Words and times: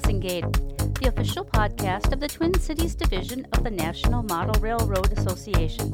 Crossing 0.00 0.20
the 0.20 1.08
official 1.08 1.44
podcast 1.44 2.10
of 2.12 2.20
the 2.20 2.28
Twin 2.28 2.54
Cities 2.58 2.94
Division 2.94 3.46
of 3.52 3.64
the 3.64 3.70
National 3.70 4.22
Model 4.22 4.58
Railroad 4.62 5.12
Association. 5.18 5.90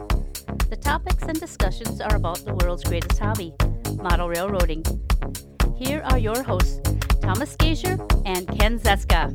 The 0.70 0.78
topics 0.80 1.24
and 1.24 1.40
discussions 1.40 2.00
are 2.00 2.14
about 2.14 2.44
the 2.44 2.54
world's 2.54 2.84
greatest 2.84 3.18
hobby, 3.18 3.52
model 3.96 4.28
railroading. 4.28 4.84
Here 5.76 6.02
are 6.04 6.18
your 6.18 6.40
hosts, 6.44 6.80
Thomas 7.20 7.56
Gazier 7.56 7.98
and 8.24 8.46
Ken 8.60 8.78
Zeska. 8.78 9.32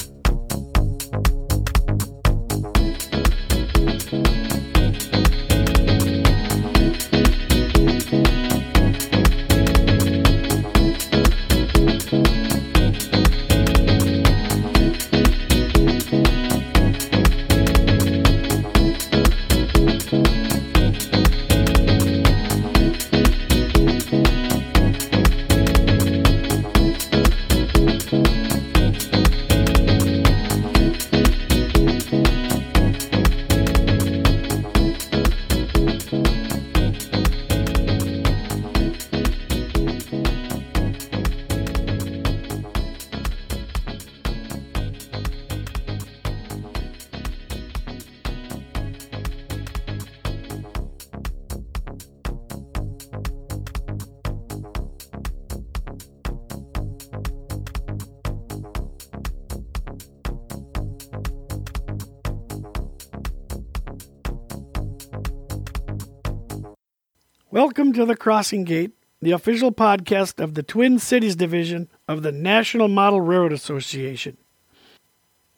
Welcome 67.91 68.07
to 68.07 68.13
the 68.13 68.17
Crossing 68.17 68.63
Gate, 68.63 68.91
the 69.21 69.31
official 69.31 69.73
podcast 69.73 70.41
of 70.41 70.53
the 70.53 70.63
Twin 70.63 70.97
Cities 70.97 71.35
Division 71.35 71.89
of 72.07 72.21
the 72.21 72.31
National 72.31 72.87
Model 72.87 73.19
Railroad 73.19 73.51
Association. 73.51 74.37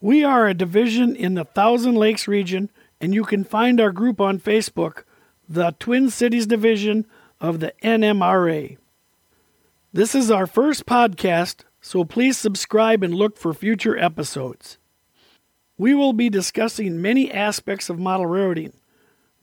We 0.02 0.24
are 0.24 0.48
a 0.48 0.56
division 0.56 1.16
in 1.16 1.36
the 1.36 1.44
Thousand 1.44 1.94
Lakes 1.94 2.28
region, 2.28 2.72
and 3.00 3.14
you 3.14 3.24
can 3.24 3.44
find 3.44 3.80
our 3.80 3.92
group 3.92 4.20
on 4.20 4.40
Facebook, 4.40 5.04
the 5.48 5.76
Twin 5.78 6.10
Cities 6.10 6.48
Division 6.48 7.06
of 7.40 7.60
the 7.60 7.72
NMRA. 7.84 8.78
This 9.94 10.16
is 10.16 10.32
our 10.32 10.48
first 10.48 10.88
podcast, 10.88 11.66
so 11.82 12.04
please 12.04 12.36
subscribe 12.36 13.04
and 13.04 13.14
look 13.14 13.38
for 13.38 13.54
future 13.54 13.96
episodes. 13.96 14.80
We 15.78 15.94
will 15.94 16.14
be 16.14 16.32
discussing 16.32 17.00
many 17.00 17.32
aspects 17.32 17.92
of 17.92 18.00
model 18.00 18.26
railroading 18.26 18.74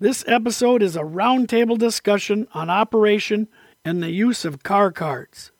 this 0.00 0.25
episode 0.27 0.83
is 0.83 0.97
a 0.97 1.03
roundtable 1.03 1.78
discussion 1.78 2.49
on 2.55 2.71
operation 2.71 3.49
and 3.84 4.03
the 4.03 4.11
use 4.11 4.47
of 4.47 4.62
car 4.62 4.91
cards. 4.91 5.53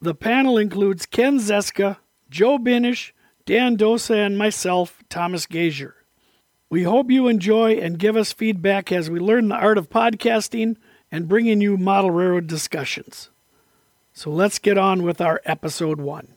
The 0.00 0.14
panel 0.14 0.56
includes 0.56 1.04
Ken 1.04 1.38
Zeska, 1.38 1.98
Joe 2.30 2.58
Binish, 2.58 3.12
Dan 3.44 3.76
Dosa, 3.76 4.26
and 4.26 4.38
myself, 4.38 5.02
Thomas 5.10 5.46
Gazier. 5.46 5.94
We 6.70 6.84
hope 6.84 7.10
you 7.10 7.28
enjoy 7.28 7.74
and 7.74 7.98
give 7.98 8.16
us 8.16 8.32
feedback 8.32 8.90
as 8.90 9.10
we 9.10 9.20
learn 9.20 9.48
the 9.48 9.56
art 9.56 9.76
of 9.76 9.90
podcasting 9.90 10.76
and 11.12 11.28
bringing 11.28 11.60
you 11.60 11.76
model 11.76 12.10
railroad 12.10 12.46
discussions. 12.46 13.28
So 14.14 14.30
let's 14.30 14.58
get 14.58 14.78
on 14.78 15.02
with 15.02 15.20
our 15.20 15.42
episode 15.44 16.00
one. 16.00 16.34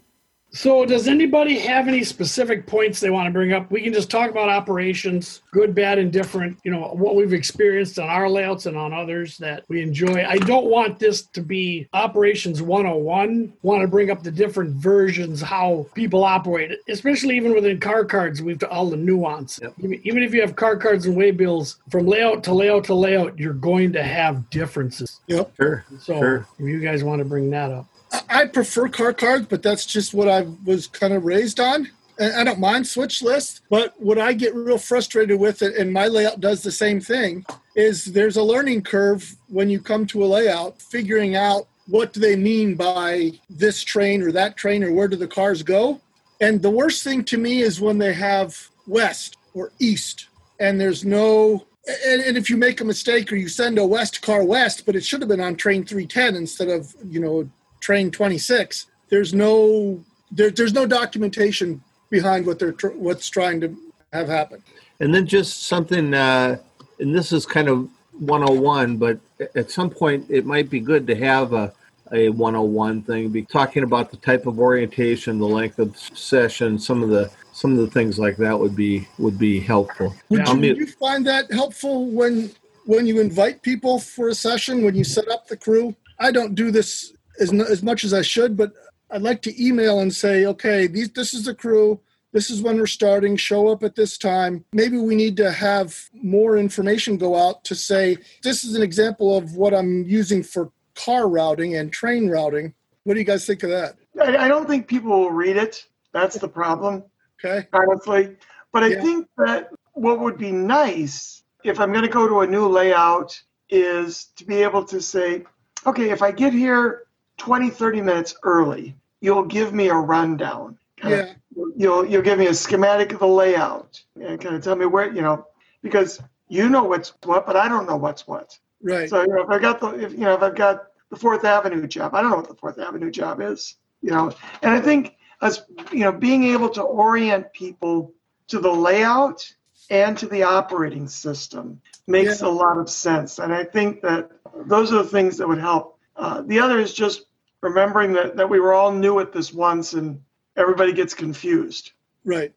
So, 0.55 0.85
does 0.85 1.07
anybody 1.07 1.57
have 1.57 1.87
any 1.87 2.03
specific 2.03 2.67
points 2.67 2.99
they 2.99 3.09
want 3.09 3.25
to 3.25 3.31
bring 3.31 3.53
up? 3.53 3.71
We 3.71 3.81
can 3.81 3.91
just 3.91 4.11
talk 4.11 4.29
about 4.29 4.49
operations, 4.49 5.41
good, 5.51 5.73
bad, 5.73 5.97
and 5.97 6.13
different. 6.13 6.59
You 6.63 6.69
know, 6.69 6.89
what 6.93 7.15
we've 7.15 7.33
experienced 7.33 7.97
on 7.97 8.07
our 8.07 8.29
layouts 8.29 8.67
and 8.67 8.77
on 8.77 8.93
others 8.93 9.39
that 9.39 9.63
we 9.67 9.81
enjoy. 9.81 10.23
I 10.23 10.37
don't 10.37 10.65
want 10.65 10.99
this 10.99 11.23
to 11.23 11.41
be 11.41 11.89
operations 11.93 12.61
101. 12.61 13.51
Want 13.63 13.81
to 13.81 13.87
bring 13.87 14.11
up 14.11 14.21
the 14.21 14.29
different 14.29 14.75
versions, 14.75 15.41
how 15.41 15.87
people 15.95 16.23
operate, 16.23 16.71
especially 16.87 17.35
even 17.35 17.55
within 17.55 17.79
car 17.79 18.05
cards. 18.05 18.39
We've 18.39 18.61
all 18.69 18.91
the 18.91 18.97
nuance. 18.97 19.59
Yep. 19.59 19.73
Even 20.03 20.21
if 20.21 20.35
you 20.35 20.41
have 20.41 20.55
car 20.55 20.77
cards 20.77 21.07
and 21.07 21.17
waybills, 21.17 21.77
from 21.89 22.05
layout 22.05 22.43
to 22.43 22.53
layout 22.53 22.83
to 22.85 22.93
layout, 22.93 23.39
you're 23.39 23.53
going 23.53 23.91
to 23.93 24.03
have 24.03 24.47
differences. 24.51 25.19
Yep. 25.25 25.51
Sure. 25.55 25.85
So, 25.99 26.19
sure. 26.19 26.47
if 26.59 26.67
you 26.67 26.79
guys 26.79 27.03
want 27.03 27.19
to 27.19 27.25
bring 27.25 27.49
that 27.49 27.71
up. 27.71 27.87
I 28.29 28.45
prefer 28.45 28.87
car 28.89 29.13
cards, 29.13 29.47
but 29.47 29.63
that's 29.63 29.85
just 29.85 30.13
what 30.13 30.29
I 30.29 30.47
was 30.65 30.87
kind 30.87 31.13
of 31.13 31.25
raised 31.25 31.59
on. 31.59 31.89
I 32.19 32.43
don't 32.43 32.59
mind 32.59 32.85
switch 32.85 33.23
lists, 33.23 33.61
but 33.69 33.99
what 33.99 34.19
I 34.19 34.33
get 34.33 34.53
real 34.53 34.77
frustrated 34.77 35.39
with 35.39 35.63
it, 35.63 35.75
and 35.75 35.91
my 35.91 36.07
layout 36.07 36.39
does 36.39 36.61
the 36.61 36.71
same 36.71 37.01
thing, 37.01 37.43
is 37.75 38.05
there's 38.05 38.37
a 38.37 38.43
learning 38.43 38.83
curve 38.83 39.35
when 39.47 39.69
you 39.69 39.79
come 39.79 40.05
to 40.07 40.23
a 40.23 40.27
layout, 40.27 40.79
figuring 40.79 41.35
out 41.35 41.67
what 41.87 42.13
do 42.13 42.19
they 42.19 42.35
mean 42.35 42.75
by 42.75 43.31
this 43.49 43.83
train 43.83 44.21
or 44.21 44.31
that 44.31 44.55
train 44.57 44.83
or 44.83 44.93
where 44.93 45.07
do 45.07 45.15
the 45.15 45.27
cars 45.27 45.63
go. 45.63 45.99
And 46.39 46.61
the 46.61 46.69
worst 46.69 47.03
thing 47.03 47.23
to 47.25 47.37
me 47.37 47.61
is 47.61 47.81
when 47.81 47.97
they 47.97 48.13
have 48.13 48.69
west 48.85 49.37
or 49.55 49.71
east, 49.79 50.27
and 50.59 50.79
there's 50.79 51.03
no 51.03 51.65
and, 52.05 52.21
and, 52.21 52.37
if 52.37 52.49
you 52.49 52.55
make 52.55 52.79
a 52.79 52.85
mistake 52.85 53.29
or 53.29 53.35
you 53.35 53.49
send 53.49 53.77
a 53.77 53.85
west 53.85 54.21
car 54.21 54.41
west, 54.41 54.85
but 54.85 54.95
it 54.95 55.03
should 55.03 55.21
have 55.21 55.27
been 55.27 55.41
on 55.41 55.57
train 55.57 55.83
310 55.83 56.37
instead 56.37 56.69
of, 56.69 56.95
you 57.09 57.19
know, 57.19 57.49
train 57.83 58.09
26 58.09 58.87
there's 59.09 59.33
no 59.33 60.03
there, 60.31 60.49
there's 60.49 60.73
no 60.73 60.87
documentation 60.87 61.83
behind 62.09 62.45
what 62.45 62.57
they're 62.57 62.71
tr- 62.71 62.97
what's 63.05 63.29
trying 63.29 63.61
to 63.61 63.77
have 64.11 64.27
happen. 64.27 64.63
And 64.99 65.13
then 65.13 65.27
just 65.27 65.63
something 65.63 66.13
uh, 66.13 66.57
and 66.99 67.13
this 67.13 67.31
is 67.31 67.45
kind 67.45 67.67
of 67.67 67.89
101 68.19 68.97
but 68.97 69.19
at 69.55 69.69
some 69.69 69.89
point 69.89 70.25
it 70.29 70.45
might 70.45 70.69
be 70.69 70.79
good 70.79 71.05
to 71.07 71.15
have 71.15 71.53
a 71.53 71.73
a 72.11 72.29
101 72.29 73.01
thing 73.03 73.29
be 73.29 73.41
talking 73.41 73.83
about 73.83 74.11
the 74.11 74.17
type 74.17 74.45
of 74.45 74.59
orientation 74.59 75.39
the 75.39 75.47
length 75.47 75.79
of 75.79 75.97
session 75.97 76.77
some 76.77 77.01
of 77.01 77.09
the 77.09 77.31
some 77.53 77.71
of 77.71 77.77
the 77.77 77.87
things 77.87 78.19
like 78.19 78.35
that 78.37 78.59
would 78.59 78.75
be 78.75 79.07
would 79.19 79.37
be 79.37 79.59
helpful. 79.59 80.13
Would 80.29 80.47
you, 80.47 80.55
would 80.55 80.77
you 80.77 80.87
find 80.87 81.25
that 81.27 81.51
helpful 81.51 82.07
when 82.07 82.51
when 82.85 83.05
you 83.05 83.21
invite 83.21 83.61
people 83.61 83.99
for 83.99 84.29
a 84.29 84.35
session 84.35 84.83
when 84.83 84.95
you 84.95 85.03
set 85.03 85.27
up 85.29 85.47
the 85.47 85.55
crew? 85.55 85.95
I 86.19 86.31
don't 86.31 86.55
do 86.55 86.71
this 86.71 87.12
as, 87.39 87.53
as 87.53 87.83
much 87.83 88.03
as 88.03 88.13
I 88.13 88.21
should, 88.21 88.55
but 88.57 88.73
I'd 89.11 89.21
like 89.21 89.41
to 89.43 89.63
email 89.63 89.99
and 89.99 90.13
say, 90.13 90.45
okay, 90.45 90.87
these, 90.87 91.11
this 91.11 91.33
is 91.33 91.45
the 91.45 91.53
crew. 91.53 91.99
This 92.31 92.49
is 92.49 92.63
when 92.63 92.77
we're 92.77 92.87
starting. 92.87 93.35
Show 93.35 93.67
up 93.67 93.83
at 93.83 93.95
this 93.95 94.17
time. 94.17 94.65
Maybe 94.73 94.97
we 94.97 95.15
need 95.15 95.37
to 95.37 95.51
have 95.51 95.95
more 96.13 96.57
information 96.57 97.17
go 97.17 97.35
out 97.35 97.63
to 97.65 97.75
say, 97.75 98.17
this 98.41 98.63
is 98.63 98.75
an 98.75 98.81
example 98.81 99.37
of 99.37 99.55
what 99.55 99.73
I'm 99.73 100.03
using 100.03 100.41
for 100.41 100.71
car 100.95 101.29
routing 101.29 101.75
and 101.75 101.93
train 101.93 102.29
routing. 102.29 102.73
What 103.03 103.13
do 103.13 103.19
you 103.19 103.25
guys 103.25 103.45
think 103.45 103.61
of 103.61 103.69
that? 103.69 103.95
I, 104.19 104.47
don't 104.47 104.67
think 104.67 104.87
people 104.87 105.11
will 105.11 105.31
read 105.31 105.57
it. 105.57 105.85
That's 106.11 106.37
the 106.37 106.47
problem. 106.47 107.03
Okay. 107.43 107.67
Honestly. 107.71 108.35
But 108.71 108.83
I 108.83 108.87
yeah. 108.87 109.01
think 109.01 109.27
that 109.37 109.69
what 109.93 110.19
would 110.19 110.37
be 110.37 110.51
nice 110.51 111.43
if 111.63 111.79
I'm 111.79 111.91
going 111.91 112.03
to 112.03 112.09
go 112.09 112.27
to 112.27 112.41
a 112.41 112.47
new 112.47 112.67
layout 112.67 113.39
is 113.69 114.25
to 114.37 114.45
be 114.45 114.63
able 114.63 114.83
to 114.85 115.01
say, 115.01 115.43
okay, 115.85 116.09
if 116.09 116.21
I 116.21 116.31
get 116.31 116.53
here 116.53 117.03
20, 117.37 117.69
30 117.69 118.01
minutes 118.01 118.35
early, 118.43 118.95
you'll 119.21 119.45
give 119.45 119.73
me 119.73 119.89
a 119.89 119.95
rundown. 119.95 120.77
Yeah. 121.03 121.09
Of, 121.09 121.29
you'll 121.75 122.05
you'll 122.05 122.21
give 122.21 122.39
me 122.39 122.47
a 122.47 122.53
schematic 122.53 123.11
of 123.13 123.19
the 123.19 123.27
layout 123.27 124.01
and 124.15 124.39
kind 124.39 124.55
of 124.55 124.63
tell 124.63 124.75
me 124.75 124.85
where 124.85 125.13
you 125.13 125.21
know 125.21 125.45
because 125.81 126.21
you 126.47 126.69
know 126.69 126.83
what's 126.83 127.13
what, 127.23 127.45
but 127.45 127.55
I 127.55 127.67
don't 127.67 127.87
know 127.87 127.97
what's 127.97 128.27
what. 128.27 128.57
Right. 128.81 129.09
So 129.09 129.21
you 129.21 129.27
know, 129.27 129.41
if 129.41 129.49
I 129.49 129.59
got 129.59 129.79
the 129.79 129.89
if 129.99 130.11
you 130.13 130.19
know 130.19 130.33
if 130.33 130.41
I've 130.41 130.55
got 130.55 130.87
the 131.09 131.17
Fourth 131.17 131.45
Avenue 131.45 131.87
job, 131.87 132.13
I 132.15 132.21
don't 132.21 132.31
know 132.31 132.37
what 132.37 132.47
the 132.47 132.55
Fourth 132.55 132.79
Avenue 132.79 133.11
job 133.11 133.41
is. 133.41 133.75
You 134.01 134.11
know, 134.11 134.33
and 134.61 134.73
I 134.73 134.81
think 134.81 135.15
as 135.41 135.63
you 135.91 135.99
know, 135.99 136.11
being 136.11 136.45
able 136.45 136.69
to 136.69 136.81
orient 136.81 137.51
people 137.53 138.13
to 138.47 138.59
the 138.59 138.71
layout 138.71 139.53
and 139.89 140.17
to 140.17 140.27
the 140.27 140.43
operating 140.43 141.07
system 141.07 141.81
makes 142.07 142.41
yeah. 142.41 142.47
a 142.47 142.49
lot 142.49 142.77
of 142.77 142.89
sense. 142.89 143.39
And 143.39 143.53
I 143.53 143.63
think 143.63 144.01
that 144.01 144.31
those 144.65 144.91
are 144.91 145.03
the 145.03 145.09
things 145.09 145.37
that 145.37 145.47
would 145.47 145.59
help. 145.59 145.92
Uh, 146.15 146.41
the 146.41 146.59
other 146.59 146.79
is 146.79 146.93
just 146.93 147.25
remembering 147.61 148.13
that, 148.13 148.35
that 148.35 148.49
we 148.49 148.59
were 148.59 148.73
all 148.73 148.91
new 148.91 149.19
at 149.19 149.31
this 149.31 149.53
once 149.53 149.93
and 149.93 150.21
everybody 150.57 150.93
gets 150.93 151.13
confused. 151.13 151.91
Right. 152.25 152.53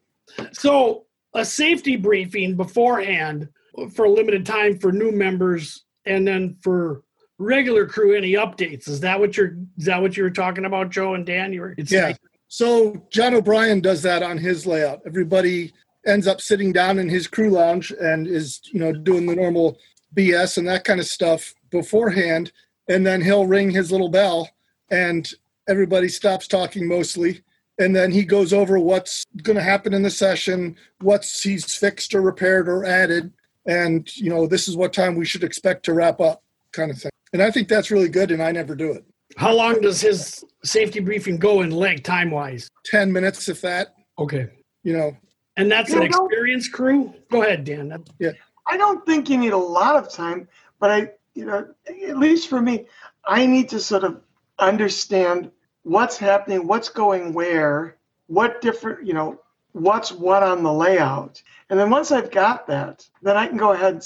So 0.51 1.05
a 1.33 1.43
safety 1.45 1.95
briefing 1.95 2.55
beforehand 2.55 3.49
for 3.93 4.05
a 4.05 4.09
limited 4.09 4.45
time 4.45 4.77
for 4.77 4.91
new 4.91 5.11
members 5.11 5.83
and 6.05 6.27
then 6.27 6.57
for 6.61 7.03
regular 7.39 7.85
crew 7.85 8.15
any 8.15 8.33
updates 8.33 8.87
is 8.87 8.99
that 8.99 9.19
what 9.19 9.37
you're 9.37 9.55
is 9.77 9.85
that 9.85 10.01
what 10.01 10.17
you 10.17 10.23
were 10.23 10.29
talking 10.31 10.65
about 10.65 10.89
joe 10.89 11.13
and 11.13 11.23
dan 11.27 11.53
you 11.53 11.61
were 11.61 11.75
yeah 11.85 12.11
So 12.47 13.05
John 13.09 13.33
O'Brien 13.33 13.81
does 13.81 14.01
that 14.03 14.23
on 14.23 14.37
his 14.37 14.65
layout. 14.65 15.01
Everybody 15.05 15.73
ends 16.05 16.27
up 16.27 16.39
sitting 16.39 16.71
down 16.71 16.97
in 16.97 17.09
his 17.09 17.27
crew 17.27 17.49
lounge 17.49 17.91
and 17.91 18.27
is, 18.27 18.61
you 18.71 18.79
know, 18.79 18.93
doing 18.93 19.25
the 19.25 19.35
normal 19.35 19.77
BS 20.15 20.57
and 20.57 20.67
that 20.67 20.85
kind 20.85 20.99
of 20.99 21.05
stuff 21.05 21.53
beforehand. 21.69 22.51
And 22.87 23.05
then 23.05 23.21
he'll 23.21 23.45
ring 23.45 23.69
his 23.71 23.91
little 23.91 24.09
bell 24.09 24.49
and 24.89 25.29
everybody 25.67 26.07
stops 26.07 26.47
talking 26.47 26.87
mostly. 26.87 27.41
And 27.79 27.95
then 27.95 28.11
he 28.11 28.23
goes 28.23 28.53
over 28.53 28.79
what's 28.79 29.23
going 29.43 29.57
to 29.57 29.61
happen 29.63 29.93
in 29.93 30.01
the 30.01 30.09
session, 30.09 30.75
what's 31.01 31.41
he's 31.43 31.75
fixed 31.75 32.15
or 32.15 32.21
repaired 32.21 32.67
or 32.67 32.85
added. 32.85 33.31
And, 33.67 34.09
you 34.17 34.29
know, 34.29 34.47
this 34.47 34.67
is 34.67 34.75
what 34.75 34.93
time 34.93 35.15
we 35.15 35.25
should 35.25 35.43
expect 35.43 35.83
to 35.85 35.93
wrap 35.93 36.19
up 36.21 36.41
kind 36.71 36.89
of 36.89 36.97
thing. 36.97 37.11
And 37.33 37.41
I 37.43 37.51
think 37.51 37.67
that's 37.67 37.91
really 37.91 38.09
good. 38.09 38.31
And 38.31 38.41
I 38.41 38.51
never 38.51 38.73
do 38.75 38.91
it. 38.93 39.05
How 39.35 39.53
long 39.53 39.81
does 39.81 40.01
his 40.01 40.43
safety 40.63 41.01
briefing 41.01 41.37
go 41.37 41.61
in 41.61 41.69
length, 41.69 42.03
time 42.03 42.31
wise? 42.31 42.69
10 42.85 43.11
minutes, 43.11 43.49
if 43.49 43.61
that, 43.61 43.93
Okay. 44.17 44.47
you 44.83 44.93
know, 44.93 45.15
And 45.57 45.71
that's 45.71 45.89
You 45.89 46.01
an 46.03 46.11
know- 46.11 46.25
experienced 46.25 46.71
crew? 46.71 47.13
Go 47.31 47.41
ahead, 47.43 47.63
Dan. 47.65 47.89
That- 47.89 48.35
I 48.67 48.77
don't 48.77 49.03
think 49.05 49.27
you 49.29 49.37
need 49.37 49.53
a 49.53 49.57
lot 49.57 49.95
of 49.95 50.11
time, 50.11 50.47
but 50.79 50.91
I, 50.91 51.11
you 51.37 51.45
know, 51.45 51.67
at 51.87 52.17
least 52.17 52.49
for 52.49 52.59
me, 52.59 52.87
I 53.23 53.45
need 53.45 53.69
to 53.69 53.79
sort 53.79 54.03
of 54.03 54.21
understand 54.57 55.51
what's 55.83 56.17
happening, 56.17 56.65
what's 56.65 56.89
going 56.89 57.31
where, 57.31 57.97
what 58.25 58.59
different, 58.59 59.05
you 59.05 59.13
know, 59.13 59.39
what's 59.73 60.11
what 60.11 60.41
on 60.41 60.63
the 60.63 60.73
layout. 60.73 61.43
And 61.69 61.79
then 61.79 61.91
once 61.91 62.11
I've 62.11 62.31
got 62.31 62.65
that, 62.67 63.07
then 63.21 63.37
I 63.37 63.45
can 63.45 63.57
go 63.57 63.73
ahead 63.73 64.03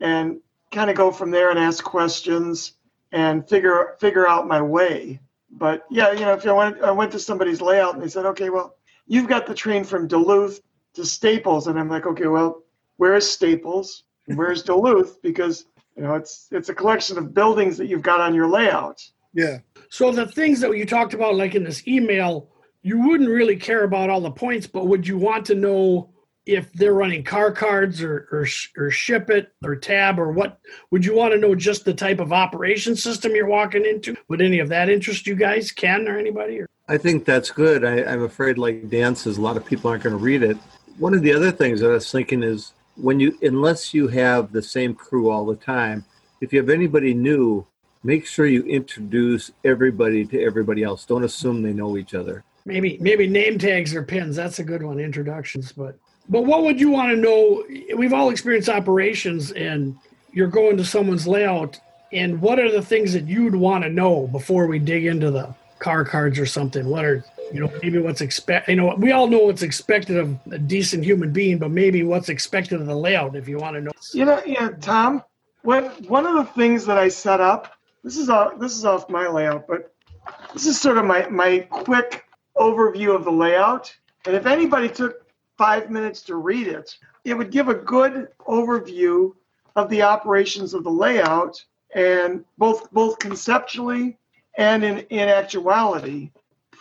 and 0.00 0.40
kind 0.72 0.90
of 0.90 0.96
go 0.96 1.10
from 1.10 1.30
there 1.30 1.48
and 1.48 1.58
ask 1.58 1.82
questions 1.82 2.72
and 3.12 3.48
figure 3.48 3.96
figure 3.98 4.28
out 4.28 4.46
my 4.46 4.60
way. 4.60 5.20
But 5.52 5.86
yeah, 5.90 6.12
you 6.12 6.20
know, 6.20 6.34
if 6.34 6.46
I 6.46 6.52
went 6.52 6.82
I 6.82 6.90
went 6.90 7.12
to 7.12 7.18
somebody's 7.18 7.62
layout 7.62 7.94
and 7.94 8.02
they 8.02 8.08
said, 8.08 8.26
okay, 8.26 8.50
well, 8.50 8.76
you've 9.06 9.28
got 9.28 9.46
the 9.46 9.54
train 9.54 9.84
from 9.84 10.06
Duluth 10.06 10.60
to 10.94 11.04
Staples, 11.06 11.66
and 11.66 11.78
I'm 11.78 11.88
like, 11.88 12.04
okay, 12.04 12.26
well, 12.26 12.62
where's 12.98 13.28
Staples? 13.28 14.04
Where's 14.26 14.62
Duluth? 14.62 15.22
Because 15.22 15.64
you 15.96 16.02
know, 16.02 16.14
it's 16.14 16.48
it's 16.50 16.68
a 16.68 16.74
collection 16.74 17.18
of 17.18 17.34
buildings 17.34 17.76
that 17.78 17.86
you've 17.86 18.02
got 18.02 18.20
on 18.20 18.34
your 18.34 18.48
layout. 18.48 19.02
yeah. 19.32 19.58
So 19.90 20.10
the 20.10 20.26
things 20.26 20.60
that 20.60 20.76
you 20.76 20.86
talked 20.86 21.14
about, 21.14 21.36
like 21.36 21.54
in 21.54 21.62
this 21.62 21.86
email, 21.86 22.48
you 22.82 23.00
wouldn't 23.06 23.30
really 23.30 23.56
care 23.56 23.84
about 23.84 24.10
all 24.10 24.20
the 24.20 24.30
points, 24.30 24.66
but 24.66 24.88
would 24.88 25.06
you 25.06 25.16
want 25.16 25.46
to 25.46 25.54
know 25.54 26.10
if 26.46 26.70
they're 26.74 26.92
running 26.92 27.22
car 27.22 27.52
cards 27.52 28.02
or 28.02 28.28
or, 28.32 28.46
or 28.76 28.90
ship 28.90 29.30
it 29.30 29.52
or 29.62 29.76
tab 29.76 30.18
or 30.18 30.32
what? 30.32 30.58
Would 30.90 31.04
you 31.04 31.14
want 31.14 31.32
to 31.32 31.38
know 31.38 31.54
just 31.54 31.84
the 31.84 31.94
type 31.94 32.18
of 32.18 32.32
operation 32.32 32.96
system 32.96 33.34
you're 33.34 33.46
walking 33.46 33.86
into? 33.86 34.16
Would 34.28 34.42
any 34.42 34.58
of 34.58 34.68
that 34.70 34.88
interest 34.88 35.26
you 35.26 35.36
guys, 35.36 35.70
Ken 35.70 36.08
or 36.08 36.18
anybody? 36.18 36.60
Or? 36.60 36.66
I 36.88 36.98
think 36.98 37.24
that's 37.24 37.50
good. 37.50 37.84
I, 37.84 38.02
I'm 38.04 38.22
afraid, 38.22 38.58
like 38.58 38.90
Dan 38.90 39.14
says, 39.16 39.38
a 39.38 39.42
lot 39.42 39.56
of 39.56 39.64
people 39.64 39.90
aren't 39.90 40.02
going 40.02 40.18
to 40.18 40.22
read 40.22 40.42
it. 40.42 40.58
One 40.98 41.14
of 41.14 41.22
the 41.22 41.32
other 41.32 41.50
things 41.50 41.80
that 41.80 41.88
I 41.88 41.94
was 41.94 42.10
thinking 42.10 42.42
is 42.42 42.72
when 42.96 43.20
you, 43.20 43.36
unless 43.42 43.94
you 43.94 44.08
have 44.08 44.52
the 44.52 44.62
same 44.62 44.94
crew 44.94 45.30
all 45.30 45.46
the 45.46 45.56
time, 45.56 46.04
if 46.40 46.52
you 46.52 46.58
have 46.58 46.68
anybody 46.68 47.14
new, 47.14 47.66
make 48.02 48.26
sure 48.26 48.46
you 48.46 48.62
introduce 48.64 49.50
everybody 49.64 50.24
to 50.26 50.42
everybody 50.42 50.82
else. 50.82 51.04
Don't 51.04 51.24
assume 51.24 51.62
they 51.62 51.72
know 51.72 51.96
each 51.96 52.14
other. 52.14 52.44
Maybe 52.66 52.96
maybe 53.00 53.26
name 53.26 53.58
tags 53.58 53.94
or 53.94 54.02
pins. 54.02 54.36
That's 54.36 54.58
a 54.58 54.64
good 54.64 54.82
one. 54.82 54.98
Introductions, 54.98 55.72
but 55.72 55.98
but 56.28 56.42
what 56.42 56.62
would 56.62 56.80
you 56.80 56.90
want 56.90 57.10
to 57.10 57.16
know? 57.16 57.64
We've 57.96 58.14
all 58.14 58.30
experienced 58.30 58.70
operations, 58.70 59.52
and 59.52 59.96
you're 60.32 60.48
going 60.48 60.76
to 60.78 60.84
someone's 60.84 61.26
layout. 61.26 61.78
And 62.12 62.40
what 62.40 62.58
are 62.58 62.70
the 62.70 62.80
things 62.80 63.12
that 63.12 63.26
you'd 63.26 63.54
want 63.54 63.84
to 63.84 63.90
know 63.90 64.28
before 64.28 64.66
we 64.66 64.78
dig 64.78 65.04
into 65.04 65.30
the 65.30 65.54
car 65.78 66.04
cards 66.04 66.38
or 66.38 66.46
something? 66.46 66.86
What 66.88 67.04
are 67.04 67.24
you 67.52 67.60
know 67.60 67.72
maybe 67.82 67.98
what's 67.98 68.20
expect? 68.20 68.68
You 68.68 68.76
know 68.76 68.94
we 68.96 69.12
all 69.12 69.26
know 69.26 69.40
what's 69.40 69.62
expected 69.62 70.16
of 70.16 70.36
a 70.50 70.58
decent 70.58 71.04
human 71.04 71.32
being, 71.32 71.58
but 71.58 71.70
maybe 71.70 72.02
what's 72.02 72.28
expected 72.28 72.80
of 72.80 72.86
the 72.86 72.96
layout 72.96 73.36
if 73.36 73.48
you 73.48 73.58
want 73.58 73.76
to 73.76 73.80
know. 73.82 73.92
You 74.12 74.24
know, 74.24 74.42
yeah, 74.44 74.70
Tom. 74.80 75.22
When 75.62 75.84
one 76.08 76.26
of 76.26 76.34
the 76.34 76.44
things 76.52 76.84
that 76.86 76.98
I 76.98 77.08
set 77.08 77.40
up, 77.40 77.72
this 78.02 78.18
is 78.18 78.28
off, 78.28 78.58
this 78.58 78.76
is 78.76 78.84
off 78.84 79.08
my 79.08 79.26
layout, 79.28 79.66
but 79.66 79.94
this 80.52 80.66
is 80.66 80.80
sort 80.80 80.98
of 80.98 81.04
my 81.04 81.26
my 81.28 81.60
quick 81.70 82.24
overview 82.56 83.14
of 83.14 83.24
the 83.24 83.32
layout. 83.32 83.94
And 84.26 84.34
if 84.34 84.46
anybody 84.46 84.88
took 84.88 85.26
five 85.56 85.90
minutes 85.90 86.22
to 86.22 86.36
read 86.36 86.66
it, 86.66 86.96
it 87.24 87.34
would 87.34 87.50
give 87.50 87.68
a 87.68 87.74
good 87.74 88.28
overview 88.46 89.32
of 89.76 89.88
the 89.88 90.02
operations 90.02 90.74
of 90.74 90.84
the 90.84 90.90
layout, 90.90 91.62
and 91.94 92.44
both 92.58 92.90
both 92.92 93.18
conceptually 93.18 94.18
and 94.56 94.84
in 94.84 94.98
in 95.10 95.28
actuality, 95.28 96.30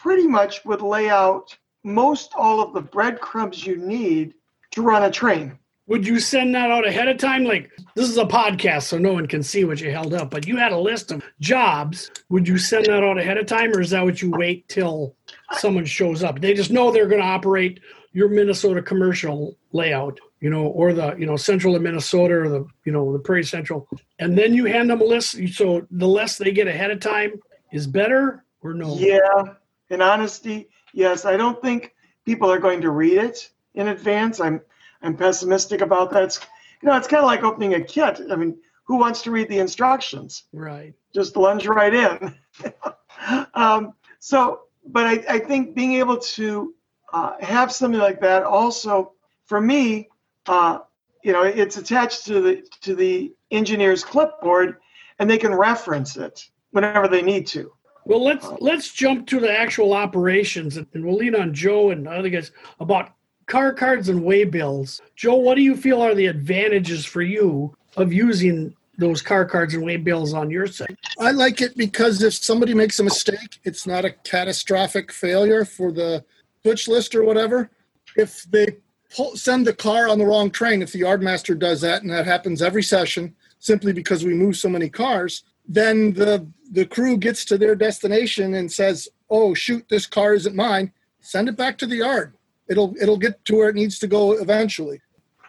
pretty 0.04 0.28
much 0.28 0.66
would 0.66 0.82
lay 0.82 1.10
out 1.10 1.58
most 1.86 2.34
all 2.36 2.62
of 2.62 2.74
the 2.74 2.82
breadcrumbs 2.82 3.66
you 3.66 3.78
need 3.78 4.34
to 4.72 4.82
run 4.82 5.04
a 5.04 5.10
train. 5.10 5.58
Would 5.88 6.06
you 6.06 6.20
send 6.20 6.54
that 6.56 6.70
out 6.70 6.86
ahead 6.86 7.08
of 7.08 7.18
time? 7.18 7.46
Like 7.46 7.72
this 7.96 8.10
is 8.10 8.18
a 8.18 8.26
podcast, 8.26 8.84
so 8.84 8.98
no 8.98 9.14
one 9.14 9.28
can 9.28 9.42
see 9.42 9.64
what 9.64 9.80
you 9.80 9.92
held 9.92 10.14
up. 10.14 10.30
But 10.30 10.46
you 10.46 10.58
had 10.58 10.72
a 10.74 10.78
list 10.78 11.12
of 11.12 11.24
jobs. 11.40 12.12
Would 12.30 12.48
you 12.48 12.58
send 12.58 12.86
that 12.88 13.04
out 13.04 13.18
ahead 13.18 13.38
of 13.38 13.46
time, 13.46 13.72
or 13.72 13.82
is 13.82 13.90
that 13.92 14.04
what 14.04 14.22
you 14.22 14.32
wait 14.32 14.68
till 14.68 15.16
someone 15.54 15.86
shows 15.86 16.24
up? 16.24 16.40
They 16.40 16.54
just 16.54 16.72
know 16.72 16.92
they're 16.92 17.08
going 17.08 17.22
to 17.22 17.28
operate 17.28 17.80
your 18.14 18.30
Minnesota 18.30 18.82
commercial 18.82 19.58
layout, 19.72 20.20
you 20.40 20.50
know, 20.50 20.68
or 20.68 20.94
the 20.94 21.16
you 21.16 21.26
know 21.26 21.36
central 21.36 21.76
of 21.76 21.82
Minnesota 21.82 22.34
or 22.34 22.50
the 22.50 22.66
you 22.86 22.92
know 22.92 23.12
the 23.12 23.20
Prairie 23.20 23.44
Central, 23.44 23.88
and 24.20 24.38
then 24.38 24.54
you 24.54 24.66
hand 24.66 24.90
them 24.90 25.02
a 25.02 25.06
list. 25.06 25.38
So 25.54 25.86
the 25.92 26.08
less 26.08 26.38
they 26.38 26.52
get 26.52 26.68
ahead 26.68 26.92
of 26.92 27.00
time 27.00 27.42
is 27.72 27.88
better, 27.88 28.46
or 28.62 28.74
no? 28.74 28.96
Yeah, 28.96 29.56
in 29.94 30.02
honesty, 30.02 30.70
yes. 30.94 31.26
I 31.26 31.38
don't 31.38 31.62
think 31.62 31.94
people 32.26 32.52
are 32.52 32.60
going 32.60 32.82
to 32.82 32.92
read 32.92 33.18
it 33.18 33.52
in 33.76 33.88
advance. 33.88 34.40
I'm 34.40 34.62
I'm 35.02 35.16
pessimistic 35.16 35.82
about 35.82 36.12
that. 36.12 36.24
It's, 36.24 36.40
you 36.82 36.90
know, 36.90 36.98
it's 36.98 37.08
kind 37.08 37.22
of 37.22 37.28
like 37.28 37.44
opening 37.44 37.74
a 37.76 37.82
kit. 37.82 38.22
I 38.32 38.36
mean, 38.36 38.58
who 38.86 38.98
wants 38.98 39.22
to 39.24 39.32
read 39.32 39.50
the 39.50 39.60
instructions? 39.60 40.44
Right. 40.54 40.94
Just 41.14 41.36
lunge 41.36 41.68
right 41.68 41.94
in. 41.94 42.36
um, 43.54 43.94
so, 44.20 44.62
but 44.86 45.06
I, 45.06 45.36
I 45.36 45.40
think 45.40 45.76
being 45.76 45.96
able 45.96 46.18
to 46.18 46.74
uh, 47.12 47.34
have 47.42 47.72
something 47.72 48.00
like 48.00 48.22
that 48.22 48.44
also, 48.44 49.14
for 49.46 49.62
me, 49.62 50.10
uh, 50.48 50.80
you 51.24 51.32
know, 51.32 51.44
it's 51.44 51.78
attached 51.78 52.26
to 52.26 52.42
the 52.42 52.68
to 52.82 52.96
the 52.96 53.34
engineer's 53.52 54.04
clipboard, 54.04 54.78
and 55.20 55.30
they 55.30 55.38
can 55.38 55.54
reference 55.54 56.18
it 56.18 56.50
whenever 56.72 57.08
they 57.08 57.22
need 57.22 57.48
to. 57.48 57.72
Well, 58.06 58.24
let's 58.24 58.48
let's 58.60 58.92
jump 58.92 59.28
to 59.28 59.40
the 59.40 59.52
actual 59.52 59.94
operations, 59.94 60.78
and 60.78 60.88
we'll 60.94 61.16
lean 61.16 61.36
on 61.36 61.54
Joe 61.54 61.92
and 61.92 62.08
other 62.08 62.30
guys 62.30 62.52
about 62.80 63.14
car 63.46 63.74
cards 63.74 64.10
and 64.10 64.22
waybills. 64.22 65.02
Joe, 65.16 65.36
what 65.36 65.56
do 65.56 65.62
you 65.62 65.76
feel 65.76 66.02
are 66.02 66.16
the 66.16 66.28
advantages 66.28 67.06
for 67.06 67.22
you 67.22 67.76
of 67.96 68.12
using 68.12 68.76
those 68.98 69.22
car 69.22 69.46
cards 69.46 69.74
and 69.74 69.84
waybills 69.84 70.34
on 70.34 70.50
your 70.50 70.68
site? 70.68 70.98
I 71.20 71.32
like 71.32 71.62
it 71.62 71.78
because 71.78 72.22
if 72.22 72.34
somebody 72.34 72.74
makes 72.74 73.00
a 73.00 73.04
mistake, 73.04 73.60
it's 73.64 73.88
not 73.88 74.06
a 74.06 74.12
catastrophic 74.12 75.12
failure 75.12 75.66
for 75.66 75.92
the 75.92 76.24
switch 76.62 76.88
list 76.88 77.16
or 77.16 77.24
whatever. 77.24 77.70
If 78.16 78.44
they 78.44 78.78
pull, 79.16 79.36
send 79.36 79.66
the 79.66 79.74
car 79.74 80.10
on 80.10 80.20
the 80.20 80.26
wrong 80.26 80.52
train, 80.52 80.82
if 80.82 80.92
the 80.92 81.02
yardmaster 81.02 81.58
does 81.58 81.82
that, 81.82 82.02
and 82.02 82.12
that 82.12 82.26
happens 82.26 82.62
every 82.62 82.84
session, 82.84 83.36
simply 83.60 83.94
because 83.94 84.24
we 84.24 84.34
move 84.34 84.58
so 84.58 84.70
many 84.70 84.90
cars, 84.90 85.44
then 85.68 86.14
the 86.14 86.48
the 86.72 86.86
crew 86.86 87.18
gets 87.18 87.46
to 87.46 87.58
their 87.58 87.76
destination 87.76 88.56
and 88.56 88.72
says, 88.72 89.08
"Oh 89.30 89.54
shoot, 89.54 89.86
this 89.90 90.06
car 90.06 90.34
isn't 90.34 90.56
mine." 90.56 90.92
Send 91.22 91.48
it 91.48 91.56
back 91.56 91.78
to 91.78 91.88
the 91.88 91.98
yard. 91.98 92.34
It'll 92.68 92.96
it'll 93.02 93.18
get 93.18 93.44
to 93.46 93.56
where 93.56 93.70
it 93.70 93.76
needs 93.76 94.00
to 94.00 94.08
go 94.08 94.34
eventually. 94.34 95.02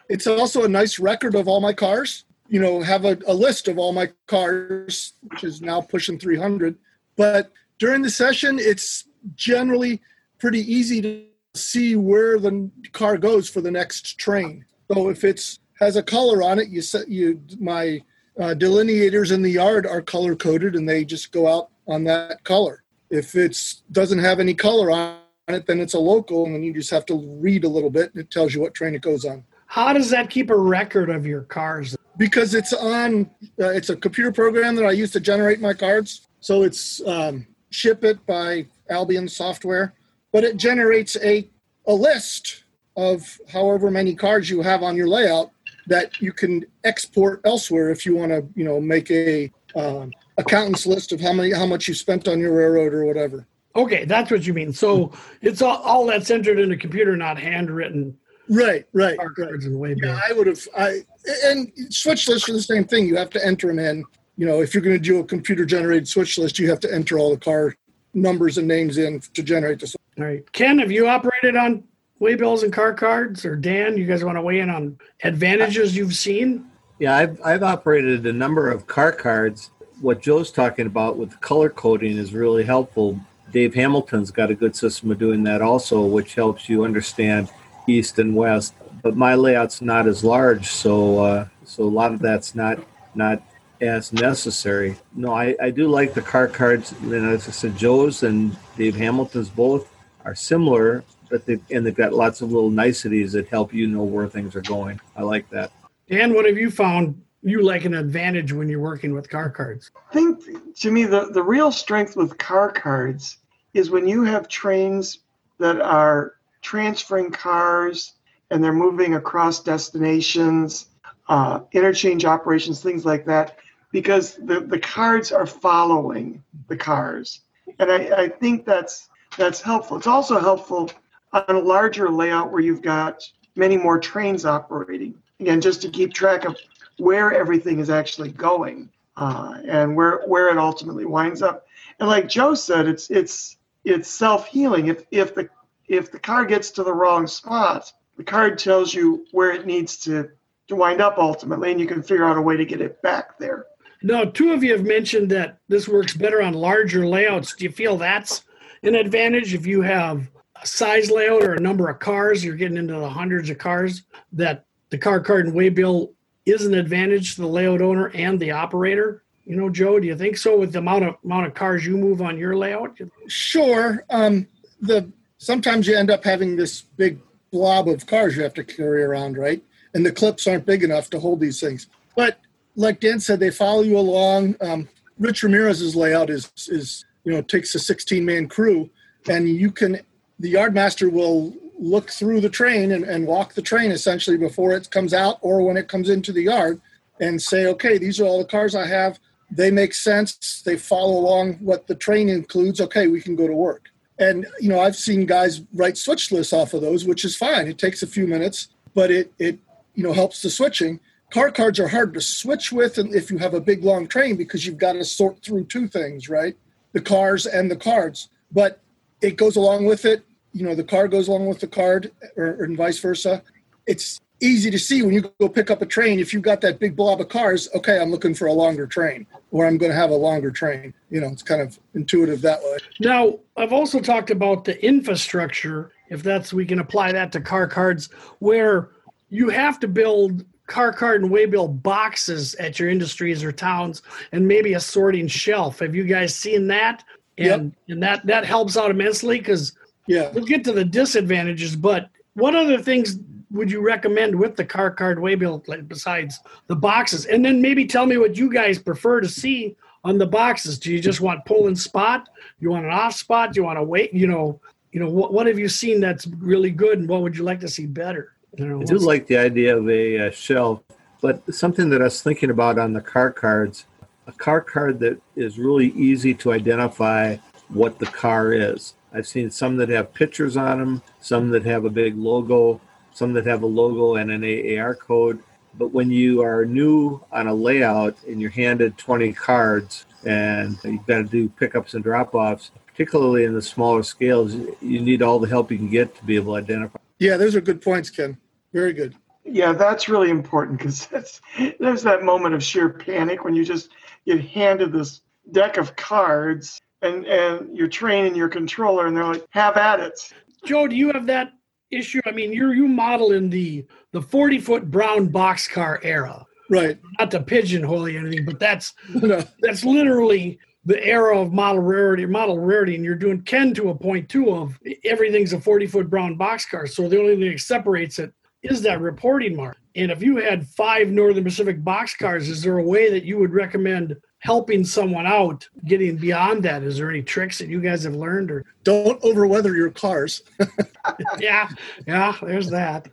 It's 0.09 0.27
also 0.27 0.63
a 0.63 0.69
nice 0.69 0.99
record 0.99 1.35
of 1.35 1.47
all 1.47 1.61
my 1.61 1.73
cars. 1.73 2.25
You 2.47 2.61
know, 2.61 2.81
have 2.81 3.05
a, 3.05 3.17
a 3.27 3.33
list 3.33 3.67
of 3.67 3.79
all 3.79 3.91
my 3.91 4.11
cars, 4.27 5.13
which 5.23 5.43
is 5.43 5.61
now 5.61 5.81
pushing 5.81 6.19
300. 6.19 6.77
But 7.15 7.51
during 7.79 8.03
the 8.03 8.09
session, 8.09 8.59
it's 8.59 9.05
generally 9.35 10.01
pretty 10.37 10.59
easy 10.71 11.01
to 11.01 11.25
see 11.55 11.95
where 11.95 12.37
the 12.37 12.69
car 12.91 13.17
goes 13.17 13.49
for 13.49 13.61
the 13.61 13.71
next 13.71 14.19
train. 14.19 14.65
So 14.91 15.09
if 15.09 15.23
it's 15.23 15.59
has 15.79 15.95
a 15.95 16.03
color 16.03 16.41
on 16.43 16.59
it, 16.59 16.69
you 16.69 16.81
set 16.81 17.09
you 17.09 17.41
my 17.59 18.01
uh, 18.39 18.53
delineators 18.53 19.31
in 19.31 19.41
the 19.41 19.49
yard 19.49 19.85
are 19.85 20.01
color 20.01 20.35
coded 20.35 20.75
and 20.75 20.87
they 20.87 21.05
just 21.05 21.31
go 21.31 21.47
out 21.47 21.69
on 21.87 22.03
that 22.05 22.43
color. 22.43 22.83
If 23.09 23.35
it's 23.35 23.83
doesn't 23.91 24.19
have 24.19 24.39
any 24.39 24.53
color 24.53 24.91
on 24.91 25.19
it, 25.47 25.67
then 25.67 25.79
it's 25.79 25.93
a 25.93 25.99
local, 25.99 26.45
and 26.45 26.55
then 26.55 26.63
you 26.63 26.73
just 26.73 26.89
have 26.89 27.05
to 27.05 27.15
read 27.39 27.63
a 27.63 27.69
little 27.69 27.91
bit, 27.91 28.11
and 28.13 28.21
it 28.21 28.31
tells 28.31 28.53
you 28.53 28.61
what 28.61 28.73
train 28.73 28.95
it 28.95 29.01
goes 29.01 29.25
on. 29.25 29.43
How 29.67 29.93
does 29.93 30.09
that 30.09 30.29
keep 30.29 30.49
a 30.49 30.57
record 30.57 31.09
of 31.09 31.25
your 31.25 31.41
cars? 31.41 31.95
Because 32.17 32.55
it's 32.55 32.73
on, 32.73 33.29
uh, 33.59 33.69
it's 33.69 33.89
a 33.89 33.95
computer 33.95 34.31
program 34.31 34.75
that 34.75 34.85
I 34.85 34.91
use 34.91 35.11
to 35.11 35.19
generate 35.19 35.61
my 35.61 35.73
cards. 35.73 36.27
So 36.39 36.63
it's 36.63 37.05
um, 37.05 37.45
ship 37.69 38.03
it 38.03 38.25
by 38.25 38.65
Albion 38.89 39.27
software, 39.27 39.93
but 40.31 40.43
it 40.43 40.57
generates 40.57 41.15
a 41.17 41.47
a 41.87 41.93
list 41.93 42.63
of 42.95 43.39
however 43.47 43.91
many 43.91 44.15
cards 44.15 44.49
you 44.49 44.61
have 44.61 44.81
on 44.81 44.95
your 44.95 45.07
layout 45.07 45.51
that 45.87 46.21
you 46.21 46.33
can 46.33 46.65
export 46.83 47.41
elsewhere 47.45 47.91
if 47.91 48.05
you 48.05 48.15
want 48.15 48.31
to, 48.31 48.45
you 48.55 48.63
know, 48.65 48.79
make 48.79 49.09
a 49.11 49.51
um, 49.75 50.11
accountant's 50.37 50.85
list 50.85 51.11
of 51.11 51.19
how 51.19 51.33
many 51.33 51.51
how 51.51 51.65
much 51.65 51.87
you 51.87 51.93
spent 51.93 52.27
on 52.27 52.39
your 52.39 52.53
railroad 52.53 52.93
or 52.93 53.05
whatever. 53.05 53.45
Okay, 53.75 54.05
that's 54.05 54.31
what 54.31 54.47
you 54.47 54.53
mean. 54.53 54.71
So 54.71 55.11
it's 55.41 55.61
all, 55.61 55.77
all 55.77 56.05
that's 56.05 56.31
entered 56.31 56.59
in 56.59 56.71
a 56.71 56.77
computer, 56.77 57.17
not 57.17 57.37
handwritten 57.37 58.17
Right, 58.49 58.85
right, 58.93 59.17
right. 59.17 59.27
cards 59.35 59.65
and 59.65 59.79
way 59.79 59.95
Yeah. 60.01 60.19
I 60.27 60.33
would 60.33 60.47
have. 60.47 60.67
I 60.77 60.99
and 61.45 61.71
switch 61.89 62.27
lists 62.27 62.47
are 62.49 62.53
the 62.53 62.61
same 62.61 62.85
thing. 62.85 63.07
You 63.07 63.15
have 63.17 63.29
to 63.31 63.45
enter 63.45 63.67
them 63.67 63.79
in. 63.79 64.03
You 64.37 64.45
know, 64.45 64.61
if 64.61 64.73
you're 64.73 64.83
going 64.83 64.97
to 64.97 65.01
do 65.01 65.19
a 65.19 65.23
computer 65.23 65.65
generated 65.65 66.07
switch 66.07 66.37
list, 66.37 66.59
you 66.59 66.69
have 66.69 66.79
to 66.81 66.93
enter 66.93 67.17
all 67.17 67.31
the 67.31 67.37
car 67.39 67.75
numbers 68.13 68.57
and 68.57 68.67
names 68.67 68.97
in 68.97 69.19
to 69.19 69.43
generate 69.43 69.79
the. 69.79 69.95
All 70.17 70.25
right. 70.25 70.49
Ken, 70.51 70.79
have 70.79 70.91
you 70.91 71.07
operated 71.07 71.55
on 71.55 71.83
waybills 72.19 72.63
and 72.63 72.73
car 72.73 72.93
cards? 72.93 73.45
Or 73.45 73.55
Dan, 73.55 73.97
you 73.97 74.05
guys 74.05 74.23
want 74.23 74.37
to 74.37 74.41
weigh 74.41 74.59
in 74.59 74.69
on 74.69 74.97
advantages 75.23 75.95
you've 75.95 76.15
seen? 76.15 76.69
Yeah, 76.99 77.15
I've, 77.15 77.41
I've 77.43 77.63
operated 77.63 78.25
a 78.25 78.33
number 78.33 78.69
of 78.69 78.87
car 78.87 79.11
cards. 79.11 79.71
What 80.01 80.21
Joe's 80.21 80.51
talking 80.51 80.85
about 80.85 81.17
with 81.17 81.39
color 81.41 81.69
coding 81.69 82.17
is 82.17 82.33
really 82.33 82.63
helpful. 82.63 83.19
Dave 83.51 83.73
Hamilton's 83.73 84.31
got 84.31 84.51
a 84.51 84.55
good 84.55 84.75
system 84.75 85.11
of 85.11 85.19
doing 85.19 85.43
that 85.43 85.61
also, 85.61 86.05
which 86.05 86.35
helps 86.35 86.67
you 86.67 86.83
understand 86.83 87.49
east 87.87 88.19
and 88.19 88.35
west. 88.35 88.73
But 89.01 89.15
my 89.15 89.35
layout's 89.35 89.81
not 89.81 90.07
as 90.07 90.23
large, 90.23 90.67
so 90.67 91.19
uh, 91.19 91.47
so 91.63 91.83
a 91.83 91.85
lot 91.85 92.13
of 92.13 92.19
that's 92.19 92.55
not 92.55 92.79
not 93.13 93.41
as 93.81 94.11
necessary. 94.13 94.97
No, 95.13 95.33
I, 95.33 95.55
I 95.61 95.69
do 95.69 95.87
like 95.87 96.13
the 96.13 96.21
car 96.21 96.47
cards. 96.47 96.91
And 97.03 97.13
as 97.13 97.47
I 97.47 97.51
said, 97.51 97.77
Joe's 97.77 98.23
and 98.23 98.55
Dave 98.77 98.95
Hamilton's 98.95 99.49
both 99.49 99.89
are 100.23 100.35
similar, 100.35 101.03
but 101.29 101.45
they 101.45 101.59
and 101.71 101.85
they've 101.85 101.95
got 101.95 102.13
lots 102.13 102.41
of 102.41 102.51
little 102.51 102.69
niceties 102.69 103.33
that 103.33 103.47
help 103.47 103.73
you 103.73 103.87
know 103.87 104.03
where 104.03 104.27
things 104.27 104.55
are 104.55 104.61
going. 104.61 104.99
I 105.15 105.23
like 105.23 105.49
that. 105.49 105.71
Dan, 106.09 106.33
what 106.33 106.45
have 106.45 106.57
you 106.57 106.69
found 106.69 107.21
you 107.41 107.61
like 107.61 107.85
an 107.85 107.93
advantage 107.93 108.51
when 108.51 108.67
you're 108.67 108.79
working 108.79 109.13
with 109.13 109.29
car 109.29 109.49
cards? 109.49 109.91
I 110.09 110.13
think 110.13 110.75
to 110.77 110.91
me 110.91 111.05
the, 111.05 111.25
the 111.31 111.43
real 111.43 111.71
strength 111.71 112.15
with 112.15 112.37
car 112.37 112.71
cards 112.71 113.37
is 113.73 113.89
when 113.89 114.07
you 114.07 114.23
have 114.23 114.47
trains 114.47 115.19
that 115.59 115.79
are 115.81 116.35
transferring 116.61 117.31
cars 117.31 118.13
and 118.49 118.63
they're 118.63 118.73
moving 118.73 119.15
across 119.15 119.61
destinations, 119.61 120.87
uh, 121.29 121.61
interchange 121.71 122.25
operations, 122.25 122.81
things 122.81 123.05
like 123.05 123.25
that, 123.25 123.59
because 123.91 124.35
the, 124.35 124.59
the 124.59 124.79
cards 124.79 125.31
are 125.31 125.45
following 125.45 126.43
the 126.67 126.77
cars. 126.77 127.41
And 127.79 127.91
I, 127.91 128.23
I 128.23 128.29
think 128.29 128.65
that's 128.65 129.09
that's 129.37 129.61
helpful. 129.61 129.97
It's 129.97 130.07
also 130.07 130.39
helpful 130.39 130.89
on 131.33 131.55
a 131.55 131.59
larger 131.59 132.09
layout 132.09 132.51
where 132.51 132.61
you've 132.61 132.81
got 132.81 133.21
many 133.55 133.77
more 133.77 133.99
trains 133.99 134.45
operating. 134.45 135.15
Again, 135.39 135.61
just 135.61 135.81
to 135.81 135.89
keep 135.89 136.13
track 136.13 136.45
of 136.45 136.57
where 136.97 137.33
everything 137.33 137.79
is 137.79 137.89
actually 137.89 138.31
going 138.31 138.89
uh, 139.17 139.57
and 139.67 139.95
where 139.95 140.21
where 140.27 140.49
it 140.49 140.57
ultimately 140.57 141.05
winds 141.05 141.41
up. 141.41 141.65
And 141.99 142.09
like 142.09 142.27
Joe 142.27 142.53
said, 142.53 142.87
it's 142.87 143.09
it's 143.09 143.57
it's 143.83 144.09
self 144.09 144.47
healing. 144.47 144.87
If 144.87 145.03
if 145.11 145.35
the 145.35 145.49
if 145.87 146.11
the 146.11 146.19
car 146.19 146.45
gets 146.45 146.71
to 146.71 146.83
the 146.83 146.93
wrong 146.93 147.27
spot, 147.27 147.91
the 148.17 148.23
card 148.23 148.57
tells 148.57 148.93
you 148.93 149.25
where 149.31 149.51
it 149.51 149.65
needs 149.65 149.97
to 149.99 150.29
to 150.67 150.75
wind 150.75 151.01
up 151.01 151.17
ultimately, 151.17 151.71
and 151.71 151.79
you 151.79 151.87
can 151.87 152.01
figure 152.01 152.25
out 152.25 152.37
a 152.37 152.41
way 152.41 152.57
to 152.57 152.65
get 152.65 152.81
it 152.81 153.01
back 153.01 153.37
there. 153.37 153.65
Now, 154.01 154.25
two 154.25 154.51
of 154.51 154.63
you 154.63 154.71
have 154.73 154.83
mentioned 154.83 155.29
that 155.31 155.57
this 155.67 155.87
works 155.87 156.13
better 156.13 156.41
on 156.41 156.53
larger 156.53 157.07
layouts. 157.07 157.55
Do 157.55 157.63
you 157.63 157.71
feel 157.71 157.97
that's 157.97 158.43
an 158.83 158.95
advantage 158.95 159.53
if 159.53 159.65
you 159.65 159.81
have 159.81 160.29
size 160.65 161.11
layout 161.11 161.43
or 161.43 161.53
a 161.53 161.59
number 161.59 161.89
of 161.89 161.99
cars, 161.99 162.43
you're 162.43 162.55
getting 162.55 162.77
into 162.77 162.95
the 162.95 163.09
hundreds 163.09 163.49
of 163.49 163.57
cars, 163.57 164.03
that 164.33 164.65
the 164.89 164.97
car 164.97 165.19
card 165.19 165.47
and 165.47 165.55
waybill 165.55 166.11
is 166.45 166.65
an 166.65 166.73
advantage 166.73 167.35
to 167.35 167.41
the 167.41 167.47
layout 167.47 167.81
owner 167.81 168.07
and 168.09 168.39
the 168.39 168.51
operator? 168.51 169.23
You 169.45 169.55
know, 169.55 169.69
Joe, 169.69 169.99
do 169.99 170.07
you 170.07 170.15
think 170.15 170.37
so 170.37 170.57
with 170.57 170.71
the 170.73 170.79
amount 170.79 171.05
of 171.05 171.15
amount 171.23 171.47
of 171.47 171.53
cars 171.53 171.85
you 171.85 171.97
move 171.97 172.21
on 172.21 172.37
your 172.37 172.55
layout? 172.57 172.97
Sure. 173.27 174.03
Um, 174.09 174.47
the 174.81 175.11
sometimes 175.37 175.87
you 175.87 175.95
end 175.95 176.09
up 176.09 176.23
having 176.23 176.55
this 176.55 176.81
big 176.81 177.19
blob 177.51 177.87
of 177.87 178.05
cars 178.05 178.35
you 178.35 178.43
have 178.43 178.53
to 178.55 178.63
carry 178.63 179.03
around, 179.03 179.37
right? 179.37 179.63
And 179.93 180.05
the 180.05 180.11
clips 180.11 180.47
aren't 180.47 180.65
big 180.65 180.83
enough 180.83 181.09
to 181.11 181.19
hold 181.19 181.39
these 181.39 181.59
things. 181.59 181.87
But 182.15 182.39
like 182.75 182.99
Dan 182.99 183.19
said, 183.19 183.39
they 183.39 183.51
follow 183.51 183.81
you 183.81 183.97
along. 183.97 184.55
Um, 184.61 184.89
Rich 185.19 185.43
Ramirez's 185.43 185.95
layout 185.95 186.29
is 186.29 186.51
is 186.67 187.05
you 187.23 187.31
know 187.31 187.41
takes 187.41 187.75
a 187.75 187.79
16 187.79 188.25
man 188.25 188.47
crew, 188.47 188.89
and 189.29 189.47
you 189.47 189.71
can 189.71 189.99
the 190.39 190.53
yardmaster 190.53 191.11
will 191.11 191.53
look 191.77 192.09
through 192.09 192.41
the 192.41 192.49
train 192.49 192.91
and, 192.91 193.03
and 193.03 193.27
walk 193.27 193.53
the 193.53 193.61
train 193.61 193.91
essentially 193.91 194.37
before 194.37 194.73
it 194.73 194.89
comes 194.91 195.13
out 195.13 195.37
or 195.41 195.61
when 195.61 195.77
it 195.77 195.87
comes 195.87 196.09
into 196.09 196.31
the 196.31 196.43
yard 196.43 196.79
and 197.19 197.41
say, 197.41 197.67
okay, 197.67 197.97
these 197.97 198.19
are 198.19 198.25
all 198.25 198.39
the 198.39 198.45
cars 198.45 198.75
I 198.75 198.87
have. 198.87 199.19
They 199.51 199.71
make 199.71 199.93
sense. 199.93 200.61
They 200.63 200.77
follow 200.77 201.19
along 201.19 201.55
what 201.55 201.87
the 201.87 201.95
train 201.95 202.29
includes. 202.29 202.81
Okay, 202.81 203.07
we 203.07 203.21
can 203.21 203.35
go 203.35 203.47
to 203.47 203.53
work. 203.53 203.89
And 204.17 204.47
you 204.59 204.69
know, 204.69 204.79
I've 204.79 204.95
seen 204.95 205.25
guys 205.25 205.61
write 205.73 205.97
switch 205.97 206.31
lists 206.31 206.53
off 206.53 206.73
of 206.73 206.81
those, 206.81 207.05
which 207.05 207.25
is 207.25 207.35
fine. 207.35 207.67
It 207.67 207.77
takes 207.77 208.01
a 208.01 208.07
few 208.07 208.27
minutes, 208.27 208.69
but 208.93 209.11
it 209.11 209.31
it 209.37 209.59
you 209.93 210.03
know 210.03 210.13
helps 210.13 210.41
the 210.41 210.49
switching. 210.49 210.99
Car 211.31 211.51
cards 211.51 211.79
are 211.79 211.87
hard 211.87 212.13
to 212.13 212.21
switch 212.21 212.71
with, 212.71 212.97
if 212.97 213.29
you 213.29 213.37
have 213.39 213.53
a 213.53 213.59
big 213.59 213.83
long 213.83 214.07
train 214.07 214.35
because 214.35 214.65
you've 214.65 214.77
got 214.77 214.93
to 214.93 215.03
sort 215.03 215.41
through 215.43 215.65
two 215.65 215.87
things, 215.87 216.29
right? 216.29 216.55
The 216.93 217.01
cars 217.01 217.45
and 217.45 217.69
the 217.69 217.75
cards. 217.75 218.29
But 218.51 218.79
it 219.21 219.37
goes 219.37 219.55
along 219.55 219.85
with 219.85 220.05
it. 220.05 220.23
You 220.53 220.65
know, 220.65 220.75
the 220.75 220.83
car 220.83 221.07
goes 221.07 221.27
along 221.27 221.47
with 221.47 221.59
the 221.59 221.67
card, 221.67 222.11
or, 222.37 222.57
or 222.59 222.67
vice 222.69 222.99
versa. 222.99 223.43
It's 223.85 224.21
easy 224.41 224.69
to 224.69 224.79
see 224.79 225.01
when 225.01 225.13
you 225.13 225.33
go 225.39 225.49
pick 225.49 225.71
up 225.71 225.81
a 225.81 225.85
train. 225.85 226.19
If 226.19 226.33
you've 226.33 226.43
got 226.43 226.61
that 226.61 226.79
big 226.79 226.95
blob 226.95 227.21
of 227.21 227.29
cars, 227.29 227.69
okay, 227.75 227.99
I'm 227.99 228.11
looking 228.11 228.33
for 228.33 228.47
a 228.47 228.53
longer 228.53 228.87
train, 228.87 229.25
or 229.51 229.65
I'm 229.65 229.77
going 229.77 229.91
to 229.91 229.97
have 229.97 230.11
a 230.11 230.15
longer 230.15 230.51
train. 230.51 230.93
You 231.09 231.21
know, 231.21 231.27
it's 231.27 231.43
kind 231.43 231.61
of 231.61 231.79
intuitive 231.93 232.41
that 232.41 232.61
way. 232.61 232.77
Now, 232.99 233.39
I've 233.57 233.73
also 233.73 233.99
talked 233.99 234.31
about 234.31 234.65
the 234.65 234.83
infrastructure, 234.85 235.91
if 236.09 236.23
that's 236.23 236.53
we 236.53 236.65
can 236.65 236.79
apply 236.79 237.11
that 237.13 237.31
to 237.33 237.41
car 237.41 237.67
cards, 237.67 238.09
where 238.39 238.89
you 239.29 239.49
have 239.49 239.79
to 239.81 239.87
build 239.87 240.45
car 240.67 240.91
card 240.91 241.21
and 241.21 241.31
waybill 241.31 241.67
boxes 241.67 242.55
at 242.55 242.79
your 242.79 242.89
industries 242.89 243.43
or 243.43 243.51
towns 243.51 244.01
and 244.31 244.47
maybe 244.47 244.73
a 244.73 244.79
sorting 244.79 245.27
shelf. 245.27 245.79
Have 245.79 245.95
you 245.95 246.03
guys 246.03 246.35
seen 246.35 246.67
that? 246.67 247.03
And 247.37 247.73
and 247.89 248.01
that 248.01 248.25
that 248.25 248.45
helps 248.45 248.77
out 248.77 248.91
immensely 248.91 249.39
because 249.39 249.73
Yeah. 250.07 250.31
we'll 250.31 250.45
get 250.45 250.63
to 250.65 250.71
the 250.71 250.85
disadvantages, 250.85 251.75
but 251.75 252.09
what 252.35 252.55
other 252.55 252.81
things 252.81 253.19
would 253.51 253.71
you 253.71 253.81
recommend 253.81 254.35
with 254.35 254.55
the 254.55 254.65
car 254.65 254.91
card 254.91 255.17
waybill 255.17 255.63
like, 255.67 255.87
besides 255.87 256.39
the 256.67 256.75
boxes? 256.75 257.25
And 257.25 257.43
then 257.43 257.61
maybe 257.61 257.85
tell 257.85 258.05
me 258.05 258.17
what 258.17 258.37
you 258.37 258.51
guys 258.51 258.79
prefer 258.79 259.21
to 259.21 259.27
see 259.27 259.75
on 260.03 260.17
the 260.17 260.27
boxes. 260.27 260.77
Do 260.77 260.91
you 260.93 260.99
just 260.99 261.21
want 261.21 261.45
pull 261.45 261.67
and 261.67 261.77
spot? 261.77 262.29
You 262.59 262.69
want 262.69 262.85
an 262.85 262.91
off 262.91 263.15
spot? 263.15 263.53
Do 263.53 263.59
you 263.59 263.63
want 263.65 263.79
to 263.79 263.83
wait? 263.83 264.13
You 264.13 264.27
know, 264.27 264.59
you 264.91 264.99
know 264.99 265.09
what 265.09 265.33
what 265.33 265.47
have 265.47 265.59
you 265.59 265.67
seen 265.67 265.99
that's 265.99 266.27
really 266.27 266.71
good, 266.71 266.99
and 266.99 267.09
what 267.09 267.21
would 267.21 267.35
you 267.35 267.43
like 267.43 267.59
to 267.61 267.67
see 267.67 267.85
better? 267.85 268.33
You 268.57 268.65
know, 268.65 268.81
I 268.81 268.85
do 268.85 268.97
like 268.97 269.27
the 269.27 269.37
idea 269.37 269.75
of 269.75 269.89
a 269.89 270.27
uh, 270.27 270.31
shelf, 270.31 270.81
but 271.21 271.41
something 271.53 271.89
that 271.89 272.01
I 272.01 272.05
was 272.05 272.21
thinking 272.21 272.49
about 272.49 272.79
on 272.79 272.93
the 272.93 273.01
car 273.01 273.31
cards, 273.31 273.85
a 274.27 274.31
car 274.31 274.61
card 274.61 274.99
that 274.99 275.21
is 275.35 275.57
really 275.59 275.87
easy 275.87 276.33
to 276.35 276.51
identify 276.51 277.37
what 277.69 277.99
the 277.99 278.05
car 278.05 278.53
is. 278.53 278.93
I've 279.13 279.27
seen 279.27 279.49
some 279.49 279.77
that 279.77 279.89
have 279.89 280.13
pictures 280.13 280.57
on 280.57 280.79
them, 280.79 281.01
some 281.21 281.49
that 281.51 281.65
have 281.65 281.85
a 281.85 281.89
big 281.89 282.17
logo, 282.17 282.81
some 283.13 283.33
that 283.33 283.45
have 283.45 283.63
a 283.63 283.67
logo 283.67 284.15
and 284.15 284.29
an 284.29 284.43
AAR 284.43 284.95
code. 284.95 285.41
But 285.77 285.91
when 285.91 286.11
you 286.11 286.41
are 286.41 286.65
new 286.65 287.23
on 287.31 287.47
a 287.47 287.53
layout 287.53 288.17
and 288.27 288.41
you're 288.41 288.49
handed 288.49 288.97
20 288.97 289.33
cards 289.33 290.05
and 290.25 290.77
you've 290.83 291.05
got 291.05 291.17
to 291.17 291.23
do 291.23 291.49
pickups 291.49 291.93
and 291.93 292.03
drop 292.03 292.35
offs, 292.35 292.71
particularly 292.87 293.43
in 293.43 293.53
the 293.53 293.61
smaller 293.61 294.03
scales, 294.03 294.55
you 294.81 295.01
need 295.01 295.21
all 295.21 295.39
the 295.39 295.49
help 295.49 295.71
you 295.71 295.77
can 295.77 295.89
get 295.89 296.15
to 296.15 296.23
be 296.23 296.35
able 296.35 296.53
to 296.53 296.59
identify. 296.59 296.99
Yeah, 297.19 297.37
those 297.37 297.55
are 297.55 297.61
good 297.61 297.81
points, 297.81 298.09
Ken. 298.09 298.37
Very 298.73 298.93
good. 298.93 299.15
Yeah, 299.45 299.73
that's 299.73 300.09
really 300.09 300.29
important 300.29 300.79
because 300.79 301.07
there's 301.79 302.03
that 302.03 302.23
moment 302.23 302.55
of 302.55 302.63
sheer 302.63 302.89
panic 302.89 303.43
when 303.43 303.53
you 303.53 303.63
just 303.63 303.89
get 304.25 304.41
handed 304.41 304.91
this 304.91 305.21
deck 305.51 305.77
of 305.77 305.95
cards 305.95 306.81
and 307.01 307.25
and 307.25 307.77
your 307.77 307.87
train 307.87 308.25
and 308.25 308.35
your 308.35 308.49
controller 308.49 309.07
and 309.07 309.15
they're 309.15 309.23
like, 309.23 309.45
have 309.51 309.77
at 309.77 309.99
it. 309.99 310.33
Joe, 310.65 310.87
do 310.87 310.95
you 310.95 311.11
have 311.11 311.27
that 311.27 311.53
issue? 311.91 312.19
I 312.25 312.31
mean, 312.31 312.51
you're 312.51 312.73
you 312.73 312.87
model 312.87 313.31
in 313.33 313.49
the 313.49 313.85
the 314.11 314.21
forty 314.21 314.59
foot 314.59 314.89
brown 314.89 315.29
boxcar 315.29 315.99
era. 316.03 316.45
Right. 316.69 316.97
Not 317.19 317.29
to 317.31 317.41
pigeonhole 317.41 318.09
you 318.09 318.17
or 318.17 318.25
anything, 318.25 318.45
but 318.45 318.59
that's 318.59 318.95
No. 319.13 319.43
that's 319.61 319.85
literally 319.85 320.59
the 320.85 321.03
era 321.03 321.39
of 321.39 321.53
model 321.53 321.81
rarity 321.81 322.25
model 322.25 322.59
rarity 322.59 322.95
and 322.95 323.03
you're 323.03 323.15
doing 323.15 323.41
ken 323.41 323.73
to 323.73 323.89
a 323.89 323.95
point 323.95 324.29
too 324.29 324.51
of 324.51 324.79
everything's 325.03 325.51
a 325.51 325.59
40 325.59 325.87
foot 325.87 326.09
brown 326.11 326.37
boxcar 326.37 326.87
so 326.87 327.09
the 327.09 327.19
only 327.19 327.35
thing 327.35 327.51
that 327.51 327.59
separates 327.59 328.19
it 328.19 328.31
is 328.65 328.81
that 328.81 329.01
reporting 329.01 329.55
mark 329.55 329.77
and 329.95 330.11
if 330.11 330.21
you 330.21 330.37
had 330.37 330.67
five 330.67 331.09
northern 331.09 331.43
pacific 331.43 331.83
boxcars 331.83 332.49
is 332.49 332.61
there 332.61 332.77
a 332.77 332.83
way 332.83 333.09
that 333.09 333.23
you 333.23 333.37
would 333.37 333.53
recommend 333.53 334.15
helping 334.39 334.83
someone 334.83 335.25
out 335.25 335.67
getting 335.85 336.15
beyond 336.17 336.63
that 336.63 336.83
is 336.83 336.97
there 336.97 337.09
any 337.09 337.21
tricks 337.21 337.57
that 337.57 337.67
you 337.67 337.81
guys 337.81 338.03
have 338.03 338.15
learned 338.15 338.51
or 338.51 338.65
Don't 338.83 339.23
overweather 339.23 339.75
your 339.75 339.91
cars. 339.91 340.43
yeah 341.39 341.69
yeah 342.07 342.35
there's 342.41 342.69
that 342.69 343.07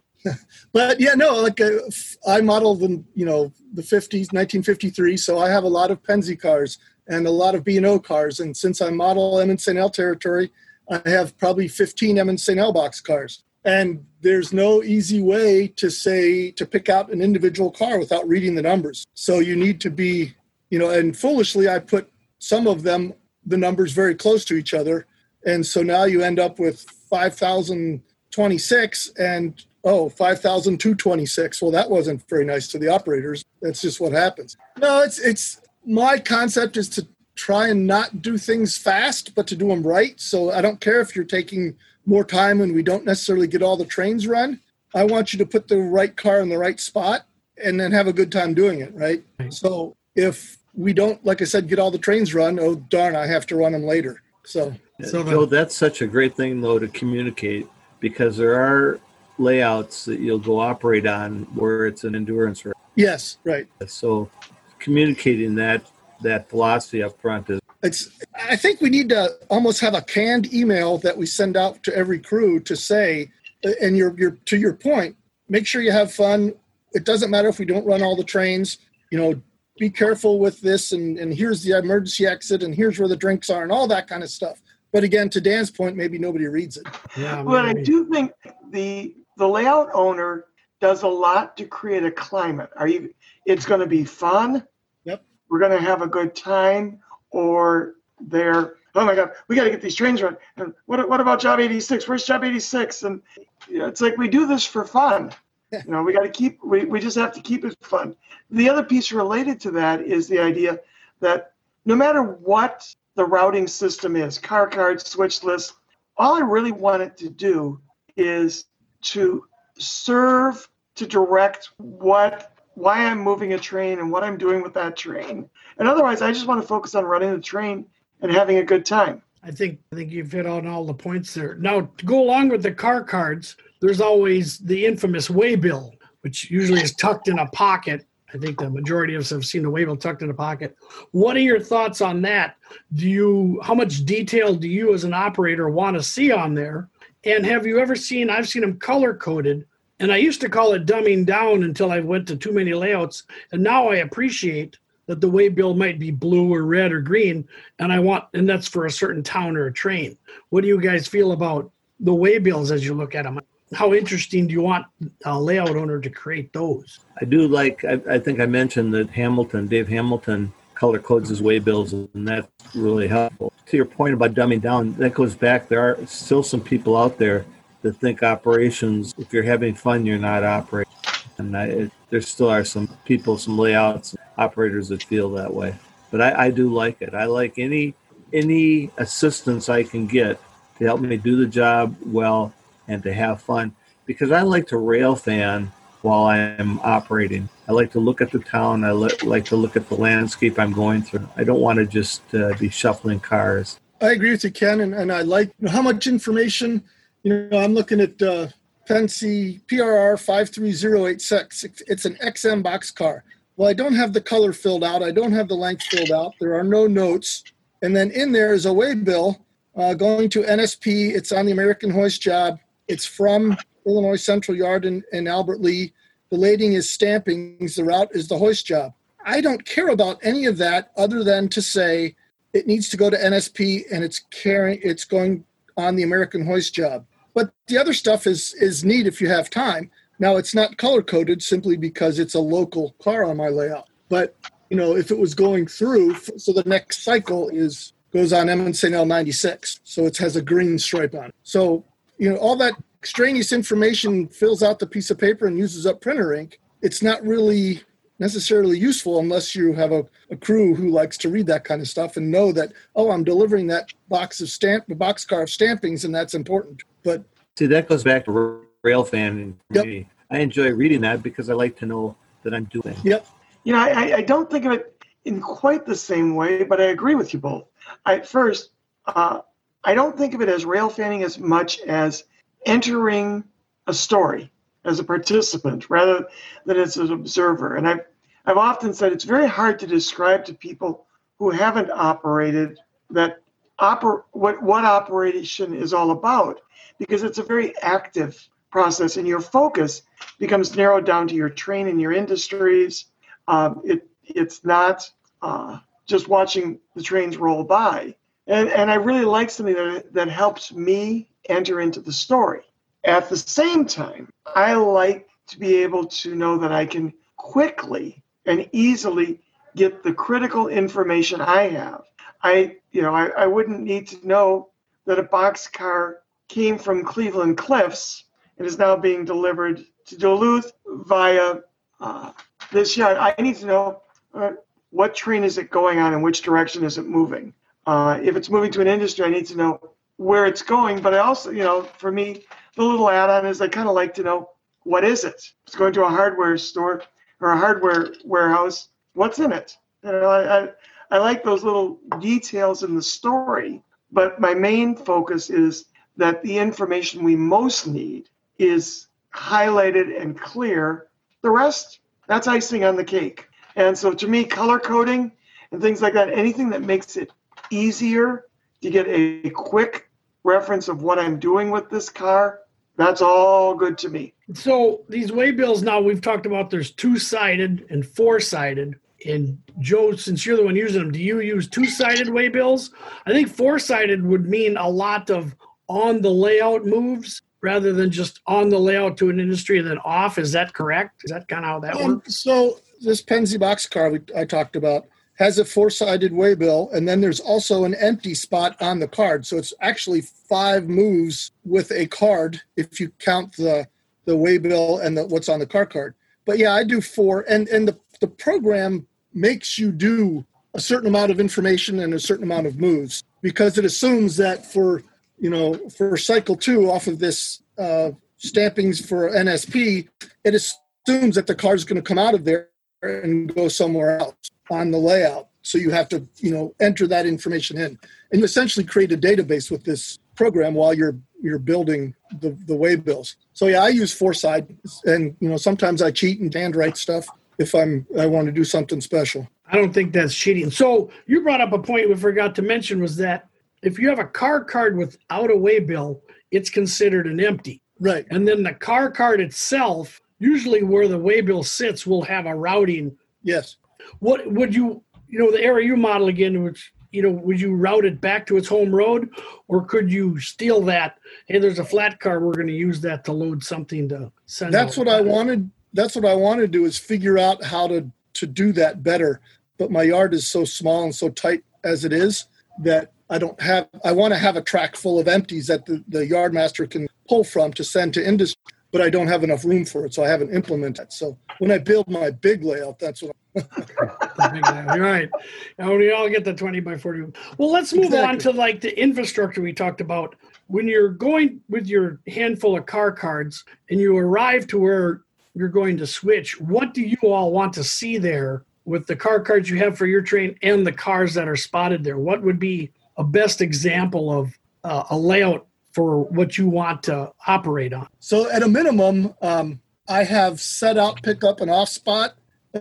but 0.73 1.01
yeah, 1.01 1.15
no, 1.15 1.41
like 1.41 1.61
uh, 1.61 1.79
I 2.27 2.41
modeled 2.41 2.81
them, 2.81 3.07
you 3.15 3.27
know, 3.27 3.53
the 3.75 3.83
50s, 3.83 4.33
1953. 4.33 5.17
So 5.17 5.39
I 5.39 5.49
have 5.49 5.65
a 5.65 5.69
lot 5.69 5.91
of 5.91 6.03
Pennsy 6.03 6.37
cars 6.37 6.79
and 7.09 7.27
a 7.27 7.31
lot 7.31 7.55
of 7.55 7.65
B&O 7.65 7.99
cars. 7.99 8.41
And 8.41 8.57
since 8.57 8.81
I 8.81 8.91
model 8.91 9.41
M 9.41 9.51
and 9.51 9.61
St. 9.61 9.79
L 9.79 9.91
territory, 9.91 10.51
I 10.91 11.09
have 11.09 11.37
probably 11.39 11.69
15 11.69 12.19
M 12.19 12.29
and 12.29 12.41
St. 12.41 12.59
L 12.59 12.73
box 12.73 13.01
cars. 13.01 13.43
And 13.65 14.05
there's 14.21 14.53
no 14.53 14.83
easy 14.83 15.21
way 15.23 15.69
to 15.69 15.91
say 15.91 16.51
to 16.53 16.67
pick 16.67 16.89
out 16.89 17.13
an 17.13 17.21
individual 17.21 17.71
car 17.71 17.99
without 17.99 18.27
reading 18.27 18.55
the 18.55 18.63
numbers. 18.63 19.05
So 19.15 19.39
you 19.41 19.57
need 19.57 19.81
to 19.83 19.91
be, 19.91 20.35
you 20.71 20.79
know, 20.79 20.91
and 20.91 21.17
foolishly 21.17 21.69
I 21.69 21.79
put 21.79 22.11
some 22.39 22.67
of 22.67 22.83
them 22.83 23.15
the 23.45 23.57
numbers 23.57 23.93
very 23.93 24.15
close 24.15 24.45
to 24.47 24.55
each 24.55 24.75
other. 24.75 25.07
And 25.45 25.67
so 25.67 25.83
now 25.83 26.05
you 26.05 26.23
end 26.23 26.39
up 26.39 26.59
with 26.59 26.81
5,026 27.11 29.09
and 29.19 29.65
oh 29.85 30.09
5,226. 30.09 31.63
Well, 31.63 31.71
that 31.73 31.91
wasn't 31.91 32.29
very 32.29 32.45
nice 32.45 32.69
to 32.69 32.79
the 32.79 32.89
operators. 32.89 33.45
That's 33.61 33.81
just 33.81 34.01
what 34.01 34.13
happens. 34.13 34.57
No, 34.79 35.03
it's 35.03 35.19
it's 35.19 35.61
my 35.85 36.19
concept 36.19 36.77
is 36.77 36.89
to 36.91 37.07
try 37.35 37.69
and 37.69 37.87
not 37.87 38.23
do 38.23 38.39
things 38.39 38.77
fast, 38.77 39.35
but 39.35 39.47
to 39.49 39.57
do 39.57 39.69
them 39.69 39.83
right. 39.83 40.21
So 40.21 40.53
I 40.53 40.61
don't 40.61 40.81
care 40.81 41.01
if 41.01 41.17
you're 41.17 41.25
taking 41.25 41.77
more 42.07 42.25
time 42.25 42.61
and 42.61 42.75
we 42.75 42.83
don't 42.83 43.05
necessarily 43.05 43.47
get 43.47 43.63
all 43.63 43.77
the 43.77 43.85
trains 43.85 44.27
run. 44.27 44.61
I 44.95 45.05
want 45.05 45.33
you 45.33 45.39
to 45.39 45.47
put 45.47 45.69
the 45.69 45.79
right 45.79 46.15
car 46.15 46.41
in 46.41 46.49
the 46.49 46.59
right 46.59 46.79
spot 46.79 47.27
and 47.63 47.79
then 47.79 47.93
have 47.93 48.07
a 48.07 48.13
good 48.13 48.33
time 48.33 48.55
doing 48.55 48.81
it, 48.81 48.95
right? 48.95 49.25
So 49.51 49.97
if 50.15 50.59
we 50.75 50.93
don't, 50.93 51.25
like 51.25 51.41
I 51.41 51.45
said, 51.45 51.69
get 51.69 51.79
all 51.79 51.91
the 51.91 51.99
trains 51.99 52.35
run, 52.35 52.59
oh 52.59 52.75
darn, 52.75 53.17
I 53.17 53.27
have 53.27 53.47
to 53.47 53.57
run 53.57 53.73
them 53.73 53.85
later. 53.85 54.23
So, 54.45 54.75
so 55.05 55.23
Joe, 55.23 55.47
that's 55.47 55.77
such 55.77 56.03
a 56.03 56.07
great 56.07 56.37
thing 56.37 56.61
though 56.61 56.79
to 56.79 56.89
communicate 56.89 57.69
because 58.01 58.37
there 58.37 58.55
are 58.55 58.99
layouts 59.39 60.05
that 60.07 60.21
you'll 60.21 60.39
go 60.39 60.59
operate 60.59 61.07
on 61.07 61.43
where 61.55 61.87
it's 61.87 62.05
an 62.05 62.15
endurance 62.15 62.65
race. 62.65 62.75
Yes, 62.97 63.39
right. 63.45 63.67
So 63.87 64.31
communicating 64.79 65.55
that 65.55 65.87
that 66.23 66.49
philosophy 66.49 67.03
up 67.03 67.21
front 67.21 67.51
is 67.51 67.61
it's 67.83 68.11
i 68.49 68.57
think 68.57 68.81
we 68.81 68.91
need 68.91 69.09
to 69.09 69.31
almost 69.51 69.81
have 69.81 69.95
a 69.95 70.03
canned 70.03 70.53
email 70.53 70.99
that 70.99 71.17
we 71.17 71.27
send 71.27 71.57
out 71.57 71.83
to 71.83 71.95
every 71.97 72.19
crew 72.19 72.61
to 72.61 72.77
say 72.77 73.31
uh, 73.65 73.71
and 73.81 73.97
you're, 73.97 74.19
you're 74.19 74.39
to 74.45 74.57
your 74.57 74.75
point 74.75 75.17
make 75.49 75.67
sure 75.67 75.83
you 75.83 75.93
have 75.93 76.13
fun. 76.13 76.55
It 76.93 77.05
doesn't 77.05 77.31
matter 77.31 77.49
if 77.49 77.59
we 77.59 77.67
don't 77.67 77.85
run 77.87 78.03
all 78.03 78.17
the 78.17 78.25
trains 78.25 78.79
you 79.11 79.19
know 79.19 79.41
be 79.79 79.91
careful 79.91 80.39
with 80.39 80.61
this 80.61 80.93
and, 80.93 81.19
and 81.19 81.33
here's 81.33 81.63
the 81.63 81.77
emergency 81.77 82.27
exit 82.27 82.63
and 82.63 82.75
here's 82.75 82.99
where 82.99 83.09
the 83.09 83.17
drinks 83.17 83.49
are 83.51 83.63
and 83.63 83.73
all 83.73 83.87
that 83.89 84.07
kind 84.07 84.23
of 84.23 84.31
stuff. 84.31 84.61
But 84.93 85.05
again 85.05 85.29
to 85.31 85.41
dan's 85.41 85.71
point 85.71 85.97
maybe 85.97 86.19
nobody 86.19 86.47
reads 86.47 86.77
it. 86.77 86.87
Yeah 87.17 87.43
but 87.43 87.65
i 87.65 87.73
do 87.73 88.09
think 88.11 88.33
the 88.71 89.15
the 89.37 89.49
layout 89.49 89.89
owner 89.95 90.47
does 90.81 91.03
a 91.03 91.09
lot 91.09 91.57
to 91.57 91.65
create 91.65 92.05
a 92.05 92.11
climate. 92.11 92.71
Are 92.77 92.89
you 92.89 93.15
it's 93.47 93.65
going 93.65 93.81
to 93.81 93.87
be 93.87 94.05
fun. 94.05 94.67
Yep. 95.05 95.25
We're 95.49 95.61
going 95.61 95.79
to 95.79 95.85
have 95.85 96.03
a 96.03 96.07
good 96.07 96.35
time, 96.35 96.99
or 97.33 97.95
they're, 98.21 98.77
oh 98.95 99.05
my 99.05 99.15
God, 99.15 99.33
we 99.49 99.57
got 99.57 99.65
to 99.65 99.71
get 99.71 99.83
these 99.83 99.95
trains 99.95 100.23
run. 100.23 100.37
And 100.57 100.73
what, 100.87 101.09
what 101.09 101.21
about 101.21 101.41
Job 101.41 101.61
86? 101.61 102.07
Where's 102.07 102.25
Job 102.25 102.45
86? 102.45 103.03
And 103.03 103.23
you 103.69 103.79
know, 103.79 103.87
it's 103.87 104.01
like 104.01 104.17
we 104.17 104.29
do 104.29 104.47
this 104.47 104.65
for 104.65 104.85
fun. 104.85 105.33
You 105.73 105.81
know, 105.87 106.03
we 106.03 106.13
got 106.13 106.23
to 106.23 106.31
keep, 106.31 106.63
we, 106.63 106.85
we 106.85 107.01
just 107.01 107.17
have 107.17 107.33
to 107.33 107.41
keep 107.41 107.65
it 107.65 107.75
fun. 107.81 108.15
The 108.51 108.69
other 108.69 108.83
piece 108.83 109.11
related 109.11 109.59
to 109.63 109.71
that 109.73 110.03
is 110.03 110.29
the 110.29 110.39
idea 110.39 110.81
that 111.21 111.55
no 111.87 111.97
matter 111.97 112.23
what 112.23 112.87
the 113.15 113.25
routing 113.25 113.67
system 113.67 114.15
is, 114.15 114.39
car 114.39 114.69
cards, 114.69 115.09
switch 115.09 115.43
lists, 115.43 115.73
all 116.17 116.35
I 116.35 116.41
really 116.41 116.73
want 116.73 117.03
it 117.03 117.17
to 117.19 117.31
do 117.31 117.81
is 118.17 118.67
to 119.03 119.47
serve 119.79 120.69
to 120.97 121.07
direct 121.07 121.71
what 121.79 122.52
why 122.75 123.05
I'm 123.07 123.19
moving 123.19 123.53
a 123.53 123.59
train 123.59 123.99
and 123.99 124.11
what 124.11 124.25
I'm 124.25 124.39
doing 124.39 124.63
with 124.63 124.75
that 124.75 124.97
train. 124.97 125.49
And 125.79 125.89
otherwise, 125.89 126.23
I 126.23 126.33
just 126.33 126.47
want 126.47 126.61
to 126.61 126.67
focus 126.67 126.95
on 126.95 127.05
running 127.05 127.33
the 127.33 127.41
train 127.41 127.87
and 128.21 128.33
having 128.33 128.59
a 128.59 128.65
good 128.65 128.87
time. 128.87 129.23
I 129.43 129.51
think 129.51 129.81
I 129.93 129.97
think 129.97 130.13
you've 130.13 130.33
hit 130.33 130.47
on 130.47 130.67
all 130.67 130.85
the 130.85 130.95
points 130.95 131.35
there. 131.35 131.57
Now, 131.57 131.91
to 131.99 132.07
go 132.07 132.23
along 132.23 132.51
with 132.51 132.63
the 132.63 132.73
car 132.73 133.03
cards, 133.03 133.57
there's 133.81 134.01
always 134.01 134.59
the 134.59 134.87
infamous 134.87 135.29
waybill, 135.29 135.93
which 136.21 136.51
usually 136.51 136.81
is 136.81 136.95
tucked 136.95 137.29
in 137.29 137.41
a 137.41 137.47
pocket. 137.49 138.07
I 138.33 138.39
think 138.39 138.59
the 138.59 138.71
majority 138.71 139.15
of 139.15 139.21
us 139.21 139.31
have 139.31 139.45
seen 139.45 139.63
the 139.63 139.71
waybill 139.71 140.01
tucked 140.01 140.23
in 140.23 140.31
a 140.31 140.35
pocket. 140.35 140.77
What 141.11 141.37
are 141.37 141.41
your 141.41 141.61
thoughts 141.61 142.01
on 142.01 142.23
that? 142.23 142.57
Do 142.95 143.09
you 143.09 143.61
how 143.63 143.75
much 143.75 144.05
detail 144.05 144.55
do 144.55 144.69
you 144.69 144.95
as 144.95 145.05
an 145.05 145.13
operator 145.13 145.69
want 145.69 145.97
to 145.97 146.03
see 146.03 146.31
on 146.31 146.55
there? 146.55 146.89
And 147.25 147.45
have 147.45 147.67
you 147.67 147.79
ever 147.79 147.97
seen 147.97 148.31
I've 148.31 148.49
seen 148.49 148.63
them 148.63 148.79
color 148.79 149.15
coded 149.15 149.67
and 150.03 150.13
I 150.13 150.17
used 150.17 150.41
to 150.41 150.49
call 150.49 150.73
it 150.73 150.85
dumbing 150.85 151.25
down 151.25 151.63
until 151.63 151.93
I 151.93 152.01
went 152.01 152.27
to 152.29 152.37
too 152.37 152.53
many 152.53 152.75
layouts. 152.75 153.23
And 153.53 153.63
now 153.63 153.89
I 153.89 153.97
appreciate 153.97 154.77
that 155.07 155.21
the 155.21 155.31
waybill 155.31 155.77
might 155.77 156.01
be 156.01 156.11
blue 156.11 156.53
or 156.53 156.65
red 156.65 156.93
or 156.93 157.01
green. 157.01 157.47
And 157.79 157.93
I 157.93 158.01
want, 158.01 158.25
and 158.35 158.49
that's 158.49 158.67
for 158.67 158.87
a 158.87 158.91
certain 158.91 159.23
town 159.23 159.57
or 159.57 159.67
a 159.67 159.73
train. 159.73 160.19
What 160.51 160.63
do 160.63 160.69
you 160.69 160.81
guys 160.81 161.07
feel 161.07 161.31
about 161.31 161.71
the 162.01 162.13
waybills 162.13 162.73
as 162.73 162.85
you 162.85 162.95
look 162.95 163.15
at 163.15 163.23
them? 163.23 163.41
How 163.75 163.95
interesting 163.95 164.49
do 164.49 164.53
you 164.53 164.61
want 164.61 164.87
a 165.25 165.41
layout 165.41 165.77
owner 165.77 166.01
to 166.01 166.11
create 166.11 166.53
those? 166.53 166.99
I 167.21 167.25
do 167.25 167.47
like, 167.47 167.85
I, 167.85 168.01
I 168.11 168.19
think 168.19 168.41
I 168.41 168.47
mentioned 168.47 168.93
that 168.95 169.09
Hamilton, 169.11 169.69
Dave 169.69 169.87
Hamilton, 169.89 170.53
color 170.75 170.99
codes 170.99 171.29
his 171.29 171.41
waybills, 171.41 171.93
and 171.93 172.27
that's 172.27 172.49
really 172.75 173.07
helpful. 173.07 173.53
To 173.67 173.77
your 173.77 173.87
point 173.87 174.15
about 174.15 174.35
dumbing 174.35 174.61
down, 174.61 174.95
that 174.95 175.15
goes 175.15 175.37
back. 175.37 175.69
There 175.69 175.81
are 175.81 176.07
still 176.07 176.43
some 176.43 176.61
people 176.61 176.97
out 176.97 177.19
there 177.19 177.45
to 177.83 177.93
think 177.93 178.23
operations, 178.23 179.15
if 179.19 179.33
you're 179.33 179.43
having 179.43 179.75
fun, 179.75 180.07
you're 180.07 180.19
not 180.19 180.45
operating. 180.45 180.93
And 181.39 181.57
I, 181.57 181.65
it, 181.65 181.93
there 182.11 182.21
still 182.21 182.51
are 182.51 182.65
some 182.65 182.89
people, 183.05 183.39
some 183.39 183.59
layouts, 183.59 184.17
operators 184.39 184.89
that 184.89 185.03
feel 185.03 185.31
that 185.33 185.53
way. 185.53 185.75
But 186.11 186.21
I, 186.21 186.47
I 186.47 186.51
do 186.51 186.73
like 186.73 187.01
it. 187.03 187.15
I 187.15 187.25
like 187.25 187.59
any 187.59 187.95
any 188.33 188.91
assistance 188.97 189.69
I 189.69 189.83
can 189.83 190.07
get 190.07 190.41
to 190.79 190.85
help 190.85 191.01
me 191.01 191.17
do 191.17 191.37
the 191.37 191.47
job 191.47 191.95
well 192.05 192.53
and 192.89 193.03
to 193.03 193.13
have 193.13 193.43
fun 193.43 193.75
because 194.07 194.31
I 194.31 194.43
like 194.43 194.67
to 194.69 194.79
rail 194.79 195.15
fan 195.15 195.71
while 196.01 196.25
I'm 196.25 196.81
operating. 196.81 197.49
I 197.69 197.73
like 197.73 197.93
to 197.93 198.01
look 198.01 198.21
at 198.21 198.31
the 198.31 198.41
town. 198.41 198.85
I 198.85 198.91
like 198.91 199.45
to 199.47 199.57
look 199.57 199.77
at 199.77 199.89
the 199.89 199.95
landscape 199.95 200.59
I'm 200.59 200.73
going 200.73 201.03
through. 201.03 201.29
I 201.37 201.45
don't 201.45 201.61
want 201.61 201.79
to 201.79 201.87
just 201.87 202.23
uh, 202.35 202.55
be 202.59 202.69
shuffling 202.69 203.21
cars. 203.21 203.79
I 204.01 204.11
agree 204.11 204.33
with 204.33 204.43
you, 204.43 204.51
Ken, 204.51 204.81
and, 204.81 204.95
and 204.95 205.13
I 205.13 205.23
like 205.23 205.53
how 205.69 205.81
much 205.81 206.07
information 206.09 206.83
you 207.23 207.49
know, 207.51 207.59
I'm 207.59 207.75
looking 207.75 208.01
at 208.01 208.21
uh, 208.21 208.49
Pennsy 208.89 209.61
PRR 209.67 210.19
53086. 210.19 211.65
It's 211.87 212.05
an 212.05 212.17
XM 212.17 212.63
box 212.63 212.91
car. 212.91 213.25
Well, 213.57 213.69
I 213.69 213.75
don't 213.75 213.95
have 213.95 214.13
the 214.13 214.21
color 214.21 214.53
filled 214.53 214.83
out. 214.83 215.03
I 215.03 215.11
don't 215.11 215.33
have 215.33 215.49
the 215.49 215.55
length 215.55 215.85
filled 215.85 216.11
out. 216.11 216.35
There 216.41 216.59
are 216.59 216.65
no 216.65 216.87
notes. 216.87 217.45
And 217.83 217.95
then 217.95 218.11
in 218.11 218.33
there 218.33 218.55
is 218.55 218.67
a 218.67 218.71
waybill 218.71 219.39
uh, 219.77 219.95
going 219.95 220.29
to 220.31 220.43
NSP. 220.43 221.15
It's 221.15 221.33
on 221.33 221.47
the 221.47 221.53
American 221.53 221.91
Hoist 221.91 222.23
job. 222.23 222.59
It's 222.89 223.07
from 223.07 223.57
Illinois 223.87 224.17
Central 224.17 224.57
Yard 224.57 224.85
in, 224.85 225.03
in 225.13 225.27
Albert 225.27 225.61
Lea. 225.61 225.93
The 226.31 226.37
lading 226.39 226.73
is 226.73 226.89
stampings. 226.89 227.77
The 227.77 227.85
route 227.85 228.09
is 228.13 228.29
the 228.29 228.39
hoist 228.39 228.67
job. 228.67 228.95
I 229.25 229.41
don't 229.41 229.65
care 229.65 229.89
about 229.89 230.19
any 230.23 230.47
of 230.47 230.57
that 230.59 230.91
other 230.97 231.23
than 231.23 231.49
to 231.51 231.63
say 231.63 232.17
it 232.53 232.67
needs 232.67 232.89
to 232.91 232.97
go 232.97 233.11
to 233.11 233.17
NSP 233.17 233.85
and 233.93 234.03
it's 234.03 234.21
carrying. 234.31 234.81
It's 234.83 235.05
going 235.05 235.45
on 235.77 235.95
the 235.97 236.03
American 236.03 236.45
Hoist 236.45 236.75
job. 236.75 237.07
But 237.35 237.53
the 237.67 237.79
other 237.79 237.93
stuff 237.93 238.27
is 238.27 238.55
is 238.55 238.85
neat 238.85 239.07
if 239.07 239.21
you 239.21 239.29
have 239.29 239.51
time. 239.51 239.91
Now 240.19 240.37
it's 240.37 240.55
not 240.55 240.77
color 240.77 241.03
coded 241.03 241.43
simply 241.43 241.77
because 241.77 242.19
it's 242.19 242.35
a 242.35 242.41
local 242.41 242.95
car 243.03 243.25
on 243.25 243.37
my 243.37 243.49
layout. 243.49 243.89
But 244.09 244.37
you 244.71 244.77
know, 244.77 244.97
if 244.97 245.11
it 245.11 245.19
was 245.19 245.35
going 245.35 245.67
through, 245.67 246.17
so 246.17 246.53
the 246.53 246.63
next 246.67 247.03
cycle 247.03 247.49
is 247.49 247.93
goes 248.13 248.33
on 248.33 248.49
M 248.49 248.73
St. 248.75 248.95
L 248.95 249.07
96, 249.07 249.81
so 249.85 250.07
it 250.07 250.17
has 250.19 250.37
a 250.37 250.43
green 250.43 250.79
stripe 250.79 251.15
on 251.15 251.27
it. 251.27 251.35
So 251.43 251.85
you 252.19 252.31
know, 252.31 252.37
all 252.37 252.57
that 252.57 252.75
extraneous 253.01 253.53
information 253.53 254.29
fills 254.29 254.63
out 254.63 254.79
the 254.79 254.87
piece 254.87 255.11
of 255.11 255.19
paper 255.19 255.47
and 255.47 255.59
uses 255.59 255.87
up 255.87 256.01
printer 256.01 256.35
ink. 256.35 256.61
It's 256.83 257.03
not 257.03 257.23
really 257.25 257.83
necessarily 258.23 258.79
useful 258.79 259.19
unless 259.19 259.53
you 259.53 259.73
have 259.73 259.91
a, 259.91 260.07
a, 260.31 260.37
crew 260.37 260.77
who 260.77 260.91
likes 260.91 261.19
to 261.19 261.29
read 261.29 261.45
that 261.45 261.65
kind 261.65 261.83
of 261.83 261.89
stuff 261.89 262.17
and 262.17 262.31
know 262.31 262.53
that 262.53 262.73
oh 262.95 263.11
i'm 263.11 263.25
delivering 263.25 263.67
that 263.67 263.93
box 264.09 264.41
of 264.41 264.49
stamp 264.49 264.87
the 264.87 264.95
box 264.95 265.25
car 265.25 265.43
of 265.43 265.49
stampings 265.49 266.05
and 266.05 266.15
that's 266.15 266.35
important. 266.35 266.85
But 267.03 267.25
see 267.59 267.67
that 267.67 267.89
goes 267.89 268.05
back 268.05 268.25
to 268.27 268.63
rail 268.85 269.05
fan 269.05 269.59
yep. 269.71 269.85
me 269.85 270.09
i 270.31 270.39
enjoy 270.39 270.71
reading 270.71 271.01
that 271.01 271.21
because 271.21 271.51
i 271.51 271.53
like 271.53 271.77
to 271.79 271.87
know 271.87 272.17
that 272.45 272.55
i'm 272.55 272.67
doing. 272.67 272.97
Yep. 273.03 273.27
You 273.65 273.73
know 273.73 273.81
i, 273.81 274.19
I 274.19 274.23
don't 274.23 274.49
think 274.49 274.67
of 274.67 274.73
it 274.73 275.05
in 275.25 275.41
quite 275.41 275.85
the 275.85 275.97
same 275.97 276.37
way 276.37 276.63
but 276.63 276.81
i 276.81 276.85
agree 276.85 277.17
with 277.17 277.35
you 277.35 277.41
both. 277.41 277.67
I, 278.07 278.21
first 278.21 278.71
uh, 279.07 279.41
i 279.83 279.95
don't 279.95 280.17
think 280.17 280.33
of 280.35 280.41
it 280.41 280.49
as 280.49 280.65
rail 280.65 280.89
fanning 280.89 281.25
as 281.25 281.41
much 281.41 281.81
as 281.81 282.23
entering 282.67 283.43
a 283.89 283.95
story 283.95 284.53
as 284.85 284.99
a 284.99 285.05
participant 285.05 285.91
rather 285.91 286.27
than 286.65 286.77
as 286.77 286.97
an 286.97 287.13
observer. 287.13 287.77
And 287.77 287.89
I've, 287.89 288.01
I've 288.45 288.57
often 288.57 288.93
said 288.93 289.13
it's 289.13 289.25
very 289.25 289.47
hard 289.47 289.79
to 289.81 289.87
describe 289.87 290.45
to 290.47 290.55
people 290.55 291.07
who 291.39 291.51
haven't 291.51 291.91
operated 291.91 292.79
that 293.11 293.41
oper- 293.79 294.25
what, 294.33 294.63
what 294.63 294.85
operation 294.85 295.75
is 295.75 295.95
all 295.95 296.11
about 296.11 296.61
because 296.99 297.23
it's 297.23 297.39
a 297.39 297.43
very 297.43 297.77
active 297.83 298.49
process, 298.71 299.17
and 299.17 299.29
your 299.29 299.41
focus 299.41 300.03
becomes 300.39 300.75
narrowed 300.77 301.05
down 301.05 301.29
to 301.29 301.35
your 301.35 301.51
train 301.51 301.87
and 301.89 302.01
your 302.01 302.13
industries. 302.13 303.07
Um, 303.49 303.83
it 303.85 304.09
it's 304.25 304.65
not 304.65 305.09
uh, 305.43 305.79
just 306.07 306.29
watching 306.29 306.81
the 306.95 307.03
trains 307.03 307.37
roll 307.37 307.65
by, 307.65 308.15
and 308.47 308.69
and 308.69 308.91
I 308.91 308.95
really 308.95 309.25
like 309.25 309.51
something 309.51 309.75
that 309.75 310.13
that 310.15 310.29
helps 310.29 310.73
me 310.73 311.29
enter 311.49 311.81
into 311.81 312.01
the 312.01 312.13
story. 312.13 312.63
At 313.05 313.29
the 313.29 313.37
same 313.37 313.85
time, 313.85 314.31
I 314.47 314.75
like 314.75 315.29
to 315.49 315.59
be 315.59 315.77
able 315.83 316.07
to 316.07 316.35
know 316.35 316.57
that 316.59 316.73
I 316.73 316.87
can 316.87 317.13
quickly 317.37 318.23
and 318.47 318.69
easily 318.73 319.41
get 319.77 320.03
the 320.03 320.13
critical 320.13 320.69
information 320.69 321.41
I 321.41 321.69
have. 321.69 322.03
I, 322.43 322.77
you 322.91 323.03
know, 323.03 323.15
I, 323.15 323.27
I 323.29 323.47
wouldn't 323.47 323.81
need 323.81 324.09
to 324.09 324.27
know 324.27 324.71
that 325.07 325.19
a 325.19 325.23
boxcar 325.23 326.17
came 326.49 326.79
from 326.79 327.05
Cleveland 327.05 327.57
Cliffs 327.57 328.25
and 328.59 328.67
is 328.67 328.79
now 328.79 328.97
being 328.97 329.25
delivered 329.25 329.85
to 330.07 330.17
Duluth 330.17 330.73
via 330.87 331.61
uh, 332.01 332.33
this 332.71 332.97
yard. 332.97 333.17
I 333.17 333.35
need 333.41 333.57
to 333.57 333.67
know 333.67 334.03
uh, 334.35 334.53
what 334.91 335.15
train 335.15 335.45
is 335.45 335.59
it 335.59 335.71
going 335.71 335.99
on 335.99 336.13
and 336.13 336.23
which 336.23 336.43
direction 336.43 336.85
is 336.85 336.99
it 336.99 337.07
moving. 337.07 337.55
Uh, 337.87 338.21
if 338.23 338.37
it's 338.37 338.51
moving 338.51 338.71
to 338.73 338.81
an 338.81 338.87
industry, 338.87 339.25
I 339.25 339.31
need 339.31 339.47
to 339.47 339.57
know 339.57 339.81
where 340.17 340.47
it's 340.47 340.63
going. 340.63 341.01
But 341.01 341.15
I 341.15 341.19
also, 341.19 341.51
you 341.51 341.63
know, 341.63 341.83
for 341.99 342.13
me, 342.13 342.45
the 342.77 342.85
little 342.85 343.09
add-on 343.09 343.47
is 343.47 343.61
I 343.61 343.69
kind 343.69 343.89
of 343.89 343.95
like 343.95 344.15
to 344.15 344.23
know 344.23 344.51
what 344.85 345.05
is 345.05 345.25
it. 345.25 345.43
It's 345.67 345.77
going 345.77 345.93
to 345.95 346.05
a 346.05 346.09
hardware 346.09 346.57
store 346.59 347.03
or 347.43 347.53
a 347.53 347.59
hardware 347.59 348.15
warehouse. 348.25 348.89
What's 349.15 349.41
in 349.41 349.53
it? 349.53 349.77
You 350.03 350.13
know, 350.13 350.31
I, 350.31 350.63
I, 350.63 350.69
I 351.11 351.19
like 351.19 351.45
those 351.45 351.65
little 351.65 351.99
details 352.21 352.83
in 352.85 352.95
the 352.95 353.03
story. 353.03 353.83
But 354.11 354.41
my 354.41 354.55
main 354.55 354.97
focus 354.97 355.51
is 355.51 355.87
that 356.17 356.43
the 356.43 356.59
information 356.59 357.25
we 357.25 357.37
most 357.37 357.87
need 357.87 358.29
is 358.59 359.09
highlighted 359.35 360.21
and 360.21 360.39
clear. 360.39 361.09
The 361.43 361.51
rest, 361.51 362.01
that's 362.29 362.47
icing 362.47 362.85
on 362.85 362.97
the 362.97 363.05
cake. 363.05 363.49
And 363.77 363.97
so 363.97 364.13
to 364.13 364.29
me, 364.29 364.45
color 364.45 364.79
coding 364.79 365.33
and 365.73 365.81
things 365.81 366.03
like 366.03 366.15
that, 366.15 366.33
anything 366.33 366.71
that 366.71 366.83
makes 366.83 367.17
it 367.17 367.33
easier 367.71 368.45
to 368.83 368.91
get 368.91 369.07
a 369.09 369.51
quick 369.51 370.11
reference 370.45 370.89
of 370.89 371.03
what 371.03 371.19
I'm 371.19 371.39
doing 371.39 371.71
with 371.71 371.89
this 371.89 372.11
car, 372.11 372.61
that's 372.97 373.23
all 373.23 373.75
good 373.75 373.97
to 373.99 374.09
me. 374.09 374.35
So 374.55 375.03
these 375.09 375.31
waybills 375.31 375.83
now 375.83 376.01
we've 376.01 376.21
talked 376.21 376.47
about 376.47 376.71
there's 376.71 376.91
two 376.91 377.19
sided 377.19 377.87
and 377.91 378.05
four 378.07 378.39
sided. 378.41 378.97
And 379.27 379.59
Joe, 379.79 380.17
since 380.17 380.45
you're 380.45 380.57
the 380.57 380.65
one 380.65 380.75
using 380.77 381.01
them, 381.03 381.13
do 381.13 381.21
you 381.23 381.41
use 381.41 381.69
two 381.69 381.87
sided 381.87 382.27
waybills? 382.29 382.91
I 383.25 383.31
think 383.31 383.49
four 383.49 383.79
sided 383.79 384.25
would 384.25 384.47
mean 384.49 384.77
a 384.77 384.89
lot 384.89 385.31
of 385.31 385.55
on 385.89 386.23
the 386.23 386.31
layout 386.31 386.85
moves 386.85 387.41
rather 387.61 387.93
than 387.93 388.11
just 388.11 388.41
on 388.49 388.69
the 388.69 388.79
layout 388.81 389.17
to 389.19 389.31
an 389.31 389.39
industry 389.39 389.79
and 389.79 389.87
then 389.89 389.99
off. 389.99 390.39
Is 390.39 390.51
that 390.53 390.75
correct? 390.75 391.23
Is 391.25 391.31
that 391.31 391.47
kind 391.49 391.65
of 391.65 391.71
how 391.71 391.81
that 391.81 391.97
Um, 391.97 392.15
works? 392.17 392.35
so 392.37 392.81
this 393.01 393.23
Pennsy 393.23 393.59
box 393.59 393.87
car 393.87 394.11
we, 394.11 394.21
I 394.37 394.45
talked 394.45 394.75
about 394.77 395.07
has 395.37 395.59
a 395.59 395.65
four-sided 395.65 396.33
waybill, 396.33 396.93
and 396.93 397.09
then 397.09 397.21
there's 397.21 397.41
also 397.41 397.85
an 397.85 397.95
empty 397.95 398.35
spot 398.35 398.81
on 398.81 398.99
the 398.99 399.09
card. 399.09 399.47
So 399.47 399.57
it's 399.57 399.73
actually 399.81 400.21
five 400.21 400.89
moves 400.89 401.53
with 401.65 401.91
a 401.91 402.07
card 402.07 402.61
if 402.77 403.01
you 403.01 403.11
count 403.19 403.57
the 403.57 403.87
the 404.25 404.37
waybill 404.37 405.05
and 405.05 405.19
the, 405.19 405.27
what's 405.27 405.49
on 405.49 405.59
the 405.59 405.67
car 405.67 405.85
card. 405.85 406.15
But 406.45 406.59
yeah, 406.59 406.75
I 406.75 406.85
do 406.85 407.01
four, 407.01 407.45
and 407.49 407.69
and 407.69 407.89
the 407.89 407.99
the 408.21 408.29
program 408.29 409.07
makes 409.35 409.79
you 409.79 409.91
do 409.91 410.45
a 410.75 410.81
certain 410.81 411.09
amount 411.09 411.31
of 411.31 411.41
information 411.41 412.01
and 412.01 412.15
a 412.15 412.21
certain 412.21 412.45
amount 412.45 412.67
of 412.67 412.79
moves 412.79 413.25
because 413.41 413.77
it 413.79 413.85
assumes 413.85 414.37
that 414.37 414.65
for 414.65 415.03
you 415.39 415.51
know 415.51 415.75
for 415.91 416.17
cycle 416.17 416.57
two 416.57 416.91
off 416.91 417.07
of 417.07 417.19
this 417.19 417.63
uh, 417.79 418.11
stampings 418.39 419.05
for 419.05 419.31
NSP, 419.31 420.09
it 420.45 420.55
assumes 420.55 421.35
that 421.35 421.47
the 421.47 421.55
car 421.55 421.75
is 421.75 421.85
going 421.85 422.01
to 422.01 422.07
come 422.07 422.19
out 422.19 422.35
of 422.35 422.45
there 422.45 422.69
and 423.03 423.53
go 423.53 423.67
somewhere 423.67 424.19
else 424.21 424.52
on 424.73 424.91
the 424.91 424.99
layout. 424.99 425.49
So 425.63 425.79
you 425.79 425.91
have 425.91 426.09
to, 426.09 426.27
you 426.39 426.51
know, 426.51 426.75
enter 426.81 427.07
that 427.07 427.27
information 427.27 427.79
in, 427.79 427.99
and 428.31 428.41
you 428.41 428.45
essentially 428.45 428.85
create 428.85 429.13
a 429.13 429.17
database 429.17 429.71
with 429.71 429.85
this 429.85 430.19
program 430.35 430.75
while 430.75 430.95
you're 430.95 431.17
you're 431.41 431.59
building 431.59 432.15
the 432.41 432.51
the 432.67 432.75
waybills. 432.75 433.37
So 433.53 433.67
yeah, 433.67 433.83
I 433.83 433.89
use 433.89 434.13
four-sided, 434.13 434.77
and 435.05 435.37
you 435.41 435.49
know 435.49 435.57
sometimes 435.57 436.03
I 436.03 436.11
cheat 436.11 436.41
and 436.41 436.53
handwrite 436.53 436.97
stuff 436.97 437.27
if 437.59 437.75
I'm 437.75 438.07
I 438.19 438.27
want 438.27 438.47
to 438.47 438.53
do 438.53 438.65
something 438.65 439.01
special. 439.01 439.49
I 439.67 439.77
don't 439.77 439.93
think 439.93 440.13
that's 440.13 440.35
cheating. 440.35 440.71
So 440.71 441.11
you 441.27 441.43
brought 441.43 441.61
up 441.61 441.73
a 441.73 441.79
point 441.79 442.09
we 442.09 442.17
forgot 442.17 442.55
to 442.57 442.63
mention 442.63 443.01
was 443.01 443.17
that 443.19 443.49
if 443.83 443.99
you 443.99 444.09
have 444.09 444.19
a 444.19 444.27
car 444.27 444.65
card 444.65 444.97
without 444.97 445.51
a 445.51 445.55
waybill, 445.55 446.21
it's 446.51 446.71
considered 446.71 447.27
an 447.27 447.41
empty. 447.41 447.83
Right. 447.99 448.27
And 448.31 448.47
then 448.47 448.63
the 448.63 448.75
car 448.75 449.11
card 449.11 449.41
itself, 449.41 450.21
usually 450.39 450.83
where 450.83 451.09
the 451.09 451.19
waybill 451.19 451.65
sits, 451.65 452.07
will 452.07 452.23
have 452.23 452.47
a 452.47 452.55
routing. 452.55 453.17
Yes. 453.43 453.77
What 454.21 454.51
would 454.51 454.75
you, 454.75 455.03
you 455.29 455.39
know, 455.39 455.51
the 455.51 455.63
area 455.63 455.87
you 455.87 455.97
model 455.97 456.29
again, 456.29 456.63
which, 456.63 456.93
you 457.11 457.23
know, 457.23 457.31
would 457.31 457.61
you 457.61 457.75
route 457.75 458.05
it 458.05 458.21
back 458.21 458.47
to 458.47 458.57
its 458.57 458.69
home 458.69 458.95
road 458.95 459.31
or 459.69 459.85
could 459.85 460.11
you 460.11 460.41
steal 460.41 460.81
that? 460.83 461.19
Hey, 461.47 461.59
there's 461.59 461.79
a 461.79 461.85
flat 461.85 462.21
car. 462.21 462.41
We're 462.41 462.55
going 462.55 462.67
to 462.69 462.73
use 462.73 463.01
that 463.03 463.25
to 463.25 463.33
load 463.33 463.63
something 463.63 464.09
to 464.09 464.33
send. 464.47 464.73
That's 464.73 464.99
out. 464.99 465.07
what 465.07 465.15
I 465.15 465.21
wanted. 465.21 465.71
That's 465.93 466.17
what 466.17 466.25
I 466.25 466.35
want 466.35 466.61
to 466.61 466.69
do 466.69 466.87
is 466.87 466.99
figure 466.99 467.39
out 467.39 467.63
how 467.63 467.87
to 467.89 468.11
to 468.35 468.47
do 468.47 468.73
that 468.73 469.03
better. 469.03 469.41
But 469.79 469.91
my 469.91 470.03
yard 470.03 470.35
is 470.35 470.47
so 470.47 470.65
small 470.65 471.05
and 471.05 471.15
so 471.15 471.29
tight 471.29 471.65
as 471.85 472.05
it 472.05 472.13
is 472.13 472.47
that 472.81 473.13
I 473.29 473.39
don't 473.39 473.61
have. 473.61 473.89
I 474.05 474.13
want 474.13 474.33
to 474.33 474.39
have 474.39 474.57
a 474.57 474.63
track 474.63 474.97
full 474.97 475.19
of 475.19 475.29
empties 475.29 475.67
that 475.67 475.87
the, 475.87 476.03
the 476.09 476.27
yard 476.27 476.55
master 476.55 476.87
can 476.87 477.09
pull 477.29 477.45
from 477.45 477.73
to 477.75 477.85
send 477.85 478.15
to 478.15 478.27
industry. 478.27 478.61
But 478.93 479.01
I 479.01 479.11
don't 479.11 479.27
have 479.27 479.43
enough 479.43 479.65
room 479.65 479.85
for 479.85 480.05
it, 480.05 480.13
so 480.13 480.23
I 480.23 480.29
haven't 480.29 480.55
implemented. 480.55 481.07
it. 481.07 481.13
So 481.13 481.39
when 481.59 481.71
I 481.71 481.79
build 481.79 482.09
my 482.09 482.31
big 482.31 482.63
layout, 482.63 482.99
that's 482.99 483.23
what. 483.23 483.35
You're 483.55 483.65
right. 485.01 485.31
And 485.79 485.91
we 485.91 486.13
all 486.13 486.29
get 486.29 486.45
the 486.45 486.55
20 486.55 486.81
by 486.81 486.97
40. 486.97 487.33
Well, 487.59 487.71
let's 487.71 487.93
move 487.93 488.13
on 488.15 488.39
to 488.39 488.51
like 488.51 488.81
the 488.81 488.99
infrastructure 488.99 489.63
we 489.63 489.73
talked 489.73 490.01
about. 490.01 490.37
When 490.69 490.87
you're 490.87 491.11
going 491.11 491.61
with 491.69 491.87
your 491.87 492.21
handful 492.29 492.77
of 492.77 492.87
car 492.87 493.13
cards 493.13 493.65
and 493.91 493.99
you 494.01 494.17
arrive 494.17 494.67
to 494.69 494.79
where 494.79 495.23
you're 495.55 495.69
going 495.69 495.97
to 495.99 496.07
switch, 496.07 496.61
what 496.61 496.95
do 496.95 497.03
you 497.03 497.19
all 497.23 497.53
want 497.53 497.73
to 497.75 497.85
see 497.85 498.19
there 498.19 498.65
with 498.85 499.07
the 499.07 499.17
car 499.17 499.41
cards 499.41 499.69
you 499.69 499.79
have 499.79 499.97
for 499.97 500.07
your 500.07 500.23
train 500.23 500.57
and 500.63 500.87
the 500.87 500.93
cars 500.93 501.35
that 501.35 501.49
are 501.49 501.57
spotted 501.57 502.05
there? 502.05 502.19
What 502.19 502.43
would 502.43 502.59
be 502.59 502.91
a 503.17 503.25
best 503.25 503.61
example 503.61 504.33
of 504.33 504.59
uh, 504.85 505.05
a 505.11 505.17
layout 505.17 505.67
for 505.93 506.25
what 506.25 506.59
you 506.59 506.69
want 506.69 507.03
to 507.05 507.33
operate 507.47 507.93
on? 507.93 508.09
So 508.19 508.51
at 508.51 508.63
a 508.63 508.69
minimum, 508.69 509.35
um, 509.43 509.81
I 510.09 510.25
have 510.25 510.61
set 510.61 510.99
out 510.99 511.23
pickup 511.23 511.61
and 511.61 511.71
off 511.71 511.89
spot, 511.89 512.35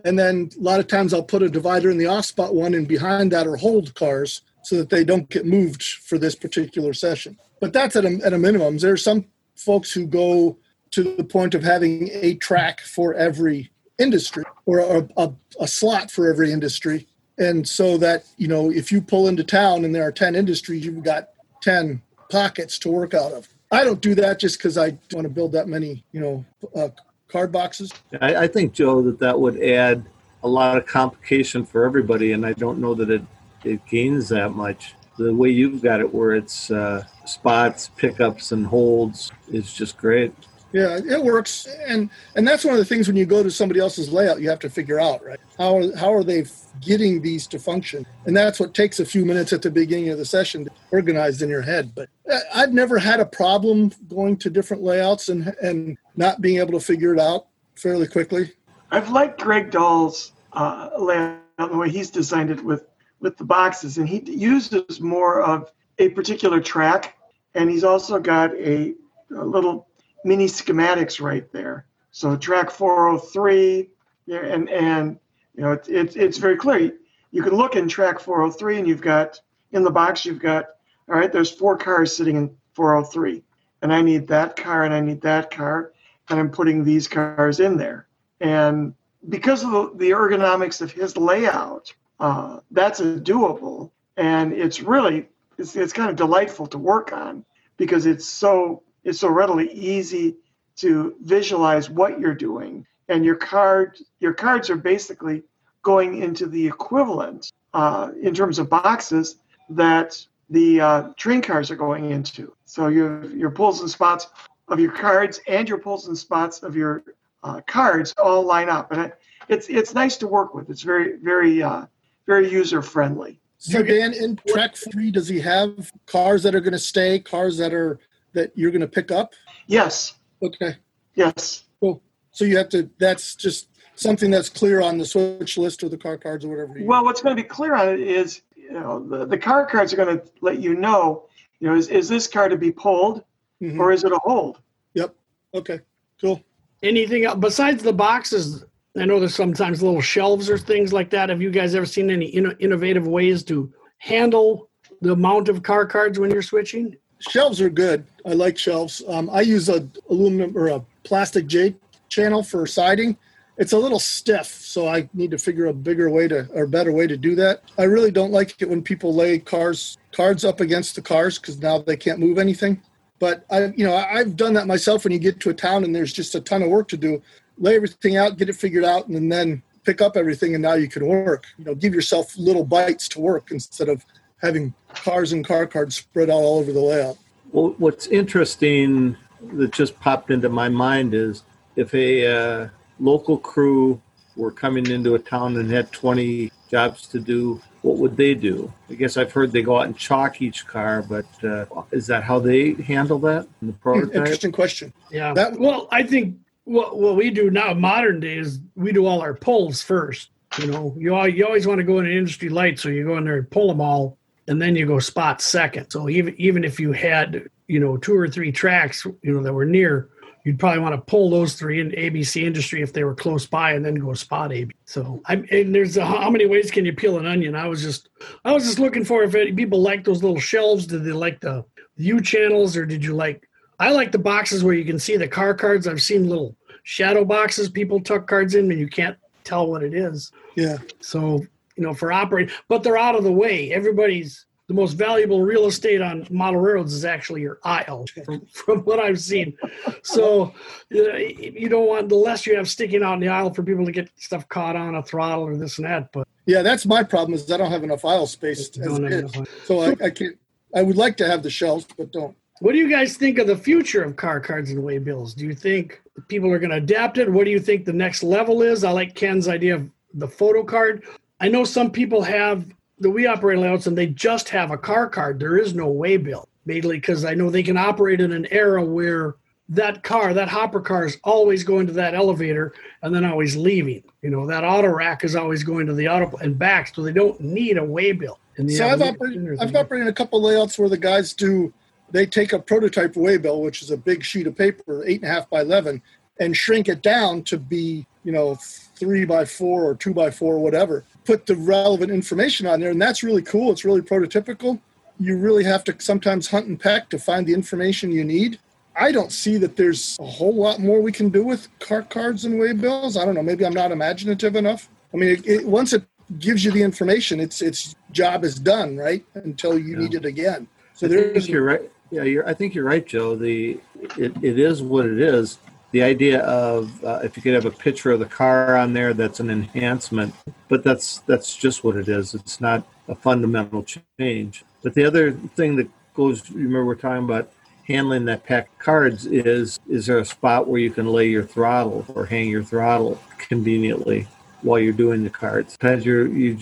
and 0.03 0.17
then 0.17 0.49
a 0.57 0.61
lot 0.61 0.79
of 0.79 0.87
times 0.87 1.13
I'll 1.13 1.23
put 1.23 1.43
a 1.43 1.49
divider 1.49 1.89
in 1.89 1.97
the 1.97 2.07
off 2.07 2.25
spot 2.25 2.55
one, 2.55 2.73
and 2.73 2.87
behind 2.87 3.31
that 3.31 3.47
are 3.47 3.57
hold 3.57 3.93
cars 3.95 4.41
so 4.63 4.77
that 4.77 4.89
they 4.89 5.03
don't 5.03 5.29
get 5.29 5.45
moved 5.45 5.83
for 5.83 6.17
this 6.17 6.35
particular 6.35 6.93
session. 6.93 7.37
But 7.59 7.73
that's 7.73 7.95
at 7.95 8.05
a, 8.05 8.19
at 8.23 8.33
a 8.33 8.37
minimum. 8.37 8.77
There 8.77 8.93
are 8.93 8.97
some 8.97 9.25
folks 9.55 9.91
who 9.91 10.05
go 10.07 10.57
to 10.91 11.15
the 11.15 11.23
point 11.23 11.55
of 11.55 11.63
having 11.63 12.09
a 12.11 12.35
track 12.35 12.81
for 12.81 13.13
every 13.13 13.71
industry 13.97 14.43
or 14.65 14.79
a, 14.79 15.07
a, 15.17 15.33
a 15.59 15.67
slot 15.67 16.11
for 16.11 16.29
every 16.29 16.51
industry. 16.51 17.07
And 17.37 17.67
so 17.67 17.97
that, 17.97 18.25
you 18.37 18.47
know, 18.47 18.71
if 18.71 18.91
you 18.91 19.01
pull 19.01 19.27
into 19.27 19.43
town 19.43 19.85
and 19.85 19.95
there 19.95 20.03
are 20.03 20.11
10 20.11 20.35
industries, 20.35 20.85
you've 20.85 21.03
got 21.03 21.29
10 21.61 22.01
pockets 22.31 22.79
to 22.79 22.89
work 22.89 23.13
out 23.13 23.33
of. 23.33 23.47
I 23.71 23.83
don't 23.83 24.01
do 24.01 24.15
that 24.15 24.39
just 24.39 24.57
because 24.57 24.77
I 24.77 24.97
want 25.13 25.23
to 25.23 25.29
build 25.29 25.51
that 25.53 25.67
many, 25.67 26.03
you 26.11 26.19
know, 26.19 26.45
uh, 26.75 26.89
card 27.27 27.51
boxes. 27.51 27.91
I, 28.19 28.35
I 28.35 28.47
think, 28.47 28.73
Joe, 28.73 29.01
that 29.03 29.19
that 29.19 29.39
would 29.39 29.61
add 29.61 30.05
a 30.43 30.47
lot 30.47 30.77
of 30.77 30.85
complication 30.85 31.65
for 31.65 31.85
everybody, 31.85 32.33
and 32.33 32.45
I 32.45 32.53
don't 32.53 32.79
know 32.79 32.93
that 32.95 33.09
it, 33.09 33.21
it 33.63 33.85
gains 33.85 34.29
that 34.29 34.53
much. 34.53 34.95
The 35.17 35.33
way 35.33 35.49
you've 35.49 35.81
got 35.81 35.99
it, 35.99 36.13
where 36.13 36.33
it's 36.33 36.71
uh, 36.71 37.03
spots, 37.25 37.89
pickups, 37.95 38.51
and 38.51 38.65
holds, 38.65 39.31
is 39.49 39.71
just 39.73 39.97
great. 39.97 40.33
Yeah, 40.73 40.97
it 40.97 41.21
works, 41.21 41.67
and 41.87 42.09
and 42.35 42.47
that's 42.47 42.63
one 42.63 42.73
of 42.73 42.79
the 42.79 42.85
things 42.85 43.07
when 43.07 43.17
you 43.17 43.25
go 43.25 43.43
to 43.43 43.51
somebody 43.51 43.79
else's 43.81 44.09
layout, 44.11 44.39
you 44.41 44.49
have 44.49 44.59
to 44.59 44.69
figure 44.69 44.99
out 44.99 45.23
right? 45.25 45.39
How 45.57 45.77
are, 45.77 45.95
how 45.97 46.13
are 46.13 46.23
they 46.23 46.45
getting 46.79 47.21
these 47.21 47.45
to 47.47 47.59
function, 47.59 48.05
and 48.25 48.35
that's 48.35 48.59
what 48.59 48.73
takes 48.73 48.99
a 49.01 49.05
few 49.05 49.25
minutes 49.25 49.51
at 49.51 49.61
the 49.61 49.69
beginning 49.69 50.09
of 50.09 50.17
the 50.17 50.25
session 50.25 50.65
to 50.65 50.71
organize 50.91 51.41
in 51.41 51.49
your 51.49 51.61
head. 51.61 51.93
But 51.93 52.09
I- 52.31 52.63
I've 52.63 52.73
never 52.73 52.97
had 52.97 53.19
a 53.19 53.25
problem 53.25 53.91
going 54.09 54.37
to 54.37 54.49
different 54.49 54.81
layouts 54.81 55.27
and 55.29 55.53
and 55.61 55.97
not 56.15 56.39
being 56.41 56.59
able 56.59 56.79
to 56.79 56.85
figure 56.85 57.13
it 57.13 57.19
out 57.19 57.47
fairly 57.75 58.07
quickly. 58.07 58.53
I've 58.91 59.09
liked 59.09 59.41
Greg 59.41 59.71
Dahl's 59.71 60.31
uh, 60.53 60.89
layout, 60.97 61.39
the 61.57 61.77
way 61.77 61.89
he's 61.89 62.09
designed 62.09 62.49
it 62.49 62.63
with 62.63 62.87
with 63.19 63.37
the 63.37 63.43
boxes, 63.43 63.97
and 63.97 64.07
he 64.07 64.19
uses 64.31 65.01
more 65.01 65.41
of 65.41 65.71
a 65.99 66.09
particular 66.09 66.59
track, 66.61 67.17
and 67.55 67.69
he's 67.69 67.83
also 67.83 68.19
got 68.19 68.55
a, 68.55 68.95
a 69.37 69.43
little 69.45 69.87
mini 70.23 70.45
schematics 70.45 71.21
right 71.21 71.51
there. 71.51 71.85
So 72.11 72.35
track 72.35 72.71
403, 72.71 73.89
and 74.27 74.69
and 74.69 75.19
you 75.55 75.63
know 75.63 75.71
it's 75.71 75.87
it's 75.87 76.15
it's 76.15 76.37
very 76.37 76.57
clear. 76.57 76.93
You 77.31 77.43
can 77.43 77.55
look 77.55 77.75
in 77.75 77.87
track 77.87 78.19
403, 78.19 78.79
and 78.79 78.87
you've 78.87 79.01
got 79.01 79.39
in 79.71 79.83
the 79.83 79.91
box 79.91 80.25
you've 80.25 80.39
got 80.39 80.65
all 81.09 81.15
right. 81.15 81.31
There's 81.31 81.51
four 81.51 81.77
cars 81.77 82.15
sitting 82.15 82.35
in 82.35 82.55
403, 82.73 83.43
and 83.81 83.93
I 83.93 84.01
need 84.01 84.27
that 84.27 84.55
car 84.55 84.83
and 84.83 84.93
I 84.93 84.99
need 84.99 85.21
that 85.21 85.51
car, 85.51 85.93
and 86.29 86.39
I'm 86.39 86.51
putting 86.51 86.83
these 86.83 87.07
cars 87.07 87.59
in 87.59 87.77
there. 87.77 88.07
And 88.39 88.93
because 89.29 89.63
of 89.63 89.71
the, 89.71 89.91
the 89.95 90.09
ergonomics 90.11 90.81
of 90.81 90.91
his 90.91 91.15
layout, 91.15 91.93
uh, 92.19 92.59
that's 92.71 92.99
a 92.99 93.19
doable, 93.19 93.91
and 94.17 94.51
it's 94.51 94.81
really 94.81 95.29
it's, 95.57 95.75
it's 95.75 95.93
kind 95.93 96.09
of 96.09 96.15
delightful 96.15 96.67
to 96.67 96.77
work 96.77 97.13
on 97.13 97.45
because 97.77 98.05
it's 98.05 98.25
so 98.25 98.83
it's 99.03 99.19
so 99.19 99.29
readily 99.29 99.71
easy 99.71 100.35
to 100.77 101.15
visualize 101.21 101.89
what 101.89 102.19
you're 102.19 102.33
doing, 102.33 102.85
and 103.07 103.25
your 103.25 103.35
card 103.35 103.97
your 104.19 104.33
cards 104.33 104.69
are 104.69 104.75
basically 104.75 105.43
going 105.81 106.21
into 106.21 106.47
the 106.47 106.67
equivalent 106.67 107.51
uh, 107.73 108.11
in 108.21 108.33
terms 108.33 108.59
of 108.59 108.69
boxes 108.69 109.37
that 109.69 110.23
the 110.49 110.81
uh, 110.81 111.03
train 111.17 111.41
cars 111.41 111.71
are 111.71 111.75
going 111.75 112.11
into. 112.11 112.53
So 112.65 112.87
your 112.87 113.25
your 113.25 113.51
pulls 113.51 113.81
and 113.81 113.89
spots 113.89 114.27
of 114.67 114.79
your 114.79 114.91
cards 114.91 115.41
and 115.47 115.67
your 115.67 115.79
pulls 115.79 116.07
and 116.07 116.17
spots 116.17 116.63
of 116.63 116.75
your 116.75 117.03
uh, 117.43 117.61
cards 117.67 118.13
all 118.17 118.43
line 118.43 118.69
up, 118.69 118.91
and 118.91 119.01
it, 119.01 119.19
it's 119.49 119.67
it's 119.69 119.93
nice 119.93 120.17
to 120.17 120.27
work 120.27 120.53
with. 120.53 120.69
It's 120.69 120.83
very 120.83 121.17
very 121.17 121.63
uh, 121.63 121.85
very 122.27 122.49
user 122.49 122.81
friendly. 122.81 123.39
So 123.57 123.83
Dan, 123.83 124.13
in 124.13 124.39
track 124.47 124.75
three, 124.75 125.11
does 125.11 125.27
he 125.27 125.39
have 125.41 125.91
cars 126.07 126.41
that 126.43 126.55
are 126.55 126.61
going 126.61 126.73
to 126.73 126.79
stay, 126.79 127.19
cars 127.19 127.57
that 127.59 127.73
are 127.73 127.99
that 128.33 128.51
you're 128.55 128.71
going 128.71 128.81
to 128.81 128.87
pick 128.87 129.11
up? 129.11 129.33
Yes. 129.67 130.15
Okay. 130.43 130.75
Yes. 131.15 131.65
Cool. 131.79 132.01
So 132.31 132.45
you 132.45 132.57
have 132.57 132.69
to. 132.69 132.89
That's 132.99 133.35
just 133.35 133.69
something 133.95 134.31
that's 134.31 134.49
clear 134.49 134.81
on 134.81 134.97
the 134.97 135.05
switch 135.05 135.57
list 135.57 135.83
or 135.83 135.89
the 135.89 135.97
car 135.97 136.17
cards 136.17 136.45
or 136.45 136.49
whatever. 136.49 136.79
You 136.79 136.85
Well, 136.85 137.03
what's 137.03 137.21
going 137.21 137.35
to 137.35 137.41
be 137.41 137.47
clear 137.47 137.75
on 137.75 137.89
it 137.89 137.99
is, 137.99 138.41
you 138.55 138.71
know, 138.71 139.05
the, 139.05 139.25
the 139.25 139.37
car 139.37 139.65
cards 139.65 139.93
are 139.93 139.97
going 139.97 140.17
to 140.17 140.23
let 140.41 140.59
you 140.59 140.73
know, 140.75 141.27
you 141.59 141.67
know, 141.67 141.75
is, 141.75 141.89
is 141.89 142.07
this 142.09 142.27
car 142.27 142.49
to 142.49 142.57
be 142.57 142.71
pulled 142.71 143.23
Mhm. 143.61 143.77
or 143.79 143.91
is 143.91 144.03
it 144.03 144.11
a 144.11 144.17
hold? 144.23 144.57
Yep. 144.95 145.13
Okay. 145.53 145.79
Cool. 146.19 146.41
Anything 146.81 147.25
else 147.25 147.37
besides 147.39 147.83
the 147.83 147.93
boxes? 147.93 148.65
I 148.97 149.05
know 149.05 149.19
there's 149.19 149.35
sometimes 149.35 149.83
little 149.83 150.01
shelves 150.01 150.49
or 150.49 150.57
things 150.57 150.91
like 150.91 151.11
that. 151.11 151.29
Have 151.29 151.41
you 151.43 151.51
guys 151.51 151.75
ever 151.75 151.85
seen 151.85 152.09
any 152.09 152.31
inno- 152.31 152.55
innovative 152.59 153.05
ways 153.07 153.43
to 153.43 153.71
handle 153.99 154.69
the 155.01 155.11
amount 155.11 155.47
of 155.47 155.61
car 155.61 155.85
cards 155.85 156.17
when 156.19 156.31
you're 156.31 156.41
switching? 156.41 156.95
Shelves 157.29 157.61
are 157.61 157.69
good. 157.69 158.05
I 158.25 158.33
like 158.33 158.57
shelves. 158.57 159.03
Um, 159.07 159.29
I 159.29 159.41
use 159.41 159.69
a 159.69 159.87
aluminum 160.09 160.57
or 160.57 160.69
a 160.69 160.83
plastic 161.03 161.47
J 161.47 161.75
channel 162.09 162.43
for 162.43 162.65
siding. 162.65 163.17
It's 163.57 163.73
a 163.73 163.77
little 163.77 163.99
stiff, 163.99 164.47
so 164.47 164.87
I 164.87 165.07
need 165.13 165.31
to 165.31 165.37
figure 165.37 165.67
a 165.67 165.73
bigger 165.73 166.09
way 166.09 166.27
to 166.27 166.49
or 166.53 166.65
better 166.65 166.91
way 166.91 167.05
to 167.05 167.17
do 167.17 167.35
that. 167.35 167.63
I 167.77 167.83
really 167.83 168.11
don't 168.11 168.31
like 168.31 168.59
it 168.59 168.69
when 168.69 168.81
people 168.81 169.13
lay 169.13 169.39
cars 169.39 169.97
cards 170.11 170.43
up 170.43 170.61
against 170.61 170.95
the 170.95 171.01
cars 171.01 171.37
because 171.37 171.59
now 171.61 171.77
they 171.77 171.97
can't 171.97 172.19
move 172.19 172.37
anything. 172.37 172.81
But 173.19 173.45
I, 173.51 173.65
you 173.75 173.85
know, 173.85 173.95
I've 173.95 174.35
done 174.35 174.53
that 174.53 174.65
myself. 174.65 175.03
When 175.03 175.13
you 175.13 175.19
get 175.19 175.39
to 175.41 175.51
a 175.51 175.53
town 175.53 175.83
and 175.83 175.95
there's 175.95 176.11
just 176.11 176.33
a 176.33 176.41
ton 176.41 176.63
of 176.63 176.69
work 176.69 176.87
to 176.87 176.97
do, 176.97 177.21
lay 177.59 177.75
everything 177.75 178.17
out, 178.17 178.37
get 178.37 178.49
it 178.49 178.55
figured 178.55 178.83
out, 178.83 179.07
and 179.07 179.31
then 179.31 179.61
pick 179.83 180.01
up 180.01 180.17
everything, 180.17 180.55
and 180.55 180.61
now 180.61 180.73
you 180.73 180.87
can 180.87 181.05
work. 181.05 181.45
You 181.57 181.65
know, 181.65 181.75
give 181.75 181.93
yourself 181.93 182.35
little 182.37 182.63
bites 182.65 183.07
to 183.09 183.19
work 183.19 183.51
instead 183.51 183.89
of 183.89 184.03
having 184.41 184.73
cars 184.93 185.31
and 185.33 185.45
car 185.45 185.67
cards 185.67 185.95
spread 185.95 186.29
out 186.29 186.35
all 186.35 186.59
over 186.59 186.71
the 186.71 186.79
layout. 186.79 187.17
Well, 187.51 187.75
what's 187.77 188.07
interesting 188.07 189.17
that 189.53 189.71
just 189.71 189.99
popped 189.99 190.31
into 190.31 190.49
my 190.49 190.69
mind 190.69 191.13
is 191.13 191.43
if 191.75 191.93
a 191.93 192.27
uh, 192.27 192.69
local 192.99 193.37
crew 193.37 194.01
were 194.35 194.51
coming 194.51 194.89
into 194.89 195.15
a 195.15 195.19
town 195.19 195.57
and 195.57 195.69
had 195.69 195.91
20 195.91 196.51
jobs 196.69 197.07
to 197.07 197.19
do, 197.19 197.61
what 197.81 197.97
would 197.97 198.15
they 198.15 198.33
do? 198.33 198.71
I 198.89 198.93
guess 198.93 199.17
I've 199.17 199.31
heard 199.31 199.51
they 199.51 199.61
go 199.61 199.79
out 199.79 199.87
and 199.87 199.97
chalk 199.97 200.41
each 200.41 200.65
car, 200.67 201.01
but 201.01 201.25
uh, 201.43 201.65
is 201.91 202.07
that 202.07 202.23
how 202.23 202.39
they 202.39 202.73
handle 202.73 203.19
that 203.19 203.47
in 203.61 203.67
the 203.67 203.73
prototype? 203.73 204.15
Interesting 204.15 204.51
question. 204.51 204.93
Yeah. 205.11 205.33
That- 205.33 205.59
well, 205.59 205.87
I 205.91 206.03
think 206.03 206.37
what 206.65 206.97
what 206.97 207.15
we 207.15 207.31
do 207.31 207.49
now, 207.49 207.73
modern 207.73 208.19
day, 208.19 208.37
is 208.37 208.59
we 208.75 208.91
do 208.91 209.05
all 209.05 209.21
our 209.21 209.33
pulls 209.33 209.81
first. 209.81 210.29
You 210.59 210.67
know, 210.67 210.95
you 210.97 211.15
al- 211.15 211.27
you 211.27 211.45
always 211.45 211.65
want 211.65 211.79
to 211.79 211.83
go 211.83 211.99
in 211.99 212.05
an 212.05 212.11
industry 212.11 212.49
light, 212.49 212.77
so 212.77 212.89
you 212.89 213.05
go 213.05 213.17
in 213.17 213.23
there 213.23 213.37
and 213.37 213.49
pull 213.49 213.67
them 213.67 213.81
all, 213.81 214.17
and 214.47 214.61
then 214.61 214.75
you 214.75 214.85
go 214.85 214.99
spot 214.99 215.41
second. 215.41 215.89
So 215.89 216.09
even 216.09 216.35
even 216.37 216.63
if 216.63 216.79
you 216.79 216.91
had 216.91 217.49
you 217.67 217.79
know 217.79 217.97
two 217.97 218.15
or 218.15 218.27
three 218.27 218.51
tracks, 218.51 219.05
you 219.05 219.33
know 219.33 219.43
that 219.43 219.53
were 219.53 219.65
near, 219.65 220.09
you'd 220.43 220.59
probably 220.59 220.79
want 220.79 220.95
to 220.95 221.01
pull 221.01 221.29
those 221.29 221.53
three 221.53 221.79
in 221.79 221.91
ABC 221.91 222.43
industry 222.43 222.81
if 222.81 222.93
they 222.93 223.03
were 223.03 223.15
close 223.15 223.45
by, 223.45 223.73
and 223.73 223.85
then 223.85 223.95
go 223.95 224.13
spot 224.13 224.51
AB. 224.51 224.73
So 224.85 225.21
I 225.25 225.35
and 225.51 225.73
there's 225.73 225.97
a, 225.97 226.05
how 226.05 226.29
many 226.29 226.45
ways 226.45 226.71
can 226.71 226.85
you 226.85 226.93
peel 226.93 227.17
an 227.17 227.25
onion? 227.25 227.55
I 227.55 227.67
was 227.67 227.81
just 227.81 228.09
I 228.45 228.51
was 228.51 228.65
just 228.65 228.79
looking 228.79 229.05
for 229.05 229.23
if 229.23 229.35
any 229.35 229.53
people 229.53 229.81
like 229.81 230.03
those 230.03 230.23
little 230.23 230.39
shelves. 230.39 230.87
Did 230.87 231.03
they 231.03 231.11
like 231.11 231.39
the 231.39 231.65
U 231.97 232.21
channels, 232.21 232.75
or 232.75 232.85
did 232.85 233.03
you 233.03 233.13
like 233.13 233.47
I 233.79 233.91
like 233.91 234.11
the 234.11 234.19
boxes 234.19 234.63
where 234.63 234.75
you 234.75 234.85
can 234.85 234.99
see 234.99 235.17
the 235.17 235.27
car 235.27 235.55
cards. 235.55 235.87
I've 235.87 236.03
seen 236.03 236.29
little 236.29 236.55
shadow 236.83 237.25
boxes 237.25 237.67
people 237.67 237.99
tuck 237.99 238.27
cards 238.27 238.53
in 238.53 238.69
and 238.69 238.79
you 238.79 238.87
can't 238.87 239.17
tell 239.43 239.67
what 239.67 239.81
it 239.81 239.95
is. 239.95 240.31
Yeah. 240.55 240.77
So, 240.99 241.45
you 241.75 241.83
know, 241.83 241.93
for 241.93 242.11
operating, 242.11 242.53
but 242.67 242.83
they're 242.83 242.97
out 242.97 243.15
of 243.15 243.23
the 243.23 243.31
way. 243.31 243.71
Everybody's 243.71 244.45
the 244.67 244.73
most 244.73 244.93
valuable 244.93 245.41
real 245.41 245.65
estate 245.65 246.01
on 246.01 246.25
model 246.29 246.61
railroads 246.61 246.93
is 246.93 247.03
actually 247.03 247.41
your 247.41 247.59
aisle 247.63 248.05
from, 248.25 248.45
from 248.47 248.79
what 248.81 248.99
I've 248.99 249.19
seen. 249.19 249.57
So 250.03 250.53
you 250.89 251.67
don't 251.69 251.87
want 251.87 252.09
the 252.09 252.15
less 252.15 252.45
you 252.45 252.55
have 252.55 252.69
sticking 252.69 253.03
out 253.03 253.15
in 253.15 253.19
the 253.19 253.27
aisle 253.27 253.53
for 253.53 253.63
people 253.63 253.85
to 253.85 253.91
get 253.91 254.09
stuff 254.17 254.47
caught 254.47 254.75
on 254.75 254.95
a 254.95 255.03
throttle 255.03 255.43
or 255.45 255.57
this 255.57 255.77
and 255.77 255.85
that. 255.87 256.11
But 256.11 256.27
Yeah, 256.45 256.61
that's 256.61 256.85
my 256.85 257.03
problem 257.03 257.33
is 257.33 257.51
I 257.51 257.57
don't 257.57 257.71
have 257.71 257.83
enough 257.83 258.05
aisle 258.05 258.27
space 258.27 258.69
you 258.75 258.83
as 258.83 258.97
it 258.97 259.03
have 259.03 259.11
is. 259.11 259.35
enough- 259.35 259.65
So 259.65 259.81
I, 259.81 259.95
I 260.05 260.09
can't. 260.09 260.37
I 260.73 260.83
would 260.83 260.95
like 260.95 261.17
to 261.17 261.27
have 261.27 261.43
the 261.43 261.49
shelves, 261.49 261.85
but 261.97 262.13
don't. 262.13 262.33
What 262.61 262.71
do 262.71 262.77
you 262.77 262.89
guys 262.89 263.17
think 263.17 263.39
of 263.39 263.47
the 263.47 263.57
future 263.57 264.03
of 264.03 264.15
car 264.15 264.39
cards 264.39 264.71
and 264.71 264.81
way 264.81 264.99
bills? 264.99 265.33
Do 265.33 265.45
you 265.45 265.53
think 265.53 266.01
people 266.29 266.49
are 266.49 266.59
going 266.59 266.69
to 266.69 266.77
adapt 266.77 267.17
it? 267.17 267.29
What 267.29 267.43
do 267.43 267.51
you 267.51 267.59
think 267.59 267.83
the 267.83 267.91
next 267.91 268.23
level 268.23 268.61
is? 268.61 268.85
I 268.85 268.91
like 268.91 269.13
Ken's 269.15 269.49
idea 269.49 269.75
of 269.75 269.89
the 270.13 270.27
photo 270.29 270.63
card. 270.63 271.03
I 271.41 271.49
know 271.49 271.63
some 271.63 271.89
people 271.91 272.21
have 272.21 272.65
the 272.99 273.09
we 273.09 273.25
operate 273.25 273.57
layouts 273.57 273.87
and 273.87 273.97
they 273.97 274.05
just 274.05 274.47
have 274.49 274.69
a 274.69 274.77
car 274.77 275.09
card. 275.09 275.39
There 275.39 275.57
is 275.57 275.73
no 275.73 275.87
way 275.87 276.17
bill, 276.17 276.47
mainly 276.65 276.97
because 276.97 277.25
I 277.25 277.33
know 277.33 277.49
they 277.49 277.63
can 277.63 277.77
operate 277.77 278.21
in 278.21 278.31
an 278.31 278.47
era 278.51 278.85
where 278.85 279.35
that 279.69 280.03
car, 280.03 280.35
that 280.35 280.49
hopper 280.49 280.81
car, 280.81 281.05
is 281.05 281.17
always 281.23 281.63
going 281.63 281.87
to 281.87 281.93
that 281.93 282.13
elevator 282.13 282.73
and 283.01 283.13
then 283.13 283.25
always 283.25 283.55
leaving. 283.55 284.03
You 284.21 284.29
know, 284.29 284.45
that 284.45 284.63
auto 284.63 284.89
rack 284.89 285.23
is 285.23 285.35
always 285.35 285.63
going 285.63 285.87
to 285.87 285.95
the 285.95 286.07
auto 286.07 286.37
and 286.37 286.59
back, 286.59 286.93
so 286.93 287.01
they 287.01 287.13
don't 287.13 287.39
need 287.41 287.77
a 287.77 287.83
way 287.83 288.11
bill. 288.11 288.37
And 288.57 288.69
the 288.69 288.75
So 288.75 288.87
I've 288.87 289.01
operated. 289.01 289.59
I've 289.59 289.75
operated 289.75 290.09
a 290.09 290.13
couple 290.13 290.41
layouts 290.41 290.77
where 290.77 290.89
the 290.89 290.97
guys 290.97 291.33
do. 291.33 291.73
They 292.11 292.27
take 292.27 292.53
a 292.53 292.59
prototype 292.59 293.13
waybill, 293.13 293.63
which 293.63 293.81
is 293.81 293.89
a 293.89 293.97
big 293.97 294.23
sheet 294.23 294.45
of 294.45 294.55
paper, 294.55 295.03
eight 295.07 295.23
and 295.23 295.31
a 295.31 295.33
half 295.33 295.49
by 295.49 295.61
eleven, 295.61 296.03
and 296.39 296.55
shrink 296.55 296.87
it 296.87 297.01
down 297.01 297.41
to 297.43 297.57
be, 297.57 298.05
you 298.25 298.31
know, 298.31 298.59
three 298.95 299.25
by 299.25 299.45
four 299.45 299.85
or 299.85 299.95
two 299.95 300.13
by 300.13 300.29
four, 300.29 300.55
or 300.55 300.59
whatever. 300.59 301.05
Put 301.25 301.45
the 301.45 301.55
relevant 301.55 302.11
information 302.11 302.65
on 302.67 302.79
there, 302.79 302.91
and 302.91 303.01
that's 303.01 303.23
really 303.23 303.43
cool. 303.43 303.71
It's 303.71 303.85
really 303.85 304.01
prototypical. 304.01 304.79
You 305.19 305.37
really 305.37 305.63
have 305.63 305.83
to 305.85 305.95
sometimes 305.99 306.47
hunt 306.47 306.67
and 306.67 306.79
peck 306.79 307.09
to 307.09 307.19
find 307.19 307.45
the 307.45 307.53
information 307.53 308.11
you 308.11 308.23
need. 308.23 308.59
I 308.95 309.11
don't 309.11 309.31
see 309.31 309.57
that 309.57 309.77
there's 309.77 310.17
a 310.19 310.25
whole 310.25 310.55
lot 310.55 310.79
more 310.79 310.99
we 310.99 311.11
can 311.11 311.29
do 311.29 311.43
with 311.43 311.67
car 311.79 312.01
cards 312.01 312.45
and 312.45 312.55
waybills. 312.55 313.21
I 313.21 313.25
don't 313.25 313.35
know. 313.35 313.43
Maybe 313.43 313.65
I'm 313.65 313.73
not 313.73 313.91
imaginative 313.91 314.55
enough. 314.55 314.89
I 315.13 315.17
mean, 315.17 315.29
it, 315.29 315.47
it, 315.47 315.67
once 315.67 315.93
it 315.93 316.03
gives 316.39 316.65
you 316.65 316.71
the 316.71 316.81
information, 316.81 317.39
its 317.39 317.61
its 317.61 317.95
job 318.11 318.43
is 318.43 318.55
done, 318.55 318.97
right? 318.97 319.23
Until 319.33 319.77
you 319.77 319.97
need 319.97 320.13
it 320.13 320.25
again. 320.25 320.67
So 320.93 321.05
I 321.05 321.09
there's 321.09 321.33
think 321.33 321.49
you're 321.49 321.63
right. 321.63 321.91
Yeah, 322.09 322.23
you're, 322.23 322.47
I 322.47 322.53
think 322.53 322.75
you're 322.75 322.83
right, 322.83 323.05
Joe. 323.05 323.35
The 323.35 323.79
it, 324.17 324.33
it 324.43 324.59
is 324.59 324.81
what 324.81 325.05
it 325.05 325.19
is. 325.19 325.57
The 325.91 326.03
idea 326.03 326.39
of 326.41 327.03
uh, 327.03 327.19
if 327.23 327.35
you 327.35 327.43
could 327.43 327.53
have 327.53 327.65
a 327.65 327.71
picture 327.71 328.11
of 328.11 328.19
the 328.19 328.25
car 328.25 328.77
on 328.77 328.93
there, 328.93 329.13
that's 329.13 329.39
an 329.39 329.49
enhancement. 329.49 330.33
But 330.69 330.83
that's 330.83 331.19
that's 331.19 331.55
just 331.55 331.83
what 331.83 331.97
it 331.97 332.07
is. 332.07 332.33
It's 332.33 332.61
not 332.61 332.87
a 333.07 333.15
fundamental 333.15 333.85
change. 334.17 334.63
But 334.83 334.93
the 334.93 335.03
other 335.05 335.33
thing 335.33 335.75
that 335.75 335.89
goes, 336.13 336.49
remember, 336.49 336.85
we're 336.85 336.95
talking 336.95 337.25
about 337.25 337.51
handling 337.87 338.25
that 338.25 338.45
pack 338.45 338.69
of 338.69 338.79
cards. 338.79 339.25
Is 339.25 339.79
is 339.89 340.05
there 340.05 340.19
a 340.19 340.25
spot 340.25 340.67
where 340.67 340.79
you 340.79 340.91
can 340.91 341.07
lay 341.07 341.27
your 341.27 341.43
throttle 341.43 342.05
or 342.15 342.25
hang 342.25 342.49
your 342.49 342.63
throttle 342.63 343.19
conveniently 343.37 344.27
while 344.61 344.79
you're 344.79 344.93
doing 344.93 345.23
the 345.23 345.29
cards? 345.29 345.75
Because 345.77 346.05
you're 346.05 346.27
you 346.27 346.57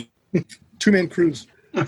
two 0.79 0.91
man 0.91 1.07
crews. 1.07 1.47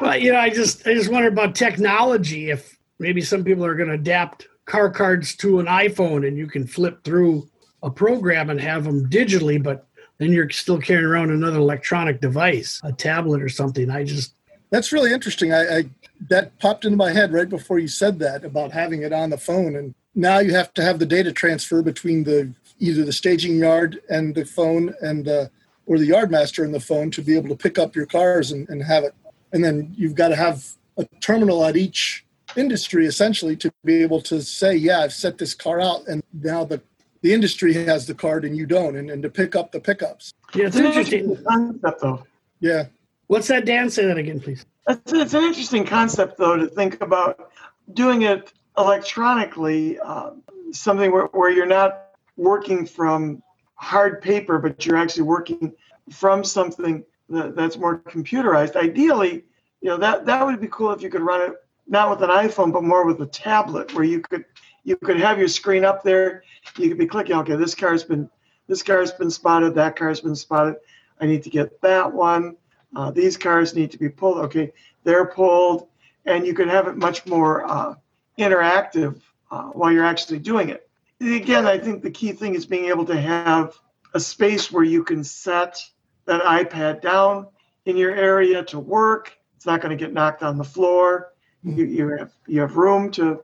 Well, 0.00 0.16
you 0.16 0.32
know, 0.32 0.38
I 0.38 0.50
just 0.50 0.86
I 0.86 0.94
just 0.94 1.10
wonder 1.10 1.28
about 1.28 1.54
technology. 1.54 2.50
If 2.50 2.78
maybe 2.98 3.20
some 3.20 3.44
people 3.44 3.64
are 3.64 3.74
going 3.74 3.88
to 3.88 3.94
adapt 3.94 4.48
car 4.70 4.88
cards 4.88 5.34
to 5.34 5.58
an 5.58 5.66
iPhone, 5.66 6.26
and 6.26 6.38
you 6.38 6.46
can 6.46 6.64
flip 6.64 7.02
through 7.02 7.48
a 7.82 7.90
program 7.90 8.50
and 8.50 8.60
have 8.60 8.84
them 8.84 9.10
digitally, 9.10 9.60
but 9.60 9.86
then 10.18 10.32
you're 10.32 10.48
still 10.50 10.78
carrying 10.78 11.06
around 11.06 11.30
another 11.30 11.58
electronic 11.58 12.20
device, 12.20 12.80
a 12.84 12.92
tablet 12.92 13.42
or 13.42 13.48
something. 13.48 13.90
I 13.90 14.04
just 14.04 14.34
That's 14.70 14.92
really 14.92 15.12
interesting. 15.12 15.52
I, 15.52 15.78
I 15.78 15.84
that 16.28 16.56
popped 16.60 16.84
into 16.84 16.96
my 16.96 17.10
head 17.10 17.32
right 17.32 17.48
before 17.48 17.78
you 17.80 17.88
said 17.88 18.18
that 18.20 18.44
about 18.44 18.70
having 18.70 19.02
it 19.02 19.12
on 19.12 19.30
the 19.30 19.38
phone, 19.38 19.74
and 19.74 19.94
now 20.14 20.38
you 20.38 20.54
have 20.54 20.72
to 20.74 20.82
have 20.82 20.98
the 21.00 21.06
data 21.06 21.32
transfer 21.32 21.82
between 21.82 22.22
the 22.22 22.52
either 22.78 23.04
the 23.04 23.12
staging 23.12 23.56
yard 23.56 24.00
and 24.08 24.34
the 24.34 24.44
phone, 24.44 24.94
and 25.02 25.26
uh, 25.26 25.46
or 25.86 25.98
the 25.98 26.06
yard 26.06 26.30
master 26.30 26.62
and 26.62 26.72
the 26.72 26.86
phone 26.90 27.10
to 27.10 27.22
be 27.22 27.36
able 27.36 27.48
to 27.48 27.56
pick 27.56 27.76
up 27.76 27.96
your 27.96 28.06
cars 28.06 28.52
and, 28.52 28.68
and 28.68 28.84
have 28.84 29.02
it. 29.02 29.14
And 29.52 29.64
then 29.64 29.92
you've 29.96 30.14
got 30.14 30.28
to 30.28 30.36
have 30.36 30.64
a 30.96 31.04
terminal 31.20 31.64
at 31.64 31.76
each 31.76 32.24
industry 32.56 33.06
essentially 33.06 33.56
to 33.56 33.72
be 33.84 34.02
able 34.02 34.20
to 34.22 34.42
say, 34.42 34.74
yeah, 34.74 35.00
I've 35.00 35.12
set 35.12 35.38
this 35.38 35.54
car 35.54 35.80
out 35.80 36.06
and 36.06 36.22
now 36.32 36.64
the, 36.64 36.80
the 37.22 37.32
industry 37.32 37.74
has 37.74 38.06
the 38.06 38.14
card 38.14 38.44
and 38.44 38.56
you 38.56 38.66
don't, 38.66 38.96
and, 38.96 39.10
and 39.10 39.22
to 39.22 39.30
pick 39.30 39.54
up 39.54 39.72
the 39.72 39.80
pickups. 39.80 40.32
Yeah, 40.54 40.66
it's 40.66 40.76
It's 40.76 40.80
an 40.80 40.86
interesting. 40.86 41.20
interesting 41.20 41.44
concept, 41.44 42.00
though. 42.00 42.26
Yeah. 42.60 42.86
What's 43.26 43.48
that, 43.48 43.64
Dan? 43.66 43.90
Say 43.90 44.06
that 44.06 44.16
again, 44.16 44.40
please. 44.40 44.64
It's, 44.88 45.12
it's 45.12 45.34
an 45.34 45.44
interesting 45.44 45.84
concept, 45.84 46.38
though, 46.38 46.56
to 46.56 46.66
think 46.66 47.00
about 47.00 47.50
doing 47.92 48.22
it 48.22 48.52
electronically, 48.78 49.98
uh, 50.00 50.30
something 50.72 51.12
where, 51.12 51.26
where 51.26 51.50
you're 51.50 51.66
not 51.66 52.06
working 52.36 52.86
from 52.86 53.42
hard 53.74 54.22
paper, 54.22 54.58
but 54.58 54.84
you're 54.84 54.96
actually 54.96 55.22
working 55.24 55.72
from 56.10 56.42
something 56.42 57.04
that, 57.28 57.54
that's 57.54 57.76
more 57.76 57.98
computerized. 57.98 58.76
Ideally, 58.76 59.44
you 59.80 59.88
know, 59.88 59.96
that, 59.98 60.26
that 60.26 60.44
would 60.44 60.60
be 60.60 60.68
cool 60.68 60.92
if 60.92 61.02
you 61.02 61.10
could 61.10 61.22
run 61.22 61.50
it 61.50 61.54
not 61.90 62.08
with 62.08 62.22
an 62.22 62.30
iPhone, 62.30 62.72
but 62.72 62.84
more 62.84 63.04
with 63.04 63.20
a 63.20 63.26
tablet, 63.26 63.92
where 63.94 64.04
you 64.04 64.20
could 64.20 64.46
you 64.84 64.96
could 64.96 65.18
have 65.18 65.38
your 65.38 65.48
screen 65.48 65.84
up 65.84 66.02
there. 66.02 66.44
You 66.78 66.88
could 66.88 66.98
be 66.98 67.06
clicking, 67.06 67.36
okay, 67.36 67.56
this 67.56 67.74
car's 67.74 68.04
been 68.04 68.30
this 68.68 68.82
car's 68.82 69.12
been 69.12 69.30
spotted, 69.30 69.74
that 69.74 69.96
car's 69.96 70.20
been 70.20 70.36
spotted. 70.36 70.76
I 71.20 71.26
need 71.26 71.42
to 71.42 71.50
get 71.50 71.80
that 71.82 72.10
one. 72.10 72.56
Uh, 72.96 73.10
these 73.10 73.36
cars 73.36 73.74
need 73.74 73.90
to 73.90 73.98
be 73.98 74.08
pulled. 74.08 74.38
Okay, 74.38 74.72
they're 75.04 75.26
pulled, 75.26 75.88
and 76.24 76.46
you 76.46 76.54
can 76.54 76.68
have 76.68 76.86
it 76.86 76.96
much 76.96 77.26
more 77.26 77.66
uh, 77.66 77.94
interactive 78.38 79.20
uh, 79.50 79.64
while 79.64 79.92
you're 79.92 80.04
actually 80.04 80.38
doing 80.38 80.70
it. 80.70 80.88
Again, 81.20 81.66
I 81.66 81.76
think 81.76 82.02
the 82.02 82.10
key 82.10 82.32
thing 82.32 82.54
is 82.54 82.64
being 82.64 82.86
able 82.86 83.04
to 83.06 83.20
have 83.20 83.74
a 84.14 84.20
space 84.20 84.72
where 84.72 84.84
you 84.84 85.04
can 85.04 85.22
set 85.22 85.84
that 86.24 86.42
iPad 86.42 87.02
down 87.02 87.48
in 87.84 87.96
your 87.96 88.14
area 88.14 88.62
to 88.64 88.78
work. 88.78 89.36
It's 89.56 89.66
not 89.66 89.80
going 89.80 89.96
to 89.96 90.02
get 90.02 90.14
knocked 90.14 90.42
on 90.42 90.56
the 90.56 90.64
floor. 90.64 91.32
You, 91.62 91.84
you 91.84 92.08
have 92.08 92.32
you 92.46 92.60
have 92.60 92.76
room 92.76 93.10
to, 93.12 93.40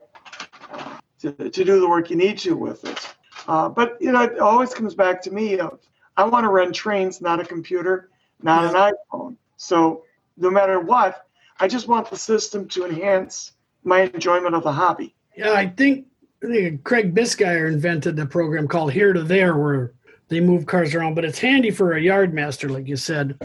to 1.21 1.31
to 1.31 1.49
do 1.63 1.79
the 1.79 1.87
work 1.87 2.09
you 2.09 2.15
need 2.15 2.37
to 2.39 2.55
with 2.55 2.83
it. 2.85 2.99
Uh, 3.47 3.69
but 3.69 3.97
you 4.01 4.11
know, 4.11 4.23
it 4.23 4.39
always 4.39 4.73
comes 4.73 4.95
back 4.95 5.21
to 5.23 5.31
me. 5.31 5.59
Of, 5.59 5.79
I 6.17 6.25
want 6.25 6.43
to 6.43 6.49
run 6.49 6.73
trains, 6.73 7.21
not 7.21 7.39
a 7.39 7.45
computer, 7.45 8.09
not 8.41 8.65
an 8.65 8.93
iPhone. 9.13 9.37
So 9.57 10.03
no 10.35 10.49
matter 10.49 10.79
what, 10.79 11.27
I 11.59 11.67
just 11.67 11.87
want 11.87 12.09
the 12.09 12.17
system 12.17 12.67
to 12.69 12.85
enhance 12.85 13.53
my 13.83 14.01
enjoyment 14.01 14.55
of 14.55 14.63
the 14.63 14.71
hobby. 14.71 15.15
Yeah, 15.35 15.53
I 15.53 15.67
think, 15.67 16.07
I 16.43 16.47
think 16.47 16.83
Craig 16.83 17.15
Bisgeier 17.15 17.71
invented 17.71 18.19
a 18.19 18.25
program 18.25 18.67
called 18.67 18.91
Here 18.91 19.13
to 19.13 19.23
There 19.23 19.57
where 19.57 19.93
they 20.27 20.39
move 20.39 20.65
cars 20.65 20.93
around, 20.93 21.15
but 21.15 21.25
it's 21.25 21.39
handy 21.39 21.71
for 21.71 21.93
a 21.93 22.01
yard 22.01 22.33
master, 22.33 22.69
like 22.69 22.87
you 22.87 22.97
said. 22.97 23.39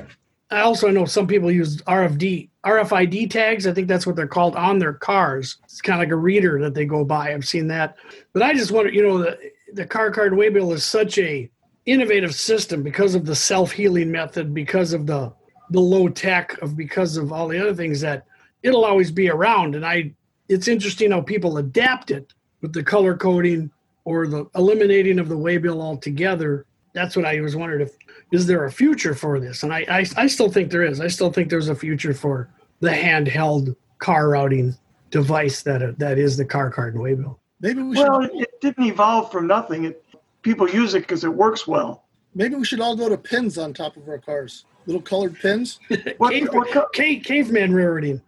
I 0.52 0.60
also 0.60 0.90
know 0.90 1.06
some 1.06 1.26
people 1.26 1.50
use 1.50 1.78
RFD, 1.82 2.50
RFID 2.64 3.30
tags. 3.30 3.66
I 3.66 3.72
think 3.72 3.88
that's 3.88 4.06
what 4.06 4.16
they're 4.16 4.26
called 4.26 4.54
on 4.54 4.78
their 4.78 4.92
cars. 4.92 5.56
It's 5.64 5.80
kind 5.80 6.00
of 6.00 6.00
like 6.00 6.12
a 6.12 6.16
reader 6.16 6.60
that 6.60 6.74
they 6.74 6.84
go 6.84 7.04
by. 7.04 7.32
I've 7.32 7.48
seen 7.48 7.66
that. 7.68 7.96
But 8.34 8.42
I 8.42 8.52
just 8.52 8.70
wonder, 8.70 8.92
you 8.92 9.02
know, 9.02 9.18
the, 9.18 9.38
the 9.72 9.86
car 9.86 10.10
card 10.10 10.32
waybill 10.32 10.74
is 10.74 10.84
such 10.84 11.18
a 11.18 11.50
innovative 11.86 12.34
system 12.34 12.82
because 12.82 13.14
of 13.14 13.24
the 13.24 13.34
self-healing 13.34 14.10
method, 14.10 14.52
because 14.52 14.92
of 14.92 15.06
the 15.06 15.32
the 15.70 15.80
low 15.80 16.06
tech 16.06 16.60
of 16.60 16.76
because 16.76 17.16
of 17.16 17.32
all 17.32 17.48
the 17.48 17.58
other 17.58 17.74
things 17.74 17.98
that 18.02 18.26
it'll 18.62 18.84
always 18.84 19.10
be 19.10 19.30
around. 19.30 19.74
And 19.74 19.86
I 19.86 20.12
it's 20.48 20.68
interesting 20.68 21.12
how 21.12 21.22
people 21.22 21.56
adapt 21.56 22.10
it 22.10 22.34
with 22.60 22.74
the 22.74 22.82
color 22.82 23.16
coding 23.16 23.70
or 24.04 24.26
the 24.26 24.44
eliminating 24.54 25.18
of 25.18 25.28
the 25.30 25.38
waybill 25.38 25.80
altogether. 25.80 26.66
That's 26.92 27.16
what 27.16 27.24
I 27.24 27.40
was 27.40 27.56
wondering 27.56 27.80
if 27.80 27.96
is 28.32 28.46
there 28.46 28.64
a 28.64 28.72
future 28.72 29.14
for 29.14 29.38
this? 29.38 29.62
And 29.62 29.72
I, 29.72 29.84
I 29.88 30.06
I 30.16 30.26
still 30.26 30.50
think 30.50 30.70
there 30.70 30.82
is. 30.84 31.00
I 31.00 31.06
still 31.08 31.30
think 31.32 31.48
there's 31.50 31.68
a 31.68 31.74
future 31.74 32.14
for 32.14 32.48
the 32.80 32.90
handheld 32.90 33.76
car 33.98 34.30
routing 34.30 34.74
device 35.10 35.62
that 35.62 35.98
that 35.98 36.18
is 36.18 36.36
the 36.36 36.44
car 36.44 36.70
card 36.70 36.94
and 36.94 37.02
waybill. 37.02 37.38
Maybe 37.60 37.82
we 37.82 37.96
Well, 37.96 38.22
should 38.22 38.34
it, 38.34 38.40
it 38.42 38.60
didn't 38.60 38.84
evolve 38.84 39.30
from 39.30 39.46
nothing. 39.46 39.84
It, 39.84 40.04
people 40.42 40.68
use 40.68 40.94
it 40.94 41.00
because 41.00 41.22
it 41.22 41.32
works 41.32 41.66
well. 41.68 42.04
maybe 42.34 42.54
we 42.56 42.64
should 42.64 42.80
all 42.80 42.96
go 42.96 43.08
to 43.08 43.16
pins 43.16 43.58
on 43.58 43.72
top 43.74 43.96
of 43.96 44.08
our 44.08 44.18
cars. 44.18 44.64
Little 44.86 45.02
colored 45.02 45.38
pins. 45.38 45.78
What, 46.18 46.32
Cave, 46.32 46.48
what, 46.52 46.68
co- 46.72 46.88
cave, 46.92 47.22
caveman 47.22 47.72
rariting. 47.72 48.20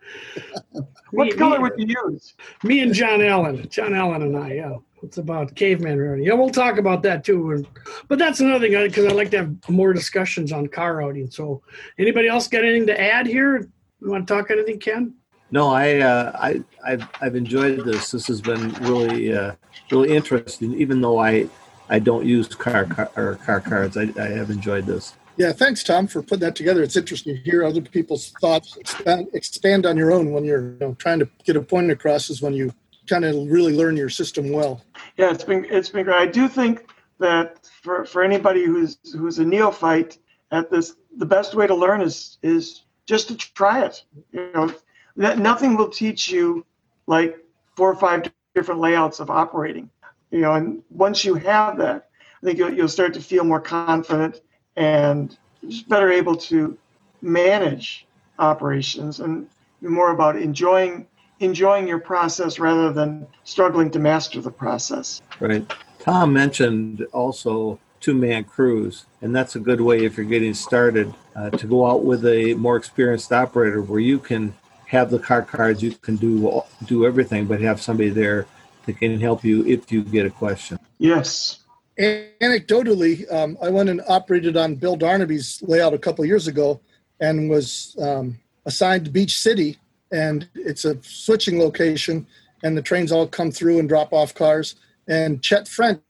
what 1.11 1.27
Me- 1.29 1.33
color 1.33 1.57
me- 1.59 1.63
would 1.63 1.73
you 1.79 1.97
use? 2.07 2.35
Me 2.63 2.81
and 2.81 2.95
John 2.95 3.21
Allen, 3.23 3.67
John 3.71 3.93
Allen 3.95 4.23
and 4.23 4.37
I, 4.37 4.53
yeah. 4.53 4.77
It's 5.05 5.19
about 5.19 5.55
caveman 5.55 5.99
routing. 5.99 6.25
Yeah, 6.25 6.35
we'll 6.35 6.51
talk 6.51 6.79
about 6.79 7.03
that 7.03 7.25
too. 7.25 7.65
But 8.09 8.19
that's 8.19 8.41
another 8.41 8.69
thing 8.69 8.89
because 8.89 9.05
I 9.05 9.15
like 9.15 9.31
to 9.33 9.39
have 9.39 9.69
more 9.69 9.93
discussions 9.93 10.51
on 10.51 10.67
car 10.67 10.97
routing. 10.97 11.31
So, 11.31 11.63
anybody 11.99 12.29
else 12.29 12.49
got 12.49 12.65
anything 12.65 12.87
to 12.87 13.01
add 13.01 13.27
here? 13.27 13.69
You 14.01 14.11
want 14.11 14.27
to 14.27 14.35
talk 14.35 14.51
anything, 14.51 14.81
Ken? 14.81 15.15
No, 15.51 15.69
I, 15.69 15.99
uh, 15.99 16.33
I, 16.35 16.65
I've, 16.85 17.09
I've 17.21 17.37
enjoyed 17.37 17.85
this. 17.85 18.11
This 18.11 18.27
has 18.27 18.41
been 18.41 18.73
really, 18.81 19.33
uh, 19.37 19.53
really 19.91 20.15
interesting. 20.15 20.75
Even 20.75 21.01
though 21.01 21.19
I, 21.19 21.49
I 21.89 21.99
don't 21.99 22.25
use 22.25 22.49
car, 22.49 22.87
car 22.87 23.11
or 23.15 23.37
car 23.37 23.61
cards, 23.61 23.97
I, 23.97 24.09
I 24.19 24.29
have 24.29 24.51
enjoyed 24.51 24.87
this. 24.87 25.15
Yeah, 25.37 25.53
thanks, 25.53 25.83
Tom, 25.83 26.07
for 26.07 26.23
putting 26.23 26.41
that 26.41 26.57
together. 26.57 26.83
It's 26.83 26.97
interesting 26.97 27.35
to 27.35 27.41
hear 27.43 27.65
other 27.65 27.81
people's 27.81 28.31
thoughts. 28.41 28.77
Expand, 28.77 29.29
expand 29.33 29.85
on 29.85 29.97
your 29.97 30.13
own 30.13 30.33
when 30.33 30.45
you're 30.45 30.73
you 30.73 30.79
know, 30.81 30.95
trying 30.95 31.19
to 31.19 31.29
get 31.45 31.57
a 31.57 31.61
point 31.61 31.91
across. 31.91 32.31
Is 32.31 32.41
when 32.41 32.55
you 32.55 32.73
kind 33.09 33.25
of 33.25 33.35
really 33.51 33.75
learn 33.77 33.97
your 33.97 34.09
system 34.09 34.51
well. 34.51 34.83
Yeah, 35.17 35.31
it's 35.31 35.45
been 35.45 35.67
it's 35.71 35.91
been 35.91 36.05
great. 36.05 36.17
I 36.17 36.27
do 36.27 36.49
think 36.49 36.89
that 37.19 37.69
for, 37.83 38.05
for 38.05 38.23
anybody 38.23 38.65
who's 38.65 38.99
who's 39.13 39.39
a 39.39 39.45
neophyte 39.45 40.19
at 40.51 40.71
this, 40.71 40.97
the 41.17 41.27
best 41.27 41.55
way 41.55 41.67
to 41.67 41.75
learn 41.75 42.01
is 42.01 42.39
is 42.43 42.85
just 43.07 43.29
to 43.29 43.37
try 43.37 43.85
it. 43.85 44.05
You 44.33 44.51
know, 44.55 44.75
that 45.17 45.39
nothing 45.39 45.77
will 45.77 45.89
teach 45.89 46.29
you 46.29 46.65
like 47.07 47.39
four 47.77 47.91
or 47.91 47.97
five 47.97 48.31
different 48.55 48.81
layouts 48.81 49.21
of 49.21 49.31
operating. 49.31 49.91
You 50.31 50.41
know, 50.41 50.55
and 50.55 50.83
once 50.91 51.25
you 51.25 51.35
have 51.35 51.79
that, 51.79 52.09
I 52.43 52.47
think 52.47 52.59
you'll, 52.59 52.73
you'll 52.73 52.89
start 52.89 53.15
to 53.15 53.21
feel 53.21 53.45
more 53.45 53.61
confident 53.61 54.41
and 54.77 55.37
just 55.69 55.89
better 55.89 56.11
able 56.11 56.37
to 56.37 56.77
manage 57.23 58.07
operations 58.39 59.21
and 59.21 59.49
more 59.81 60.11
about 60.11 60.37
enjoying 60.37 61.07
enjoying 61.45 61.87
your 61.87 61.99
process 61.99 62.59
rather 62.59 62.93
than 62.93 63.27
struggling 63.45 63.91
to 63.93 63.99
master 63.99 64.41
the 64.41 64.51
process. 64.51 65.23
Right. 65.41 65.71
Tom 66.01 66.33
mentioned 66.33 67.07
also 67.13 67.79
two 68.01 68.15
man 68.15 68.45
crews, 68.45 69.07
and 69.23 69.35
that's 69.35 69.57
a 69.57 69.61
good 69.61 69.81
way 69.81 70.05
if 70.05 70.17
you're 70.17 70.27
getting 70.27 70.55
started 70.55 71.15
uh, 71.35 71.51
to 71.51 71.67
go 71.67 71.87
out 71.87 72.05
with 72.05 72.25
a 72.27 72.55
more 72.55 72.77
experienced 72.77 73.33
operator 73.33 73.81
where 73.81 74.01
you 74.01 74.19
can 74.19 74.55
have 74.87 75.11
the 75.11 75.19
car 75.19 75.43
cards, 75.43 75.83
you 75.83 75.93
can 75.93 76.17
do 76.17 76.63
do 76.85 77.07
everything, 77.07 77.47
but 77.47 77.61
have 77.61 77.81
somebody 77.81 78.11
there 78.11 78.47
that 78.87 78.99
can 78.99 79.19
help 79.19 79.45
you 79.45 79.65
if 79.67 79.91
you 79.91 80.03
get 80.03 80.27
a 80.27 80.31
question. 80.31 80.79
Yes. 80.99 81.61
Anecdotally, 81.99 83.33
um, 83.33 83.57
I 83.63 83.71
went 83.71 83.89
and 83.89 84.03
operated 84.09 84.57
on 84.57 84.75
Bill 84.75 84.97
Darnaby's 84.97 85.63
layout 85.63 85.95
a 85.95 85.99
couple 85.99 86.25
of 86.25 86.29
years 86.29 86.49
ago, 86.49 86.81
and 87.21 87.49
was 87.49 87.97
um, 88.01 88.39
assigned 88.67 89.07
to 89.07 89.11
Beach 89.11 89.39
City, 89.39 89.79
and 90.15 90.49
it's 90.55 90.85
a 90.85 90.97
switching 91.03 91.59
location, 91.59 92.27
and 92.63 92.77
the 92.77 92.83
trains 92.83 93.11
all 93.11 93.27
come 93.27 93.51
through 93.51 93.81
and 93.81 93.89
drop 93.89 94.13
off 94.13 94.33
cars. 94.33 94.77
And 95.09 95.43
Chet 95.43 95.67
French, 95.67 96.01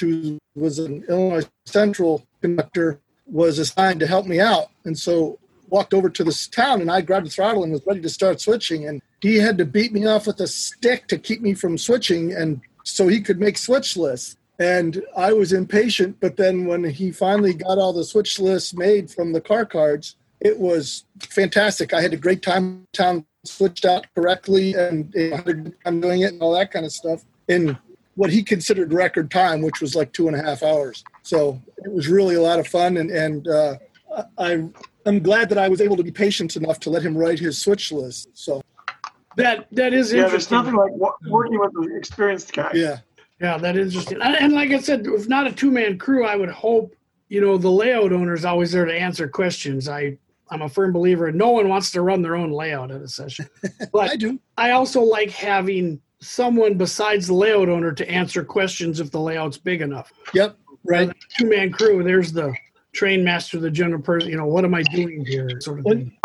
who 0.00 0.38
was 0.54 0.78
an 0.78 1.04
Illinois 1.08 1.46
Central 1.66 2.24
conductor, 2.40 3.00
was 3.26 3.58
assigned 3.58 4.00
to 4.00 4.06
help 4.06 4.26
me 4.26 4.40
out, 4.40 4.68
and 4.84 4.96
so 4.96 5.38
walked 5.68 5.92
over 5.92 6.08
to 6.08 6.24
this 6.24 6.46
town, 6.46 6.80
and 6.80 6.90
I 6.90 7.02
grabbed 7.02 7.26
the 7.26 7.30
throttle 7.30 7.62
and 7.62 7.72
was 7.72 7.84
ready 7.84 8.00
to 8.00 8.08
start 8.08 8.40
switching, 8.40 8.86
and 8.86 9.02
he 9.20 9.36
had 9.36 9.58
to 9.58 9.64
beat 9.66 9.92
me 9.92 10.06
off 10.06 10.26
with 10.26 10.40
a 10.40 10.46
stick 10.46 11.08
to 11.08 11.18
keep 11.18 11.42
me 11.42 11.52
from 11.52 11.76
switching, 11.76 12.32
and 12.32 12.60
so 12.84 13.08
he 13.08 13.20
could 13.20 13.40
make 13.40 13.58
switch 13.58 13.96
lists. 13.96 14.36
And 14.58 15.02
I 15.16 15.32
was 15.32 15.52
impatient, 15.52 16.18
but 16.20 16.36
then 16.36 16.66
when 16.66 16.84
he 16.84 17.12
finally 17.12 17.54
got 17.54 17.78
all 17.78 17.92
the 17.92 18.04
switch 18.04 18.40
lists 18.40 18.72
made 18.72 19.10
from 19.10 19.32
the 19.32 19.40
car 19.40 19.66
cards, 19.66 20.16
it 20.40 20.58
was 20.58 21.04
fantastic. 21.20 21.92
I 21.92 22.00
had 22.00 22.14
a 22.14 22.16
great 22.16 22.42
time. 22.42 22.86
Town 22.92 23.26
switched 23.44 23.84
out 23.84 24.06
correctly, 24.14 24.74
and 24.74 25.12
I 25.16 25.36
had 25.36 25.48
a 25.48 25.54
good 25.54 25.74
time 25.84 26.00
doing 26.00 26.22
it, 26.22 26.32
and 26.32 26.42
all 26.42 26.52
that 26.54 26.70
kind 26.70 26.84
of 26.84 26.92
stuff 26.92 27.24
in 27.48 27.76
what 28.14 28.30
he 28.30 28.42
considered 28.42 28.92
record 28.92 29.30
time, 29.30 29.62
which 29.62 29.80
was 29.80 29.94
like 29.94 30.12
two 30.12 30.26
and 30.28 30.36
a 30.36 30.42
half 30.42 30.62
hours. 30.62 31.04
So 31.22 31.60
it 31.78 31.92
was 31.92 32.08
really 32.08 32.34
a 32.34 32.42
lot 32.42 32.58
of 32.58 32.66
fun, 32.66 32.96
and 32.96 33.10
and 33.10 33.46
uh, 33.48 33.76
I 34.38 34.68
I'm 35.06 35.22
glad 35.22 35.48
that 35.50 35.58
I 35.58 35.68
was 35.68 35.80
able 35.80 35.96
to 35.96 36.02
be 36.02 36.10
patient 36.10 36.56
enough 36.56 36.80
to 36.80 36.90
let 36.90 37.02
him 37.02 37.16
write 37.16 37.38
his 37.38 37.58
switch 37.60 37.92
list. 37.92 38.28
So 38.34 38.62
That 39.36 39.66
that 39.72 39.92
is 39.94 40.12
Yeah, 40.12 40.22
there's 40.22 40.50
interesting. 40.50 40.58
nothing 40.58 40.74
like 40.74 40.92
working 41.28 41.58
with 41.58 41.70
an 41.76 41.96
experienced 41.96 42.52
guy. 42.52 42.70
yeah, 42.74 42.98
Yeah, 43.40 43.56
that 43.58 43.76
is 43.76 43.94
interesting. 43.94 44.20
And, 44.20 44.34
and 44.36 44.52
like 44.52 44.70
I 44.70 44.80
said, 44.80 45.06
if 45.06 45.28
not 45.28 45.46
a 45.46 45.52
two 45.52 45.70
man 45.70 45.96
crew, 45.98 46.26
I 46.26 46.34
would 46.36 46.50
hope 46.50 46.94
you 47.28 47.40
know 47.40 47.56
the 47.56 47.70
layout 47.70 48.12
owner 48.12 48.34
is 48.34 48.44
always 48.44 48.72
there 48.72 48.84
to 48.84 48.92
answer 48.92 49.28
questions. 49.28 49.88
I 49.88 50.18
I'm 50.50 50.62
a 50.62 50.68
firm 50.68 50.92
believer. 50.92 51.28
And 51.28 51.38
no 51.38 51.50
one 51.50 51.68
wants 51.68 51.90
to 51.92 52.02
run 52.02 52.22
their 52.22 52.36
own 52.36 52.50
layout 52.50 52.90
at 52.90 53.02
a 53.02 53.08
session, 53.08 53.48
but 53.92 54.10
I 54.10 54.16
do. 54.16 54.38
I 54.56 54.70
also 54.72 55.02
like 55.02 55.30
having 55.30 56.00
someone 56.20 56.74
besides 56.74 57.28
the 57.28 57.34
layout 57.34 57.68
owner 57.68 57.92
to 57.92 58.10
answer 58.10 58.44
questions 58.44 59.00
if 59.00 59.10
the 59.10 59.20
layout's 59.20 59.58
big 59.58 59.82
enough. 59.82 60.12
Yep, 60.34 60.56
right. 60.84 61.10
Two 61.38 61.48
man 61.48 61.70
crew. 61.70 62.02
There's 62.02 62.32
the 62.32 62.54
train 62.92 63.22
master, 63.22 63.60
the 63.60 63.70
general 63.70 64.02
person. 64.02 64.30
You 64.30 64.36
know, 64.36 64.46
what 64.46 64.64
am 64.64 64.74
I 64.74 64.82
doing 64.82 65.24
here? 65.24 65.60
Sort 65.60 65.80
of 65.80 65.84
thing. 65.84 66.16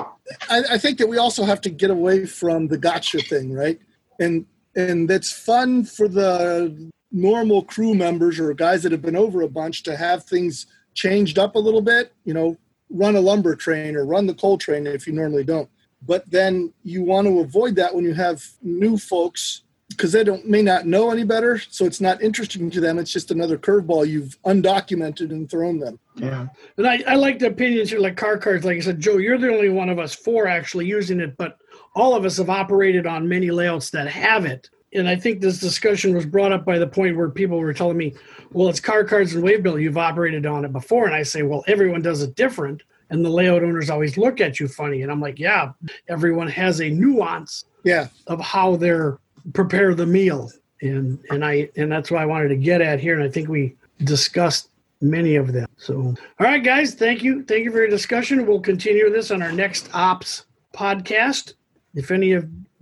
I, 0.50 0.64
I 0.72 0.78
think 0.78 0.98
that 0.98 1.08
we 1.08 1.18
also 1.18 1.44
have 1.44 1.62
to 1.62 1.70
get 1.70 1.92
away 1.92 2.26
from 2.26 2.68
the 2.68 2.78
gotcha 2.78 3.20
thing, 3.20 3.54
right? 3.54 3.80
and 4.20 4.46
and 4.76 5.10
that's 5.10 5.32
fun 5.32 5.84
for 5.84 6.08
the 6.08 6.92
normal 7.12 7.64
crew 7.64 7.94
members 7.94 8.40
or 8.40 8.52
guys 8.54 8.82
that 8.82 8.92
have 8.92 9.04
been 9.04 9.16
over 9.16 9.42
a 9.42 9.48
bunch 9.48 9.84
to 9.84 9.96
have 9.96 10.24
things 10.24 10.66
changed 10.96 11.38
up 11.38 11.56
a 11.56 11.60
little 11.60 11.82
bit. 11.82 12.12
You 12.26 12.34
know, 12.34 12.58
run 12.94 13.16
a 13.16 13.20
lumber 13.20 13.56
train 13.56 13.96
or 13.96 14.06
run 14.06 14.28
the 14.28 14.34
coal 14.34 14.58
train 14.58 14.88
if 14.88 15.08
you 15.08 15.14
normally 15.14 15.44
don't. 15.44 15.70
But 16.06 16.30
then 16.30 16.74
you 16.84 17.04
want 17.04 17.28
to 17.28 17.39
avoid 17.39 17.76
that 17.76 17.94
when 17.94 18.06
you 18.06 18.14
have 18.14 18.44
new 18.62 18.98
folks 18.98 19.64
because 19.89 20.12
they 20.12 20.24
don't 20.24 20.48
may 20.48 20.62
not 20.62 20.86
know 20.86 21.12
any 21.12 21.24
better, 21.24 21.60
so 21.60 21.86
it's 21.86 22.02
not 22.02 22.22
interesting 22.22 22.70
to 22.72 22.82
them. 22.82 22.98
It's 22.98 23.12
just 23.12 23.32
another 23.32 23.58
curveball 23.58 24.08
you've 24.08 24.41
undocumented 24.44 25.30
and 25.32 25.50
thrown 25.50 25.80
them. 25.80 26.00
Yeah. 26.16 26.48
And 26.78 26.88
I, 26.88 27.04
I 27.08 27.16
like 27.16 27.39
the 27.39 27.48
opinions 27.48 27.89
here, 27.89 28.00
like 28.00 28.18
car 28.18 28.38
cards. 28.38 28.66
Like 28.66 28.78
I 28.78 28.82
said, 28.82 29.00
Joe, 29.00 29.18
you're 29.18 29.38
the 29.38 29.54
only 29.54 29.70
one 29.70 29.89
of 29.89 30.00
us 30.00 30.16
four 30.16 30.48
actually 30.48 30.88
using 30.88 31.20
it, 31.20 31.38
but 31.38 31.58
all 31.96 32.16
of 32.16 32.26
us 32.26 32.38
have 32.38 32.50
operated 32.50 33.06
on 33.06 33.28
many 33.28 33.52
layouts 33.52 33.91
that 33.91 34.08
have 34.08 34.46
it. 34.46 34.70
And 34.96 35.08
I 35.08 35.16
think 35.16 35.41
this 35.41 35.60
discussion 35.60 36.14
was 36.14 36.26
brought 36.26 36.52
up 36.52 36.66
by 36.66 36.78
the 36.78 36.88
point 36.88 37.18
where 37.18 37.30
people 37.30 37.60
were 37.60 37.74
telling 37.74 37.98
me, 37.98 38.14
well, 38.52 38.70
it's 38.70 38.80
car 38.80 39.04
cards 39.04 39.34
and 39.34 39.44
waybill. 39.44 39.82
You've 39.82 39.98
operated 39.98 40.46
on 40.46 40.66
it 40.66 40.72
before. 40.72 41.06
And 41.06 41.16
I 41.16 41.24
say, 41.24 41.41
well, 41.41 41.64
everyone 41.68 42.02
does 42.02 42.22
it 42.22 42.36
different. 42.36 42.84
And 43.10 43.24
the 43.24 43.30
layout 43.30 43.64
owners 43.64 43.89
always 43.89 44.18
look 44.18 44.41
at 44.41 44.60
you 44.60 44.68
funny. 44.68 45.02
And 45.02 45.12
I'm 45.12 45.22
like, 45.22 45.39
yeah, 45.39 45.72
everyone 46.08 46.48
has 46.48 46.82
a 46.82 46.89
nuance 46.89 47.66
Yeah, 47.84 48.08
of 48.28 48.39
how 48.39 48.76
they're 48.76 49.20
prepare 49.54 49.94
the 49.94 50.06
meal. 50.06 50.52
And 50.82 51.20
and 51.30 51.46
I 51.46 51.70
and 51.76 51.91
that's 51.91 52.12
what 52.12 52.22
I 52.22 52.26
wanted 52.26 52.50
to 52.50 52.56
get 52.56 52.82
at 52.82 53.00
here. 53.00 53.16
And 53.16 53.24
I 53.24 53.30
think 53.30 53.50
we 53.50 53.76
discussed 54.04 54.70
many 55.02 55.36
of 55.36 55.54
them. 55.54 55.68
So 55.78 55.96
all 55.96 56.16
right, 56.39 56.64
guys, 56.64 56.96
thank 56.96 57.24
you. 57.24 57.44
Thank 57.44 57.66
you 57.66 57.72
for 57.72 57.78
your 57.78 57.89
discussion. 57.89 58.46
We'll 58.46 58.62
continue 58.62 59.10
this 59.10 59.32
on 59.32 59.41
our 59.41 59.52
next 59.52 59.89
ops 59.94 60.46
podcast. 60.74 61.54
If 61.94 62.10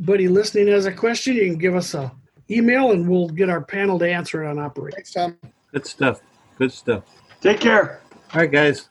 anybody 0.01 0.27
listening 0.27 0.67
has 0.67 0.87
a 0.87 0.91
question, 0.91 1.35
you 1.35 1.45
can 1.45 1.59
give 1.59 1.75
us 1.75 1.93
a 1.93 2.11
email 2.49 2.91
and 2.91 3.07
we'll 3.07 3.29
get 3.29 3.49
our 3.49 3.61
panel 3.61 3.99
to 3.99 4.11
answer 4.11 4.43
it 4.43 4.47
on 4.47 4.57
operate. 4.57 4.95
thanks, 4.95 5.13
Tom. 5.13 5.37
Good 5.71 5.85
stuff. 5.85 6.21
Good 6.57 6.71
stuff. 6.71 7.03
Take 7.39 7.59
care. 7.59 8.01
All 8.33 8.41
right, 8.41 8.51
guys. 8.51 8.89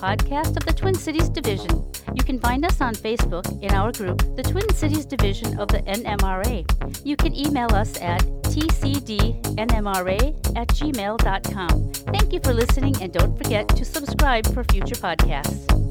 Podcast 0.00 0.56
of 0.56 0.64
the 0.64 0.72
Twin 0.72 0.94
Cities 0.94 1.28
Division. 1.28 1.84
You 2.14 2.24
can 2.24 2.38
find 2.38 2.64
us 2.64 2.80
on 2.80 2.94
Facebook 2.94 3.46
in 3.62 3.72
our 3.74 3.92
group, 3.92 4.18
the 4.34 4.42
Twin 4.42 4.68
Cities 4.72 5.04
Division 5.04 5.60
of 5.60 5.68
the 5.68 5.80
NMRA. 5.82 6.64
You 7.04 7.16
can 7.16 7.36
email 7.36 7.72
us 7.74 8.00
at 8.00 8.22
tcdnmra 8.44 10.18
at 10.56 10.68
gmail.com. 10.68 11.92
Thank 11.92 12.32
you 12.32 12.40
for 12.40 12.54
listening 12.54 13.02
and 13.02 13.12
don't 13.12 13.36
forget 13.36 13.68
to 13.68 13.84
subscribe 13.84 14.52
for 14.54 14.64
future 14.64 14.96
podcasts. 14.96 15.89